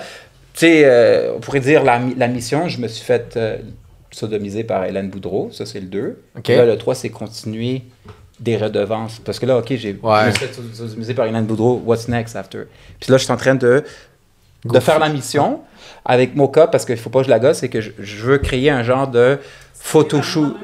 tu 0.54 0.60
sais, 0.60 0.82
euh, 0.84 1.32
on 1.36 1.40
pourrait 1.40 1.60
dire 1.60 1.82
la, 1.84 1.98
mi- 1.98 2.14
la 2.16 2.28
mission, 2.28 2.68
je 2.68 2.80
me 2.80 2.88
suis 2.88 3.04
fait 3.04 3.36
euh, 3.36 3.58
sodomiser 4.10 4.64
par 4.64 4.84
Hélène 4.84 5.10
Boudreau, 5.10 5.50
ça 5.52 5.66
c'est 5.66 5.80
le 5.80 5.86
2. 5.86 6.22
Ok. 6.36 6.48
Là, 6.48 6.64
le 6.64 6.76
3, 6.78 6.94
c'est 6.94 7.10
continuer 7.10 7.82
des 8.40 8.56
redevances. 8.56 9.20
Parce 9.24 9.38
que 9.38 9.46
là, 9.46 9.58
OK, 9.58 9.66
j'ai 9.70 9.98
Ouais. 10.02 10.32
me 10.96 11.02
suis 11.04 11.14
par 11.14 11.26
Hélène 11.26 11.46
Boudreau, 11.46 11.82
what's 11.84 12.08
next 12.08 12.36
after? 12.36 12.62
Puis 13.00 13.10
là, 13.10 13.18
je 13.18 13.24
suis 13.24 13.32
en 13.32 13.36
train 13.36 13.54
de, 13.54 13.82
de 14.64 14.80
faire 14.80 14.98
la 14.98 15.08
mission 15.08 15.60
avec 16.04 16.34
Mocha 16.34 16.66
parce 16.66 16.84
qu'il 16.84 16.96
faut 16.96 17.10
pas 17.10 17.20
que 17.20 17.26
je 17.26 17.30
la 17.30 17.38
gosse, 17.38 17.58
c'est 17.58 17.68
que 17.68 17.80
je, 17.80 17.90
je 17.98 18.22
veux 18.24 18.38
créer 18.38 18.70
un 18.70 18.82
genre 18.82 19.08
de 19.08 19.38
photoshoot. 19.74 20.56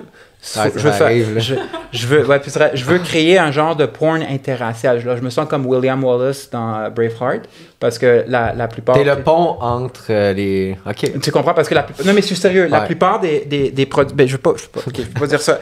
Ouais, 0.56 0.70
je, 0.74 0.78
veux 0.78 0.90
faire- 0.90 1.06
arrive, 1.06 1.34
là. 1.34 1.40
je, 1.40 1.54
je 1.92 2.06
veux, 2.06 2.26
ouais, 2.26 2.38
puis 2.38 2.50
c'est 2.50 2.58
vrai, 2.58 2.70
je 2.74 2.84
veux 2.84 2.98
créer 2.98 3.38
un 3.38 3.50
genre 3.50 3.76
de 3.76 3.86
porn 3.86 4.22
interracial. 4.22 5.00
Je 5.00 5.08
me 5.22 5.30
sens 5.30 5.48
comme 5.48 5.64
William 5.66 6.02
Wallace 6.04 6.50
dans 6.50 6.74
euh, 6.76 6.90
Braveheart 6.90 7.42
parce 7.80 7.98
que 7.98 8.24
la, 8.28 8.52
la 8.54 8.68
plupart. 8.68 8.94
T'es 8.96 9.04
le 9.04 9.16
pont 9.22 9.56
entre 9.60 10.06
euh, 10.10 10.32
les. 10.34 10.76
Ok. 10.86 11.20
Tu 11.22 11.30
comprends? 11.32 11.54
Parce 11.54 11.68
que 11.68 11.74
la. 11.74 11.86
Non, 12.04 12.12
mais 12.12 12.20
je 12.20 12.26
suis 12.26 12.36
sérieux. 12.36 12.66
La 12.66 12.82
plupart 12.82 13.20
des, 13.20 13.44
des, 13.46 13.70
des 13.70 13.86
produits... 13.86 14.14
Ben, 14.14 14.26
je 14.28 14.32
ne 14.32 14.36
veux, 14.36 14.42
pas- 14.42 14.54
je 14.56 14.62
veux 14.64 14.68
pas- 14.68 14.80
ok, 14.86 14.94
je 14.96 15.02
veux 15.02 15.08
pas 15.20 15.26
dire 15.26 15.40
ça. 15.40 15.58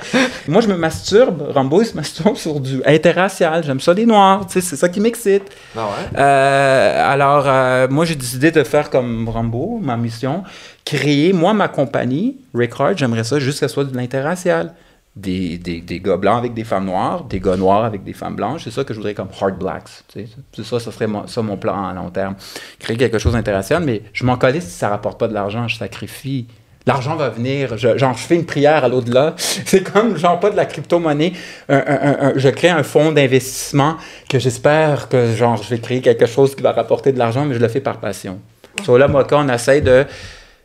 Moi, 0.48 0.60
je 0.60 0.68
me 0.68 0.76
masturbe. 0.76 1.50
Rambo, 1.54 1.80
il 1.82 1.86
se 1.86 1.94
masturbe 1.96 2.36
sur 2.36 2.58
du 2.60 2.82
interracial. 2.84 3.62
J'aime 3.64 3.80
ça, 3.80 3.94
les 3.94 4.06
noirs. 4.06 4.46
Tu 4.46 4.54
sais, 4.54 4.60
c'est 4.60 4.76
ça 4.76 4.88
qui 4.88 5.00
m'excite. 5.00 5.44
Ah 5.76 5.80
ouais? 5.86 6.18
Euh, 6.18 7.12
alors, 7.12 7.44
euh, 7.46 7.86
moi, 7.88 8.04
j'ai 8.04 8.14
décidé 8.16 8.50
de 8.50 8.62
faire 8.64 8.90
comme 8.90 9.28
Rambo, 9.28 9.78
ma 9.82 9.96
mission, 9.96 10.42
créer, 10.84 11.32
moi, 11.32 11.54
ma 11.54 11.68
compagnie, 11.68 12.36
Rick 12.54 12.72
Hard, 12.78 12.98
j'aimerais 12.98 13.24
ça 13.24 13.38
juste 13.38 13.60
que 13.60 13.68
ce 13.68 13.74
soit 13.74 13.84
de 13.84 13.96
l'interracial. 13.96 14.74
Des, 15.14 15.58
des, 15.58 15.82
des 15.82 16.00
gars 16.00 16.16
blancs 16.16 16.38
avec 16.38 16.54
des 16.54 16.64
femmes 16.64 16.86
noires, 16.86 17.24
des 17.24 17.38
gars 17.38 17.56
noirs 17.56 17.84
avec 17.84 18.02
des 18.02 18.14
femmes 18.14 18.34
blanches. 18.34 18.64
C'est 18.64 18.70
ça 18.70 18.82
que 18.82 18.94
je 18.94 18.98
voudrais 18.98 19.12
comme 19.12 19.28
hard 19.38 19.58
blacks. 19.58 19.90
C'est 20.14 20.26
ça, 20.64 20.80
ça 20.80 20.90
serait 20.90 21.06
mon, 21.06 21.26
ça 21.26 21.42
mon 21.42 21.58
plan 21.58 21.86
à 21.86 21.92
long 21.92 22.08
terme. 22.08 22.34
Créer 22.78 22.96
quelque 22.96 23.18
chose 23.18 23.34
d'interracial, 23.34 23.84
mais 23.84 24.00
je 24.14 24.24
m'en 24.24 24.38
calais 24.38 24.62
si 24.62 24.70
ça 24.70 24.88
rapporte 24.88 25.20
pas 25.20 25.28
de 25.28 25.34
l'argent, 25.34 25.68
je 25.68 25.76
sacrifie. 25.76 26.46
L'argent 26.86 27.14
va 27.14 27.28
venir, 27.28 27.76
je, 27.76 27.98
genre 27.98 28.16
je 28.16 28.22
fais 28.22 28.36
une 28.36 28.46
prière 28.46 28.84
à 28.84 28.88
l'au-delà. 28.88 29.34
C'est 29.36 29.82
comme 29.82 30.16
genre 30.16 30.40
pas 30.40 30.48
de 30.48 30.56
la 30.56 30.64
crypto-monnaie. 30.64 31.34
Je 31.68 32.48
crée 32.48 32.70
un 32.70 32.82
fonds 32.82 33.12
d'investissement 33.12 33.96
que 34.30 34.38
j'espère 34.38 35.10
que 35.10 35.34
genre 35.34 35.62
je 35.62 35.68
vais 35.68 35.78
créer 35.78 36.00
quelque 36.00 36.24
chose 36.26 36.54
qui 36.54 36.62
va 36.62 36.72
rapporter 36.72 37.12
de 37.12 37.18
l'argent, 37.18 37.44
mais 37.44 37.54
je 37.54 37.60
le 37.60 37.68
fais 37.68 37.80
par 37.80 37.98
passion. 38.00 38.40
So 38.82 38.96
là, 38.96 39.08
moi, 39.08 39.24
quand 39.24 39.44
on 39.44 39.52
essaie 39.52 39.82
de. 39.82 40.06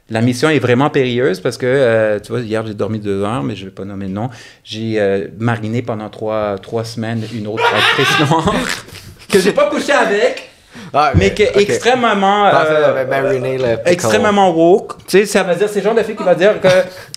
La 0.10 0.22
mission 0.22 0.50
est 0.50 0.60
vraiment 0.60 0.89
périlleuse 0.89 1.41
parce 1.41 1.58
que, 1.58 1.65
euh, 1.65 2.20
tu 2.22 2.32
vois, 2.32 2.39
hier 2.39 2.65
j'ai 2.65 2.74
dormi 2.74 2.98
deux 3.00 3.24
heures, 3.24 3.43
mais 3.43 3.56
je 3.58 3.65
vais 3.65 3.72
pas 3.72 3.84
nommer 3.84 4.06
le 4.06 4.13
nom. 4.13 4.30
J'ai 4.63 4.93
euh, 5.02 5.28
mariné 5.38 5.82
pendant 5.82 6.10
trois, 6.10 6.58
trois 6.62 6.86
semaines 6.86 7.24
une 7.36 7.46
autre 7.48 7.63
actrice 7.76 8.20
noire 8.30 8.54
que 9.30 9.39
j'ai 9.39 9.52
pas 9.52 9.70
couché 9.70 9.91
avec, 9.91 10.50
Ah, 10.93 11.12
mais 11.15 11.34
qui 11.34 11.43
est 11.43 11.50
ok. 11.54 11.56
extrêmement. 11.70 12.50
Parfait, 12.50 12.74
euh, 12.74 13.76
pickle. 13.76 13.89
extrêmement 13.91 14.50
woke. 14.56 14.93
Tu 15.08 15.20
sais, 15.20 15.26
ça 15.26 15.43
veut 15.43 15.56
dire, 15.56 15.67
c'est 15.67 15.80
le 15.80 15.84
genre 15.86 15.96
de 15.96 16.04
fille 16.04 16.15
qui 16.15 16.24
va 16.24 16.36
dire 16.36 16.62
que 16.62 16.70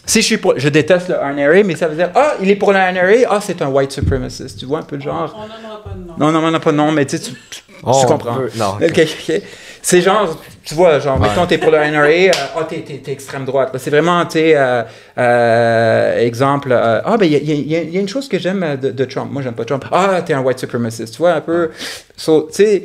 si 0.04 0.20
je 0.20 0.26
suis 0.26 0.38
pour. 0.38 0.54
Je 0.56 0.68
déteste 0.68 1.10
le 1.10 1.14
NRA, 1.14 1.62
mais 1.62 1.76
ça 1.76 1.86
veut 1.86 1.94
dire, 1.94 2.10
ah, 2.16 2.34
il 2.42 2.50
est 2.50 2.56
pour 2.56 2.72
le 2.72 2.78
NRA, 2.78 3.28
ah, 3.30 3.38
c'est 3.40 3.62
un 3.62 3.68
white 3.68 3.92
supremacist. 3.92 4.58
Tu 4.58 4.66
vois 4.66 4.80
un 4.80 4.82
peu 4.82 4.96
le 4.96 5.02
genre? 5.02 5.32
On 5.38 5.42
n'aimera 5.42 5.84
pas 5.84 5.90
de 5.94 6.08
nom. 6.08 6.14
Non, 6.18 6.32
non, 6.40 6.48
on 6.48 6.50
n'a 6.50 6.58
pas 6.58 6.72
de 6.72 6.76
nom, 6.76 6.90
mais 6.90 7.06
tu 7.06 7.18
sais, 7.18 7.22
tu, 7.22 7.30
tu- 7.50 7.62
On 7.84 7.92
tu 8.00 8.06
comprends. 8.06 8.36
non, 8.56 8.78
ok. 8.80 8.82
Ok, 8.82 8.98
ok, 8.98 9.08
ok. 9.28 9.42
C'est 9.82 10.02
genre, 10.02 10.36
tu 10.64 10.74
vois, 10.74 10.98
genre, 10.98 11.18
Ouais. 11.20 11.28
mettons, 11.28 11.46
t'es 11.46 11.56
pour 11.58 11.70
le 11.70 11.78
NRA, 11.78 12.06
euh, 12.06 12.30
ah, 12.56 12.64
t'es, 12.68 12.80
t'es- 12.80 12.98
t'es 12.98 13.12
extrême 13.12 13.44
droite. 13.44 13.70
C'est 13.78 13.90
vraiment, 13.90 14.24
tu 14.26 14.32
sais, 14.32 14.52
euh, 14.56 14.82
euh, 15.18 16.18
exemple, 16.26 16.68
euh, 16.72 17.00
ah, 17.04 17.16
ben, 17.16 17.24
il 17.26 17.32
y 17.32 17.36
a, 17.76 17.80
y 17.80 17.90
y 17.94 17.98
une 17.98 18.08
chose 18.08 18.28
que 18.28 18.38
j'aime 18.38 18.62
euh, 18.62 18.76
de, 18.76 18.90
de 18.90 19.04
Trump. 19.06 19.30
Moi, 19.32 19.42
j'aime 19.42 19.54
pas 19.54 19.64
Trump. 19.64 19.84
Ah, 19.90 20.20
t'es 20.24 20.34
un 20.34 20.40
white 20.40 20.58
supremacist. 20.58 21.14
Tu 21.14 21.18
vois, 21.18 21.32
un 21.34 21.40
peu. 21.40 21.70
So, 22.16 22.48
tu 22.50 22.56
sais, 22.62 22.82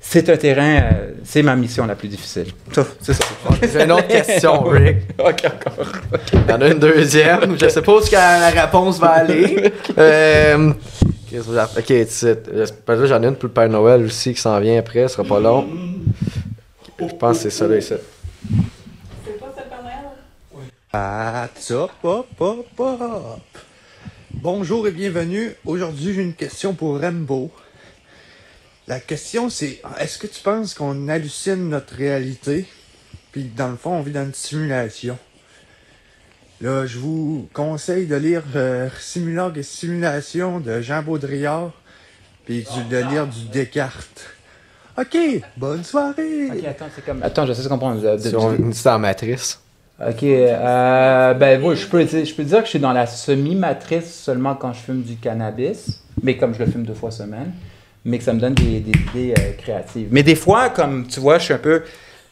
c'est 0.00 0.28
un 0.30 0.36
terrain, 0.36 0.80
c'est 1.24 1.42
ma 1.42 1.56
mission 1.56 1.84
la 1.86 1.96
plus 1.96 2.06
difficile. 2.08 2.46
C'est 3.00 3.14
ça. 3.14 3.24
J'ai 3.60 3.82
une 3.82 3.92
autre 3.92 4.06
question, 4.06 4.62
Rick. 4.68 4.98
ok, 5.18 5.42
encore. 5.44 5.86
Il 6.32 6.48
y 6.48 6.52
en 6.52 6.60
a 6.60 6.68
une 6.68 6.78
deuxième. 6.78 7.56
Je 7.60 7.68
sais 7.68 7.82
pas 7.82 7.94
où 7.94 7.98
est-ce 7.98 8.10
que 8.10 8.14
la 8.14 8.50
réponse 8.50 8.98
va 9.00 9.08
aller. 9.08 9.72
Euh, 9.98 10.70
ok, 11.30 11.92
j'en 13.06 13.22
ai 13.22 13.26
une 13.26 13.34
pour 13.34 13.48
le 13.48 13.52
Père 13.52 13.68
Noël 13.68 14.04
aussi 14.04 14.32
qui 14.34 14.40
s'en 14.40 14.58
vient 14.60 14.78
après, 14.78 15.08
ce 15.08 15.14
sera 15.16 15.24
pas 15.24 15.40
long. 15.40 15.66
Je 17.00 17.14
pense 17.14 17.36
que 17.36 17.42
c'est 17.44 17.50
ça 17.50 17.68
là 17.68 17.76
ici. 17.76 17.94
C'est 19.24 19.38
pas 19.38 19.54
cette 19.56 19.70
Noël? 19.70 20.64
Ah, 20.92 21.48
top, 21.68 21.92
hop, 22.02 22.26
hop, 22.40 22.66
hop. 22.76 23.58
Bonjour 24.32 24.88
et 24.88 24.90
bienvenue. 24.90 25.52
Aujourd'hui, 25.64 26.14
j'ai 26.14 26.22
une 26.22 26.34
question 26.34 26.74
pour 26.74 27.00
Rambo. 27.00 27.52
La 28.88 28.98
question, 28.98 29.48
c'est 29.48 29.80
est-ce 30.00 30.18
que 30.18 30.26
tu 30.26 30.42
penses 30.42 30.74
qu'on 30.74 31.06
hallucine 31.06 31.68
notre 31.68 31.94
réalité, 31.94 32.66
puis 33.30 33.44
dans 33.44 33.68
le 33.68 33.76
fond, 33.76 33.92
on 33.92 34.02
vit 34.02 34.12
dans 34.12 34.24
une 34.24 34.34
simulation? 34.34 35.18
Là, 36.60 36.84
je 36.84 36.98
vous 36.98 37.48
conseille 37.52 38.06
de 38.06 38.16
lire 38.16 38.42
euh, 38.56 38.88
et 39.54 39.62
Simulation 39.62 40.58
de 40.58 40.80
Jean 40.80 41.04
Baudrillard, 41.04 41.70
puis 42.44 42.66
de 42.90 42.96
lire 42.96 43.28
du 43.28 43.44
Descartes. 43.52 44.37
Ok, 44.98 45.16
bonne 45.56 45.84
soirée! 45.84 46.48
Ok, 46.50 46.64
attends, 46.68 46.86
c'est 46.94 47.04
comme. 47.04 47.22
Attends, 47.22 47.46
j'essaie 47.46 47.62
de 47.62 47.68
comprendre. 47.68 48.00
De- 48.00 48.16
de- 48.22 48.28
Si 48.28 48.34
on 48.34 48.72
c'est 48.72 48.88
en 48.88 48.98
matrice. 48.98 49.60
Ok, 50.00 50.22
euh, 50.22 51.34
ben 51.34 51.60
moi, 51.60 51.74
je 51.74 51.86
peux, 51.86 52.02
dire- 52.04 52.24
je 52.24 52.34
peux 52.34 52.44
dire 52.44 52.58
que 52.58 52.64
je 52.64 52.70
suis 52.70 52.78
dans 52.78 52.92
la 52.92 53.06
semi-matrice 53.06 54.12
seulement 54.12 54.54
quand 54.54 54.72
je 54.72 54.78
fume 54.80 55.02
du 55.02 55.16
cannabis, 55.16 56.02
mais 56.22 56.36
comme 56.36 56.54
je 56.54 56.60
le 56.64 56.70
fume 56.70 56.84
deux 56.84 56.94
fois 56.94 57.10
semaine, 57.10 57.52
mais 58.04 58.18
que 58.18 58.24
ça 58.24 58.32
me 58.32 58.40
donne 58.40 58.54
des, 58.54 58.80
des 58.80 58.90
idées 58.90 59.34
euh, 59.38 59.52
créatives. 59.58 60.08
Mais 60.10 60.22
des 60.22 60.36
fois, 60.36 60.70
comme 60.70 61.06
tu 61.06 61.18
vois, 61.20 61.38
je 61.38 61.44
suis 61.44 61.54
un 61.54 61.58
peu, 61.58 61.82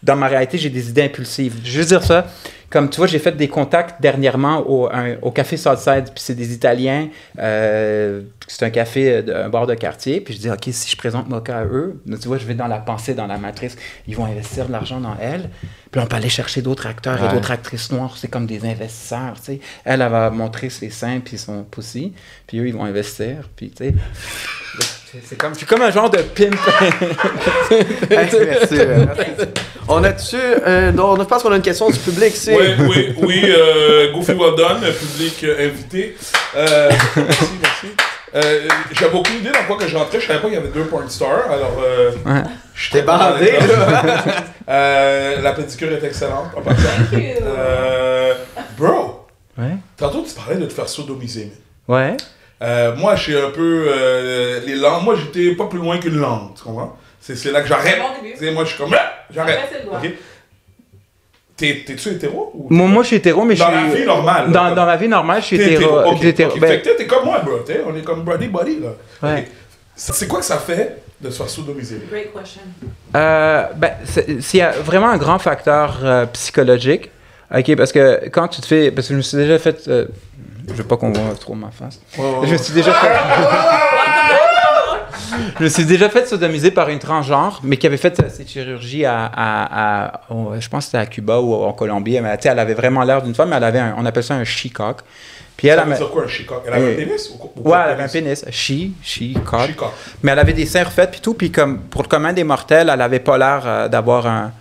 dans 0.07 0.16
ma 0.16 0.29
réalité, 0.29 0.57
j'ai 0.57 0.71
des 0.71 0.88
idées 0.88 1.03
impulsives. 1.03 1.57
Je 1.64 1.79
veux 1.81 1.85
dire 1.85 2.03
ça, 2.03 2.27
comme 2.71 2.88
tu 2.90 2.97
vois, 2.99 3.07
j'ai 3.07 3.19
fait 3.19 3.33
des 3.37 3.49
contacts 3.49 4.01
dernièrement 4.01 4.59
au, 4.69 4.87
un- 4.92 5.16
au 5.23 5.31
café 5.31 5.57
Southside, 5.57 6.05
puis 6.14 6.23
c'est 6.27 6.35
des 6.35 6.53
Italiens, 6.53 7.09
euh, 7.38 8.23
c'est 8.49 8.64
un 8.64 8.71
café, 8.71 9.23
de- 9.23 9.33
un 9.33 9.49
bar 9.49 9.66
de 9.66 9.75
quartier, 9.75 10.21
puis 10.21 10.35
je 10.35 10.38
dis, 10.40 10.51
ok, 10.51 10.69
si 10.71 10.90
je 10.90 10.97
présente 10.97 11.29
Mocha 11.29 11.59
à 11.59 11.64
eux, 11.64 12.01
tu 12.21 12.29
vois, 12.29 12.38
je 12.38 12.45
vais 12.47 12.55
dans 12.55 12.66
la 12.66 12.79
pensée, 12.79 13.14
dans 13.14 13.27
la 13.27 13.38
matrice, 13.38 13.77
ils 14.09 14.16
vont 14.16 14.25
investir 14.27 14.66
de 14.66 14.73
l'argent 14.73 15.01
dans 15.01 15.16
elle, 15.21 15.49
puis 15.92 16.01
on 16.01 16.07
peut 16.07 16.16
aller 16.16 16.29
chercher 16.29 16.61
d'autres 16.62 16.87
acteurs 16.87 17.21
Ouais. 17.23 17.29
et 17.29 17.33
d'autres 17.35 17.51
actrices 17.53 17.90
noires, 17.92 18.16
c'est 18.16 18.29
comme 18.29 18.47
des 18.47 18.64
investisseurs, 18.64 19.35
tu 19.37 19.45
sais. 19.45 19.61
Elle, 19.85 20.03
elle 20.03 20.11
va 20.11 20.31
montrer 20.31 20.69
ses 20.71 20.90
seins 20.90 21.21
puis 21.21 21.38
son 21.38 21.62
pussy, 21.64 22.12
puis 22.47 22.59
eux, 22.59 22.66
ils 22.69 22.75
vont 22.75 22.85
investir, 22.85 23.49
puis 23.57 23.71
tu 23.71 23.85
sais. 23.85 23.95
C'est 25.24 25.37
comme, 25.37 25.52
je 25.52 25.59
suis 25.59 25.66
comme 25.66 25.83
un 25.83 25.90
genre 25.90 26.11
de 26.11 26.18
pimp. 26.18 26.55
Hey, 28.11 28.29
merci, 28.44 28.79
on 29.88 30.02
a-tu. 30.05 30.37
euh, 30.37 30.92
non, 30.92 31.16
je 31.16 31.22
pense 31.24 31.42
qu'on 31.42 31.52
a 31.52 31.57
une 31.57 31.62
question 31.62 31.88
du 31.90 31.98
public 31.98 32.35
ici. 32.35 32.52
Oui, 32.57 32.66
oui, 32.88 33.14
oui. 33.18 33.42
Euh, 33.46 34.12
Goofy 34.12 34.33
Well 34.33 34.55
Done, 34.57 34.81
public 34.92 35.44
euh, 35.44 35.68
invité. 35.68 36.16
Euh, 36.57 36.90
merci, 37.16 37.44
merci. 37.62 37.87
Euh, 38.35 38.68
J'avais 38.92 39.16
aucune 39.16 39.37
idée 39.37 39.50
dans 39.50 39.64
quoi 39.66 39.76
que 39.79 39.88
j'entrais. 39.88 40.20
Je 40.20 40.26
savais 40.26 40.40
pas 40.40 40.46
qu'il 40.48 40.57
y 40.57 40.61
avait 40.61 40.68
deux 40.68 40.85
porn 40.85 41.09
stars. 41.09 41.50
Alors, 41.50 41.81
euh, 41.85 42.11
Ouais. 42.24 42.42
j'étais 42.74 43.02
bandé, 43.02 43.52
là. 43.52 44.02
Euh, 44.68 45.40
la 45.42 45.52
pédicure 45.52 45.92
est 45.92 46.02
excellente. 46.02 46.46
En 46.57 46.61
passant. 46.61 46.88
Euh, 47.14 48.35
bro, 48.76 49.24
Ouais. 49.57 49.76
tantôt 49.96 50.24
tu 50.29 50.35
parlais 50.35 50.57
de 50.57 50.66
te 50.66 50.72
faire 50.72 50.88
sodomiser. 50.88 51.52
Ouais. 51.87 52.16
Euh, 52.62 52.95
moi, 52.97 53.16
je 53.16 53.23
suis 53.23 53.37
un 53.37 53.51
peu. 53.51 53.87
euh, 53.88 54.61
les 54.66 54.75
langues. 54.77 55.05
Moi, 55.05 55.14
j'étais 55.16 55.55
pas 55.55 55.66
plus 55.66 55.79
loin 55.79 55.99
qu'une 55.99 56.16
langue. 56.19 56.55
Tu 56.57 56.62
comprends? 56.62 56.97
C'est 57.21 57.37
c'est 57.37 57.53
là 57.53 57.61
que 57.61 57.69
j'arrête. 57.69 57.99
Bon 57.99 58.53
Moi, 58.53 58.64
je 58.64 58.69
suis 58.71 58.79
comme. 58.79 58.95
Ah, 58.99 59.12
J'arrête. 59.35 59.59
Après, 59.62 59.69
c'est 59.73 59.79
le 59.85 59.90
doigt. 59.90 59.99
Ok? 60.03 60.11
T'es- 61.57 61.85
T'es-tu 61.87 62.11
hétéro? 62.11 62.51
Ou 62.55 62.66
Moi, 62.71 62.87
moi, 62.87 63.03
je 63.03 63.07
suis 63.09 63.16
hétéro, 63.16 63.45
mais 63.45 63.55
Dans 63.55 63.71
je 63.71 63.77
suis. 63.79 63.88
la 63.88 63.95
vie 63.95 64.05
normale, 64.07 64.47
là, 64.47 64.53
Dans, 64.53 64.75
dans 64.75 64.85
ma 64.87 64.97
vie 64.97 65.09
normale, 65.09 65.40
je 65.40 65.47
suis 65.47 65.57
T'es 65.59 65.73
hétéro. 65.73 66.01
hétéro, 66.01 66.09
ok, 66.11 66.12
je 66.14 66.19
suis 66.19 66.29
hétéro. 66.29 66.53
ok. 66.53 66.61
Ben, 66.61 66.69
Fait 66.69 66.81
que 66.83 66.97
t'es- 66.97 67.07
comme 67.07 67.25
moi, 67.25 67.40
bro. 67.40 67.59
t'es- 67.61 67.81
On 67.87 67.97
est 67.97 68.03
comme 68.03 68.25
buddy 68.25 68.49
buddy, 68.49 68.81
là. 68.81 68.88
Ouais. 69.23 69.49
C'est 69.95 70.29
quoi 70.29 70.40
que 70.40 70.45
ça 70.45 70.59
fait 70.59 70.99
de 71.21 71.31
se 71.31 71.38
faire 71.38 71.49
sodomiser? 71.49 72.03
Great 72.11 72.31
question. 72.35 72.61
Euh, 73.16 73.64
ben, 73.75 73.92
c'est 74.05 74.42
c'est 74.42 74.61
un- 74.61 74.71
vraiment 74.73 75.09
un 75.09 75.16
grand 75.16 75.38
facteur 75.38 75.99
euh, 76.05 76.27
psychologique. 76.27 77.11
OK, 77.54 77.76
parce 77.76 77.92
que 77.92 78.28
quand 78.28 78.48
tu 78.48 78.61
te 78.61 78.66
fais. 78.66 78.90
Parce 78.90 79.09
que 79.09 79.14
je 79.14 79.18
me 79.18 79.22
suis 79.22 79.37
déjà 79.37 79.59
fait. 79.59 79.87
euh, 79.88 80.06
je 80.68 80.74
veux 80.74 80.85
pas 80.85 80.96
qu'on 80.96 81.12
voit 81.12 81.35
trop 81.38 81.54
ma 81.54 81.70
face. 81.70 82.00
Je 82.16 82.52
me 82.52 82.56
suis 82.56 82.74
déjà 82.74 82.92
fait. 82.92 83.09
je 85.59 85.64
me 85.64 85.68
suis 85.68 85.85
déjà 85.85 86.09
fait 86.09 86.26
sodomiser 86.26 86.70
par 86.70 86.88
une 86.88 86.98
transgenre, 86.98 87.61
mais 87.62 87.76
qui 87.76 87.87
avait 87.87 87.96
fait 87.96 88.18
euh, 88.20 88.24
cette 88.28 88.48
chirurgie 88.48 89.04
à. 89.04 89.30
à- 89.35 90.20
je 90.59 90.68
pense 90.68 90.85
que 90.85 90.87
c'était 90.87 90.98
à 90.98 91.06
Cuba 91.06 91.40
ou 91.40 91.54
en 91.54 91.72
Colombie. 91.72 92.20
Mais, 92.20 92.37
tu 92.37 92.44
sais, 92.44 92.48
elle 92.48 92.59
avait 92.59 92.74
vraiment 92.74 93.02
l'air 93.04 93.22
d'une 93.22 93.35
femme, 93.35 93.50
mais 93.50 93.56
elle 93.56 93.64
avait 93.64 93.78
un- 93.78 93.94
on 93.98 94.04
appelle 94.06 94.24
ça 94.24 94.35
un 94.35 94.44
she-cock. 94.44 94.99
Puis 95.57 95.68
elle, 95.68 95.78
Ça 95.78 95.84
veut 95.86 95.94
dire 95.97 96.11
quoi, 96.11 96.24
un 96.24 96.28
chicoc? 96.28 96.62
Elle 96.66 96.74
avait 96.74 96.92
un 96.92 96.97
pénis? 96.97 97.30
ou 97.34 97.38
quoi- 97.38 97.51
ou 97.57 97.70
Ouais, 97.70 97.78
elle 97.86 97.92
avait 97.92 98.03
un 98.03 98.09
pénis. 98.09 98.44
She, 98.51 98.90
she, 99.03 99.32
cock. 99.42 99.66
Chicoc. 99.68 99.88
Mais 100.22 100.32
elle 100.32 100.38
avait 100.38 100.53
des 100.53 100.66
seins 100.66 100.84
refaits 100.84 101.11
puis 101.11 101.20
tout, 101.20 101.32
puis 101.32 101.51
comme 101.51 101.78
pour 101.78 102.03
le 102.03 102.09
commun 102.09 102.34
des 102.34 102.44
mortels, 102.44 102.90
elle 102.92 103.01
avait 103.01 103.20
pas 103.20 103.38
l'air 103.38 103.62
euh, 103.64 103.88
d'avoir 103.88 104.26
un, 104.26 104.53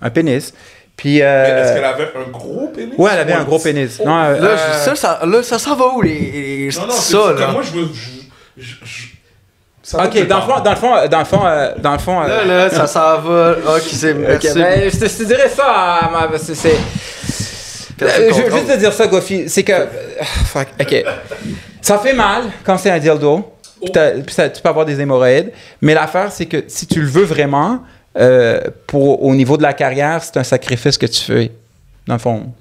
un 0.00 0.10
pénis. 0.10 0.54
Puis 0.98 1.22
euh, 1.22 1.62
Est-ce 1.64 1.74
qu'elle 1.74 1.84
avait 1.84 2.10
un 2.26 2.30
gros 2.30 2.66
pénis? 2.74 2.92
ouais, 2.98 3.10
elle 3.14 3.20
avait 3.20 3.32
Ou 3.32 3.36
un 3.38 3.44
gros 3.44 3.56
petit- 3.58 3.72
pénis. 3.72 3.98
Oh, 4.00 4.04
Non, 4.06 4.18
euh, 4.24 4.40
Là, 4.40 4.48
euh, 4.50 4.78
ça, 4.84 4.94
ça, 4.96 5.20
là, 5.24 5.42
ça 5.42 5.58
s'en 5.58 5.74
va 5.76 5.86
où, 5.94 6.02
les, 6.02 6.18
les- 6.18 6.70
Non, 6.78 6.86
non, 6.88 6.92
ça, 6.92 7.32
là? 7.38 7.46
moi, 7.52 7.62
je 7.62 7.70
veux. 7.78 7.88
je- 7.94 8.62
je- 8.62 8.74
je- 8.84 9.06
Ça 9.80 9.96
va 9.96 10.04
Ok, 10.06 10.26
dans 10.26 10.36
le 10.36 10.42
fond, 10.42 10.60
dans 10.60 10.70
le 10.70 10.76
fond, 10.76 10.94
euh, 10.96 11.08
dans 11.08 11.18
le 11.20 11.24
fond, 11.24 11.40
euh, 11.46 11.70
dans 11.78 11.92
le 11.92 11.98
fond. 11.98 12.20
Là, 12.20 12.28
euh, 12.30 12.44
là, 12.64 12.68
ça 12.70 12.86
s'en 12.86 13.20
va. 13.20 13.52
Ok, 13.76 13.82
c'est. 13.90 14.10
Ok, 14.12 14.18
merci. 14.42 14.52
ben, 14.54 14.90
je, 14.92 14.98
te, 14.98 15.08
je 15.08 15.16
te 15.16 15.22
dirais 15.22 15.48
ça, 15.48 15.64
à 15.66 16.10
ma- 16.28 16.36
c'est... 16.36 16.76
je 18.00 18.42
veux 18.42 18.50
juste 18.50 18.68
te 18.68 18.76
dire 18.76 18.92
ça, 18.92 19.06
Goffy, 19.06 19.48
c'est 19.48 19.62
que... 19.62 19.72
fuck, 20.46 20.66
ok. 20.80 21.04
Ça 21.80 21.98
fait 21.98 22.12
mal 22.12 22.42
quand 22.64 22.76
c'est 22.76 22.90
un 22.90 22.98
dildo, 22.98 23.50
puis, 23.82 23.90
t'as- 23.92 24.10
puis 24.10 24.34
ça- 24.34 24.48
tu 24.48 24.60
peux 24.60 24.68
avoir 24.68 24.84
des 24.84 25.00
hémorroïdes, 25.00 25.52
mais 25.80 25.94
l'affaire, 25.94 26.30
c'est 26.32 26.46
que 26.46 26.64
si 26.68 26.86
tu 26.86 27.00
le 27.00 27.06
veux 27.08 27.24
vraiment, 27.24 27.80
euh, 28.16 28.60
pour, 28.86 29.22
au 29.24 29.34
niveau 29.34 29.56
de 29.56 29.62
la 29.62 29.72
carrière, 29.72 30.22
c'est 30.22 30.36
un 30.36 30.44
sacrifice 30.44 30.96
que 30.98 31.06
tu 31.06 31.22
fais. 31.22 31.52
Dans 32.06 32.14
le 32.14 32.20
fond, 32.20 32.52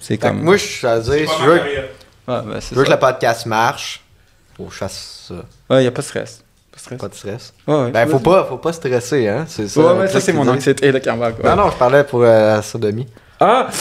c'est 0.00 0.18
comme... 0.18 0.42
moi, 0.42 0.56
je 0.56 0.64
suis 0.64 0.86
à 0.86 0.98
dire, 0.98 1.12
C'est 1.12 1.20
si 1.20 1.26
pas 1.26 1.32
je 1.38 1.46
ma 1.46 1.46
veux. 1.46 1.60
Ouais, 1.60 2.52
ben, 2.52 2.60
c'est 2.60 2.74
je 2.74 2.74
veux 2.80 2.84
que 2.84 2.90
le 2.90 2.98
podcast 2.98 3.46
marche, 3.46 4.02
faut 4.56 4.64
que 4.64 4.72
je 4.72 4.78
fasse 4.78 5.26
ça. 5.28 5.74
Ouais, 5.74 5.84
y 5.84 5.86
a 5.86 5.90
pas 5.90 6.02
de 6.02 6.06
stress. 6.06 6.42
Pas 6.72 6.76
de 6.76 6.80
stress. 6.80 6.98
Pas 7.00 7.08
de 7.08 7.14
stress. 7.14 7.54
Ouais, 7.66 7.74
ouais. 7.74 7.90
Ben, 7.90 8.08
faut 8.08 8.18
pas, 8.18 8.44
faut 8.44 8.58
pas 8.58 8.72
stresser, 8.72 9.28
hein. 9.28 9.44
C'est 9.48 9.68
ça. 9.68 9.80
Ouais, 9.80 9.86
ouais, 9.86 9.94
le 10.02 10.06
ça, 10.06 10.12
truc 10.14 10.22
c'est 10.24 10.32
mon 10.32 10.46
anxiété. 10.48 10.92
Non, 10.92 11.56
non, 11.56 11.70
je 11.70 11.76
parlais 11.76 12.04
pour 12.04 12.22
euh, 12.22 12.56
la 12.56 12.62
sodomie. 12.62 13.06
Ah! 13.38 13.68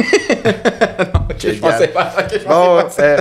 non, 0.00 1.20
ok, 1.30 1.36
je 1.42 1.58
pensais 1.60 1.88
pas. 1.88 2.12
ok, 2.18 2.24
je 2.32 2.38
pensais 2.38 2.46
Bon, 2.46 2.82
pas 2.82 2.90
ça. 2.90 3.02
euh, 3.02 3.20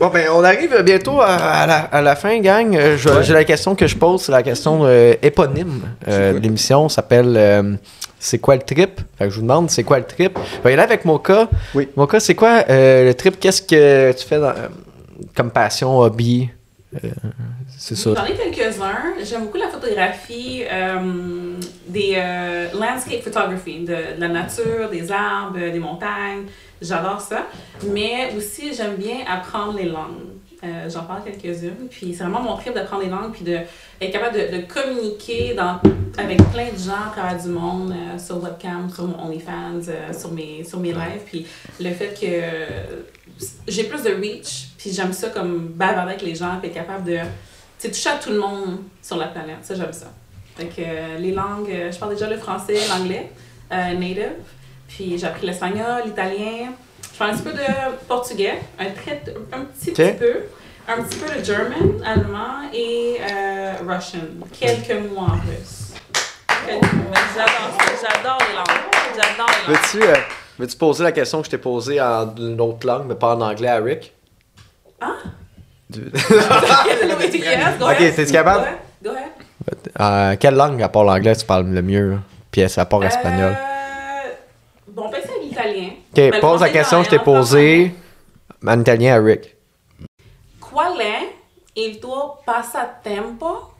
bon, 0.00 0.08
ben, 0.08 0.28
on 0.32 0.42
arrive 0.44 0.82
bientôt 0.82 1.20
à, 1.20 1.26
à 1.34 1.66
la, 1.66 1.78
à 1.80 2.02
la 2.02 2.16
fin, 2.16 2.38
gang. 2.40 2.74
Euh, 2.76 2.96
J'ai 3.22 3.32
la 3.32 3.44
question 3.44 3.74
que 3.74 3.86
je 3.86 3.96
pose, 3.96 4.22
c'est 4.22 4.32
la 4.32 4.42
question 4.42 4.80
euh, 4.84 5.14
éponyme 5.22 5.82
euh, 6.08 6.32
de 6.34 6.38
l'émission. 6.38 6.88
Ça 6.88 6.96
s'appelle 6.96 7.34
euh, 7.36 7.74
C'est 8.18 8.38
quoi 8.38 8.56
le 8.56 8.62
trip? 8.62 9.00
Fait 9.18 9.24
que 9.24 9.30
je 9.30 9.36
vous 9.36 9.42
demande, 9.42 9.70
c'est 9.70 9.84
quoi 9.84 9.98
le 9.98 10.04
trip? 10.04 10.38
Je 10.58 10.62
vais 10.62 10.70
y 10.70 10.72
aller 10.74 10.82
avec 10.82 11.04
Moka. 11.04 11.48
Oui. 11.74 11.88
Moka, 11.96 12.20
c'est 12.20 12.34
quoi 12.34 12.64
euh, 12.70 13.04
le 13.06 13.14
trip? 13.14 13.38
Qu'est-ce 13.38 13.62
que 13.62 14.12
tu 14.12 14.26
fais 14.26 14.38
dans, 14.38 14.54
comme 15.36 15.50
passion, 15.50 15.98
hobby? 15.98 16.48
Euh, 17.04 17.08
C'est 17.76 17.96
ça. 17.96 18.10
J'en 18.14 18.24
ai 18.24 18.34
quelques-uns. 18.34 19.14
J'aime 19.24 19.42
beaucoup 19.46 19.58
la 19.58 19.68
photographie, 19.68 20.62
euh, 20.72 21.54
des 21.88 22.14
euh, 22.16 22.68
landscape 22.72 23.20
photography, 23.22 23.80
de, 23.80 23.86
de 24.16 24.20
la 24.20 24.28
nature, 24.28 24.88
des 24.90 25.10
arbres, 25.10 25.58
des 25.58 25.78
montagnes. 25.80 26.44
J'adore 26.84 27.20
ça. 27.20 27.46
Mais 27.86 28.32
aussi, 28.36 28.74
j'aime 28.74 28.96
bien 28.96 29.18
apprendre 29.26 29.76
les 29.78 29.86
langues. 29.86 30.34
Euh, 30.62 30.88
J'en 30.88 31.02
parle 31.04 31.22
quelques-unes. 31.24 31.88
Puis 31.90 32.14
c'est 32.14 32.22
vraiment 32.22 32.40
mon 32.40 32.56
trip 32.56 32.74
d'apprendre 32.74 33.02
les 33.02 33.10
langues, 33.10 33.32
puis 33.32 33.44
d'être 33.44 33.68
capable 34.12 34.36
de, 34.36 34.56
de 34.56 34.62
communiquer 34.62 35.54
dans, 35.54 35.80
avec 36.16 36.38
plein 36.52 36.70
de 36.72 36.78
gens 36.78 37.08
à 37.08 37.10
travers 37.12 37.42
du 37.42 37.48
monde, 37.48 37.92
euh, 37.92 38.18
sur 38.18 38.42
webcam, 38.42 38.88
sur 38.90 39.04
mon 39.04 39.26
OnlyFans, 39.26 39.88
euh, 39.88 40.12
sur 40.12 40.32
mes, 40.32 40.64
sur 40.64 40.78
mes 40.80 40.92
lives. 40.92 41.22
Puis 41.26 41.46
le 41.80 41.90
fait 41.90 42.18
que 42.18 43.44
j'ai 43.68 43.84
plus 43.84 44.02
de 44.02 44.10
reach, 44.10 44.68
puis 44.78 44.90
j'aime 44.92 45.12
ça 45.12 45.28
comme 45.30 45.68
bavarder 45.68 46.12
avec 46.12 46.22
les 46.22 46.34
gens, 46.34 46.56
puis 46.60 46.68
être 46.68 46.74
capable 46.74 47.04
de 47.04 47.18
toucher 47.82 48.10
à 48.10 48.16
tout 48.16 48.30
le 48.30 48.38
monde 48.38 48.78
sur 49.02 49.16
la 49.16 49.26
planète. 49.26 49.58
Ça, 49.62 49.74
j'aime 49.74 49.92
ça. 49.92 50.06
Fait 50.56 50.66
que 50.66 50.80
euh, 50.80 51.18
les 51.18 51.32
langues, 51.32 51.68
je 51.90 51.98
parle 51.98 52.14
déjà 52.14 52.30
le 52.30 52.38
français, 52.38 52.76
l'anglais, 52.88 53.30
native. 53.70 54.32
Puis 54.88 55.18
j'ai 55.18 55.26
appris 55.26 55.46
l'espagnol, 55.46 56.02
l'italien. 56.06 56.72
Je 57.12 57.18
parle 57.18 57.30
un 57.30 57.34
petit 57.34 57.42
peu 57.44 57.52
de 57.52 57.96
portugais, 58.08 58.60
un, 58.78 58.90
très, 58.90 59.22
un 59.52 59.60
petit, 59.64 59.90
Ok. 59.90 59.96
petit 59.96 60.12
peu. 60.18 60.34
Un 60.86 61.02
petit 61.02 61.18
peu 61.18 61.38
de 61.40 61.44
german, 61.44 62.02
allemand 62.04 62.68
et 62.72 63.16
euh, 63.20 63.72
russian. 63.86 64.18
Quelques 64.60 64.90
mots 65.10 65.20
en. 65.20 65.38
Quelques 66.66 66.92
mots. 66.92 67.10
J'adore 67.34 67.78
ça. 67.78 68.08
J'adore 68.12 68.38
les 68.48 68.54
langues. 68.54 68.82
J'adore 69.16 69.50
les 69.66 69.72
langues. 69.74 69.80
Veux-tu 69.92 70.02
euh, 70.06 70.14
veux-tu 70.58 70.76
poser 70.76 71.04
la 71.04 71.12
question 71.12 71.38
que 71.40 71.46
je 71.46 71.50
t'ai 71.52 71.58
posée 71.58 72.00
en 72.00 72.34
une 72.36 72.60
autre 72.60 72.86
langue, 72.86 73.06
mais 73.08 73.14
pas 73.14 73.34
en 73.34 73.40
anglais 73.40 73.68
à 73.68 73.76
Rick? 73.78 74.12
Yes, 75.94 77.78
go 77.78 77.84
Ok, 77.86 77.90
ahead. 78.00 78.14
t'es-tu 78.16 78.32
capable? 78.32 78.64
Go 79.02 79.10
ahead. 79.10 79.30
Go 79.64 79.70
ahead. 80.00 80.32
Euh, 80.32 80.36
Quelle 80.40 80.54
langue, 80.54 80.82
à 80.82 80.88
part 80.88 81.04
l'anglais, 81.04 81.36
tu 81.36 81.44
parles 81.46 81.66
le 81.66 81.82
mieux 81.82 82.18
Puis 82.50 82.62
à 82.62 82.84
part 82.84 83.04
espagnol? 83.04 83.52
Euh, 83.56 84.30
bon, 84.88 85.04
on 85.06 85.10
peut 85.10 85.18
essayer 85.18 85.34
avec 85.34 85.44
l'italien. 85.48 85.90
Ok, 86.14 86.20
Ben, 86.30 86.30
le 86.34 86.40
pose 86.40 86.60
la 86.60 86.68
question 86.70 86.98
que 87.00 87.06
je 87.06 87.10
t'ai 87.10 87.18
posée 87.18 87.92
en 88.64 88.80
italien 88.80 89.16
à 89.16 89.18
Rick. 89.20 89.56
Qual 90.60 91.00
è 91.00 91.32
il 91.74 91.98
tuo 91.98 92.38
passatempo 92.44 93.72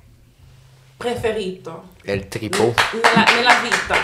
preferito? 0.98 1.84
El 2.04 2.26
tripo. 2.28 2.74
nella, 2.92 3.24
nella 3.36 3.54
vita? 3.62 3.94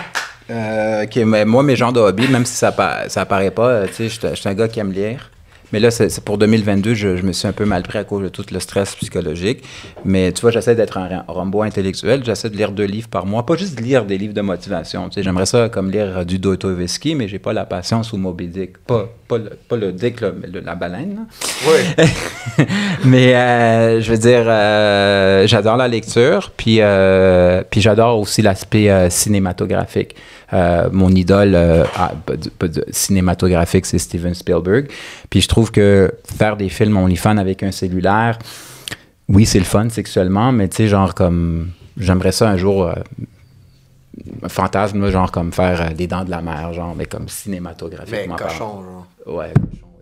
Euh, 0.49 1.03
ok, 1.05 1.17
mais 1.25 1.45
moi, 1.45 1.63
mes 1.65 1.75
genres 1.77 1.93
de 1.93 1.99
hobbies, 2.01 2.29
même 2.29 2.45
si 2.45 2.55
ça, 2.55 2.73
ça 3.09 3.21
apparaît 3.23 3.51
pas, 3.51 3.67
euh, 3.69 3.87
tu 3.89 3.95
sais, 3.95 4.09
je 4.09 4.19
suis- 4.21 4.29
je 4.29 4.35
suis 4.37 4.49
un 4.49 4.55
gars 4.55 4.69
qui 4.69 4.79
aime 4.79 4.93
lire. 4.93 5.31
Mais 5.73 5.81
là, 5.81 5.91
c'est 5.91 6.23
pour 6.25 6.39
2022, 6.39 6.95
je, 6.95 7.09
me 7.23 7.33
suis 7.33 7.47
un 7.47 7.53
peu 7.53 7.65
mal 7.65 7.83
pris 7.83 7.99
à 7.99 8.05
cause 8.05 8.23
de 8.23 8.29
tout 8.29 8.45
le 8.51 8.61
stress 8.61 8.95
psychologique. 8.97 9.63
Mais 10.05 10.33
tu 10.33 10.41
vois, 10.43 10.51
j'essaie 10.51 10.75
d'être 10.75 10.99
un 10.99 11.25
Rambo 11.29 11.63
intellectuel. 11.63 12.25
J'essaie 12.25 12.51
de 12.51 12.57
lire 12.57 12.73
deux 12.73 12.85
livres 12.85 13.09
par 13.09 13.27
mois. 13.27 13.47
Pas 13.47 13.57
juste 13.57 13.81
lire 13.81 14.05
des 14.05 14.19
livres 14.19 14.35
de 14.35 14.41
motivation. 14.41 15.09
Tu 15.09 15.23
j'aimerais 15.23 15.47
ça 15.47 15.69
comme 15.69 15.91
lire 15.91 16.25
du 16.27 16.39
Dostoevsky, 16.39 17.15
mais 17.15 17.29
j'ai 17.29 17.39
pas 17.39 17.53
la 17.53 17.65
patience 17.65 18.13
ou 18.13 18.17
Moby 18.17 18.49
Dick. 18.49 18.79
Pas, 18.79 19.09
pas, 19.31 19.39
le, 19.39 19.51
pas 19.69 19.77
le 19.77 19.93
Dick, 19.93 20.21
là, 20.21 20.33
mais 20.39 20.49
le- 20.49 20.61
la 20.61 20.75
baleine. 20.75 21.15
là. 21.15 21.69
Oui. 21.69 22.65
mais 23.05 23.35
euh, 23.37 24.01
je 24.01 24.11
veux 24.11 24.19
dire, 24.19 24.45
euh, 24.47 25.47
j'adore 25.47 25.77
la 25.77 25.87
lecture, 25.87 26.51
puis, 26.57 26.79
euh, 26.81 27.63
puis 27.71 27.81
j'adore 27.81 28.19
aussi 28.19 28.43
l'aspect 28.43 29.09
cinématographique. 29.09 30.17
Mon 30.91 31.11
idole 31.11 31.57
ah, 31.97 32.13
cinématographique, 32.91 33.87
c'est 33.87 33.99
Steven 33.99 34.35
Spielberg. 34.35 34.89
Puis 35.31 35.43
je 35.43 35.49
trouve 35.49 35.71
que 35.71 36.13
faire 36.37 36.57
des 36.57 36.69
films 36.69 36.97
OnlyFans 36.97 37.37
avec 37.37 37.63
un 37.63 37.71
cellulaire, 37.71 38.37
oui, 39.29 39.47
c'est 39.47 39.61
le 39.61 39.65
fun 39.65 39.89
sexuellement, 39.91 40.51
mais 40.51 40.67
tu 40.67 40.79
sais, 40.79 40.89
genre 40.89 41.15
comme, 41.15 41.69
j'aimerais 41.97 42.33
ça 42.33 42.49
un 42.49 42.57
jour, 42.57 42.93
fantasme, 44.49 45.11
genre 45.11 45.31
comme 45.31 45.53
faire 45.53 45.81
euh, 45.83 45.89
des 45.95 46.07
dents 46.07 46.25
de 46.25 46.31
la 46.31 46.41
mer, 46.43 46.73
genre, 46.73 46.95
mais 46.97 47.07
comme 47.07 47.23
Mais 47.25 47.29
cinématographiquement. 47.31 48.37
parlant. 48.37 48.53
cochon, 48.53 48.83
genre. 48.83 49.37
Ouais. 49.37 49.53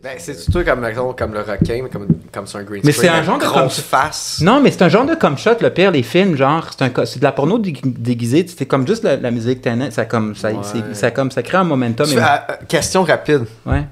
Ben, 0.03 0.15
c'est 0.19 0.49
toi 0.53 0.63
comme, 0.63 0.85
exemple, 0.85 1.17
comme 1.19 1.35
le 1.35 1.41
requin, 1.41 1.81
mais 1.83 1.89
comme, 1.91 2.07
comme 2.33 2.47
sur 2.47 2.61
un 2.61 2.63
green 2.63 2.83
Mais 2.85 2.93
screen, 2.93 3.11
c'est 3.11 3.19
un 3.19 3.23
genre 3.25 3.39
de 3.39 3.45
comme- 3.45 3.69
face. 3.69 4.41
Non, 4.43 4.61
mais 4.61 4.71
c'est 4.71 4.83
un 4.83 4.89
genre 4.89 5.05
de 5.05 5.17
comme 5.17 5.37
shot, 5.37 5.57
le 5.61 5.71
pire, 5.71 5.91
les 5.91 6.05
films, 6.05 6.37
genre, 6.37 6.69
c'est 6.77 6.85
un 6.99 7.05
c'est 7.05 7.19
de 7.19 7.25
la 7.25 7.33
porno 7.33 7.59
dé- 7.59 7.75
déguisée, 7.85 8.47
c'est 8.47 8.67
comme 8.67 8.87
juste 8.87 9.03
la, 9.03 9.17
la 9.17 9.31
musique 9.33 9.61
tenait, 9.61 9.91
ça 9.91 10.05
comme 10.05 10.37
ça, 10.37 10.51
Ouais. 10.51 10.57
c'est- 10.63 10.95
ça 10.95 11.11
comme 11.11 11.33
ça 11.33 11.43
crée 11.43 11.59
un 11.59 11.65
momentum. 11.65 12.07
Tu 12.07 12.13
et- 12.13 12.17
fais- 12.17 12.23
ah, 12.25 12.47
euh, 12.49 12.55
question 12.69 13.03
rapide. 13.03 13.45
ouais. 13.67 13.85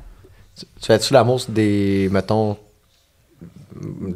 Tu 0.55 0.65
fais-tu 0.87 1.13
l'amour 1.13 1.41
sur 1.41 1.51
des, 1.53 2.09
mettons, 2.13 2.57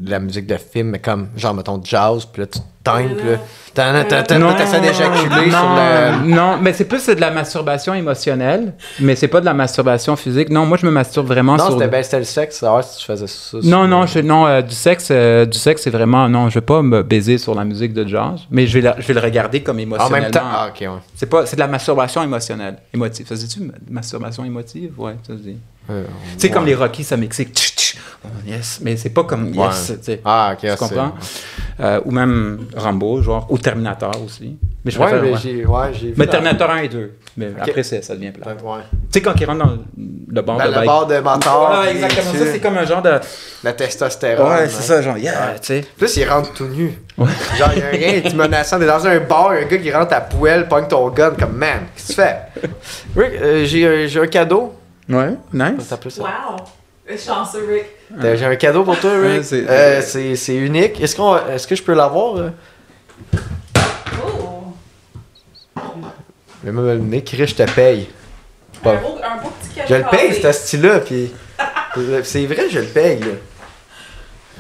de 0.00 0.10
la 0.10 0.18
musique 0.18 0.46
de 0.46 0.56
film, 0.56 0.88
mais 0.90 0.98
comme, 0.98 1.28
genre, 1.36 1.54
mettons, 1.54 1.80
jazz, 1.82 2.24
puis 2.26 2.42
là, 2.42 2.46
tu 2.46 2.58
te 2.60 2.64
times, 2.82 3.14
puis 3.16 3.28
là, 3.28 4.38
Non, 4.38 4.54
t'essaies 4.54 4.80
d'éjaculer 4.80 5.46
non, 5.50 5.58
sur 5.58 5.68
le... 6.24 6.28
Non, 6.34 6.56
mais 6.60 6.72
c'est 6.72 6.86
plus 6.86 7.06
de 7.06 7.20
la 7.20 7.30
masturbation 7.30 7.92
émotionnelle, 7.94 8.72
mais 9.00 9.16
c'est 9.16 9.28
pas 9.28 9.40
de 9.40 9.44
la 9.44 9.52
masturbation 9.54 10.16
physique. 10.16 10.48
Non, 10.48 10.64
moi 10.66 10.78
je 10.78 10.86
me 10.86 10.90
masturbe 10.90 11.26
vraiment 11.26 11.56
Non, 11.56 11.64
sur. 11.66 11.72
c'était 11.74 11.88
ben, 11.88 12.02
c'était 12.02 12.18
le 12.20 12.24
sexe, 12.24 12.56
savoir 12.58 12.82
si 12.82 12.98
tu 12.98 13.04
faisais 13.04 13.26
ça. 13.26 13.58
Non, 13.62 13.86
non, 13.86 14.06
je, 14.06 14.20
non, 14.20 14.46
euh, 14.46 14.62
du 14.62 14.74
sexe, 14.74 15.08
euh, 15.10 15.44
du 15.44 15.58
sexe, 15.58 15.82
c'est 15.82 15.90
vraiment 15.90 16.28
non. 16.28 16.48
Je 16.48 16.54
vais 16.54 16.64
pas 16.64 16.80
me 16.82 17.02
baiser 17.02 17.36
sur 17.38 17.54
la 17.54 17.64
musique 17.64 17.92
de 17.92 18.06
jazz, 18.08 18.40
mais 18.50 18.66
je 18.66 18.74
vais, 18.74 18.80
la- 18.80 18.96
je 18.98 19.06
vais 19.06 19.14
le 19.14 19.20
regarder 19.20 19.62
comme 19.62 19.76
En 19.76 19.80
émotionnellement. 19.80 20.22
même 20.22 20.30
temps, 20.30 20.40
ah, 20.44 20.70
ok, 20.70 20.80
ouais. 20.80 20.88
C'est 21.14 21.26
pas, 21.28 21.44
c'est 21.46 21.56
de 21.56 21.60
la 21.60 21.68
masturbation 21.68 22.22
émotionnelle, 22.22 22.76
émotive. 22.94 23.26
Ça 23.28 23.36
se 23.36 23.42
dit-tu 23.44 23.60
ma- 23.60 23.74
masturbation 23.90 24.44
émotive? 24.44 24.92
Ouais, 24.98 25.16
ça 25.26 25.34
se 25.34 25.42
dit. 25.42 25.58
Euh, 25.90 26.04
Tu 26.32 26.40
sais, 26.40 26.50
comme 26.50 26.64
les 26.66 26.74
Rocky, 26.74 27.04
ça 27.04 27.16
m'excite. 27.16 27.58
Oh, 28.24 28.28
yes. 28.46 28.80
Mais 28.82 28.96
c'est 28.96 29.10
pas 29.10 29.24
comme 29.24 29.56
Ouais. 29.56 29.66
yes. 29.66 29.92
tu 29.98 30.04
sais. 30.04 30.20
Ah, 30.24 30.50
ok, 30.52 30.58
tu 30.60 30.68
c'est- 30.68 30.76
comprends? 30.76 31.12
Euh, 31.80 32.00
ou 32.04 32.10
même 32.10 32.66
Rambo, 32.76 33.22
genre, 33.22 33.46
ou 33.48 33.56
Terminator 33.56 34.12
aussi. 34.24 34.58
Mais 34.84 34.90
je 34.90 34.98
Ouais, 34.98 35.06
préfère, 35.06 35.22
mais 35.22 35.30
ouais. 35.32 35.38
j'ai 35.42 35.64
ouais, 35.66 35.88
j'ai 35.94 36.08
vu. 36.08 36.14
Mais 36.18 36.26
la- 36.26 36.30
Terminator 36.32 36.70
1 36.70 36.76
et 36.78 36.88
2. 36.88 37.12
Mais 37.36 37.52
après, 37.58 37.82
c'est- 37.82 38.02
ça 38.02 38.14
devient 38.14 38.32
plat. 38.32 38.48
Ouais, 38.54 38.62
ouais. 38.62 38.80
Tu 38.90 38.96
sais, 39.12 39.22
quand 39.22 39.32
il 39.40 39.44
rentre 39.46 39.58
dans 39.64 39.78
le, 40.30 40.42
bord 40.42 40.58
Ben, 40.58 40.64
de 40.66 40.68
le 40.70 40.74
bike. 40.76 40.86
bord 40.86 41.06
de 41.06 41.18
mentor. 41.20 41.66
Voilà, 41.70 41.90
exactement. 41.90 42.32
tu- 42.32 42.38
Ça, 42.38 42.46
c'est 42.46 42.60
comme 42.60 42.76
un 42.76 42.84
genre 42.84 43.00
de. 43.02 43.18
La 43.64 43.72
testostérone. 43.72 44.46
Ouais, 44.48 44.64
hein. 44.64 44.68
c'est 44.68 44.82
ça, 44.82 45.00
genre, 45.02 45.16
yeah, 45.16 45.32
Ouais. 45.52 45.60
tu 45.60 45.66
sais. 45.66 45.84
Plus, 45.96 46.16
il 46.16 46.28
rentre 46.28 46.52
tout 46.52 46.66
nu. 46.66 46.92
Genre, 47.18 47.70
il 47.74 47.78
y 47.78 47.82
a 47.82 47.88
rien, 47.88 48.20
tu 48.22 48.36
menaçant. 48.36 48.78
T'es 48.78 48.86
dans 48.86 49.06
un 49.06 49.20
bar, 49.20 49.54
il 49.54 49.60
y 49.60 49.62
a 49.62 49.66
un 49.66 49.68
gars 49.70 49.78
qui 49.78 49.92
rentre 49.92 50.14
à 50.14 50.20
poêle, 50.20 50.68
pogne 50.68 50.88
ton 50.88 51.08
gun, 51.10 51.30
comme 51.38 51.56
man, 51.56 51.80
qu'est-ce 51.96 52.08
que 52.08 52.12
tu 52.12 52.20
fais? 52.20 52.36
Rick, 53.16 53.32
euh, 53.40 53.64
j'ai 53.64 53.86
un- 53.86 54.06
j'ai 54.06 54.20
un 54.20 54.26
cadeau. 54.26 54.74
Ouais, 55.08 55.30
nice. 55.52 55.72
Ça 55.80 55.84
s'appelle 55.90 56.12
ça. 56.12 56.22
Wow! 56.22 56.56
Chanceux, 57.18 57.66
Rick. 57.68 57.86
J'ai 58.36 58.44
un 58.44 58.56
cadeau 58.56 58.84
pour 58.84 58.98
toi, 58.98 59.10
Ouais, 59.18 59.36
Rick. 59.36 59.44
c'est- 59.44 59.66
Euh, 59.68 60.00
c'est 60.02 60.36
c'est 60.36 60.56
unique. 60.56 61.00
Est-ce 61.00 61.14
qu'on, 61.16 61.36
est-ce 61.48 61.66
que 61.66 61.74
je 61.74 61.82
peux 61.82 61.94
l'avoir? 61.94 62.36
euh? 62.36 62.50
Oh! 64.24 64.72
Le 66.64 66.72
même 66.72 66.86
le 66.86 66.98
nez, 66.98 67.24
je 67.26 67.54
te 67.54 67.70
paye. 67.70 68.08
Un 68.84 68.94
beau, 68.96 69.18
un 69.22 69.42
beau 69.42 69.50
petit 69.60 69.74
cadeau. 69.74 69.88
Je 69.88 69.94
le 69.94 70.04
paye, 70.10 70.28
passé. 70.40 70.52
ce 70.52 70.66
style-là, 70.66 71.00
puis. 71.00 71.30
C'est 72.24 72.46
vrai, 72.46 72.68
je 72.70 72.78
le 72.80 72.86
paye, 72.86 73.18
là. 73.20 73.26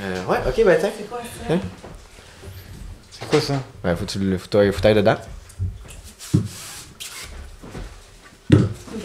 Euh, 0.02 0.24
ouais, 0.26 0.38
ok, 0.46 0.64
ben 0.64 0.76
tiens. 0.80 0.90
C'est 0.96 1.08
quoi 1.08 1.18
ça? 1.20 1.54
Hein? 1.54 1.58
C'est 3.10 3.28
quoi 3.28 3.40
ça? 3.40 3.54
Ouais, 3.84 3.94
faut 3.96 4.04
que 4.04 4.10
tu 4.10 4.18
le 4.18 4.38
faut 4.38 4.48
faut 4.72 4.78
que 4.78 4.82
t'ailles 4.82 4.94
dedans. 4.94 5.16
Une 8.52 8.58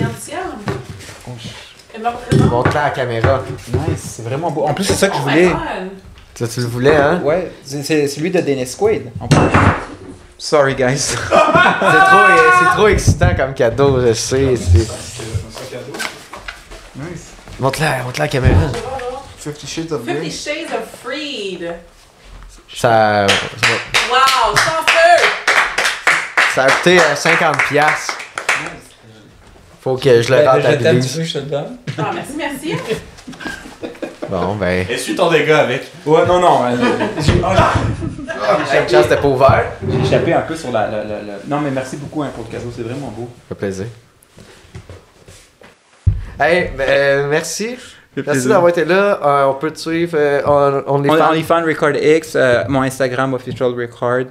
représente. 0.08 0.45
Montre-la 2.50 2.82
à 2.82 2.84
la 2.86 2.90
caméra. 2.92 3.42
Nice, 3.74 4.14
c'est 4.18 4.24
vraiment 4.24 4.52
beau. 4.52 4.64
En 4.66 4.74
plus, 4.74 4.84
c'est 4.84 4.94
ça 4.94 5.08
que 5.08 5.16
je 5.16 5.20
Oh, 5.20 5.24
voulais. 5.30 5.48
God. 5.48 5.58
Toi, 6.38 6.48
tu 6.54 6.60
le 6.60 6.66
voulais, 6.68 6.96
hein? 6.96 7.22
Ouais, 7.24 7.52
c'est- 7.64 7.84
c'est 7.84 8.08
celui 8.08 8.30
de 8.32 8.40
Dennis 8.42 8.76
Quaid. 8.78 9.12
en 9.20 9.28
plus. 9.28 9.40
Sorry, 10.38 10.76
guys. 10.76 10.98
C'est 11.00 11.16
trop, 11.16 12.20
c'est 12.60 12.66
trop 12.76 12.88
excitant 12.90 13.34
comme 13.36 13.54
cadeau, 13.54 14.02
je 14.06 14.14
sais. 14.14 14.56
c'est- 14.58 14.80
nice. 16.96 17.32
Montre-la, 17.60 18.04
montre-la 18.04 18.24
à 18.24 18.28
la 18.28 18.28
caméra. 18.28 18.62
Fifty 19.38 19.66
Shades 19.68 19.92
of 19.94 20.04
Fifty. 20.06 20.30
Shades 20.32 20.74
of 20.74 20.88
Freed. 21.04 21.74
Ça, 22.76 23.26
Wow, 23.26 24.56
sans 24.56 24.84
feu! 24.86 25.26
ça 26.54 26.64
a 26.66 26.70
coûté 26.70 27.00
euh, 27.00 27.16
50$. 27.16 28.15
Faut 29.86 29.98
que 29.98 30.20
je 30.24 30.32
le 30.34 30.38
Ben, 30.38 30.50
rende 30.50 30.62
je 30.64 30.68
à 30.68 30.74
t'aime, 30.78 30.96
Denise. 30.96 31.12
tu 31.12 31.18
veux 31.20 31.24
que 31.24 31.30
je 31.30 31.34
te 31.34 31.38
le 31.38 31.46
donne? 31.46 31.78
Ah, 32.00 32.10
merci, 32.12 32.32
merci. 32.36 32.74
Bon, 34.28 34.56
ben. 34.56 34.84
Essuie 34.90 35.16
ton 35.16 35.30
dégât 35.30 35.60
avec. 35.60 35.84
Ouais, 36.04 36.26
non, 36.26 36.40
non. 36.40 36.62
euh, 36.66 36.76
J'ai 37.22 37.34
ah, 37.44 37.74
Chaque 38.72 38.90
chance, 38.90 39.04
c'était 39.04 39.18
pas 39.22 39.28
ouvert. 39.28 39.66
j'ai 39.88 40.00
échappé 40.08 40.34
un 40.34 40.42
peu 40.42 40.56
sur 40.56 40.72
la, 40.72 40.88
la- 40.88 41.04
la- 41.04 41.22
la- 41.22 41.38
Non, 41.48 41.60
mais 41.60 41.70
merci 41.70 41.98
beaucoup 41.98 42.24
hein, 42.24 42.32
pour 42.34 42.46
le 42.46 42.52
cadeau, 42.52 42.72
c'est 42.76 42.82
vraiment 42.82 43.14
beau. 43.16 43.30
Ça 43.48 43.50
fait 43.50 43.56
plaisir. 43.60 43.86
Hey, 46.40 46.72
ben, 46.76 46.86
euh, 46.90 47.28
merci. 47.30 47.78
Merci 48.26 48.48
d'avoir 48.48 48.70
été 48.70 48.86
là. 48.86 49.20
Euh, 49.24 49.46
on 49.46 49.54
peut 49.54 49.70
te 49.70 49.78
suivre. 49.78 50.18
euh, 50.20 50.42
on, 50.88 50.96
on 50.96 51.02
les 51.02 51.12
On-. 51.12 51.22
OnlyFans 51.30 51.64
Record 51.64 51.96
X, 51.96 52.34
euh, 52.36 52.64
mon 52.70 52.82
Instagram 52.82 53.36
official 53.36 53.70
Record, 53.80 54.26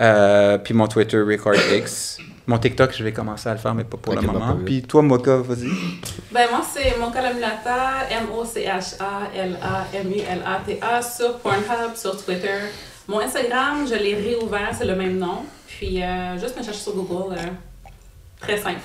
euh, 0.00 0.56
puis 0.56 0.72
mon 0.72 0.86
Twitter 0.86 1.20
Record 1.20 1.56
X. 1.74 2.16
Mon 2.48 2.58
TikTok, 2.58 2.92
je 2.96 3.04
vais 3.04 3.12
commencer 3.12 3.48
à 3.50 3.52
le 3.52 3.58
faire, 3.58 3.74
mais 3.74 3.84
pas 3.84 3.98
pour 3.98 4.14
le 4.14 4.22
pas, 4.22 4.32
moment. 4.32 4.56
Puis 4.64 4.80
toi, 4.80 5.02
Moka, 5.02 5.36
vas-y. 5.36 5.68
Ben, 6.32 6.48
moi, 6.50 6.62
c'est 6.66 6.96
mon 6.98 7.10
Mulata, 7.10 8.08
M-O-C-H-A-L-A-M-U-L-A-T-A, 8.10 11.02
sur 11.02 11.36
Pornhub, 11.40 11.94
sur 11.94 12.24
Twitter. 12.24 12.60
Mon 13.06 13.20
Instagram, 13.20 13.86
je 13.86 13.96
l'ai 13.96 14.14
réouvert, 14.14 14.70
c'est 14.72 14.86
le 14.86 14.96
même 14.96 15.18
nom. 15.18 15.44
Puis, 15.66 16.02
euh, 16.02 16.38
juste 16.38 16.56
me 16.56 16.62
chercher 16.62 16.80
sur 16.80 16.94
Google. 16.94 17.36
euh, 17.36 17.50
très 18.40 18.56
simple. 18.56 18.80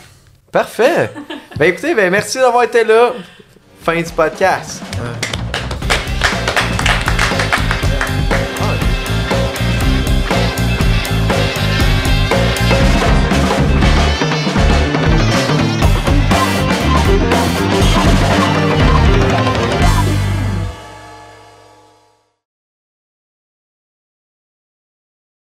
Parfait. 0.52 1.14
ben 1.58 1.72
écoutez, 1.72 1.96
ben 1.96 2.12
merci 2.12 2.40
d'avoir 2.40 2.64
été 2.64 2.84
là. 2.84 3.14
Fin 3.82 4.02
du 4.02 4.12
podcast. 4.12 4.84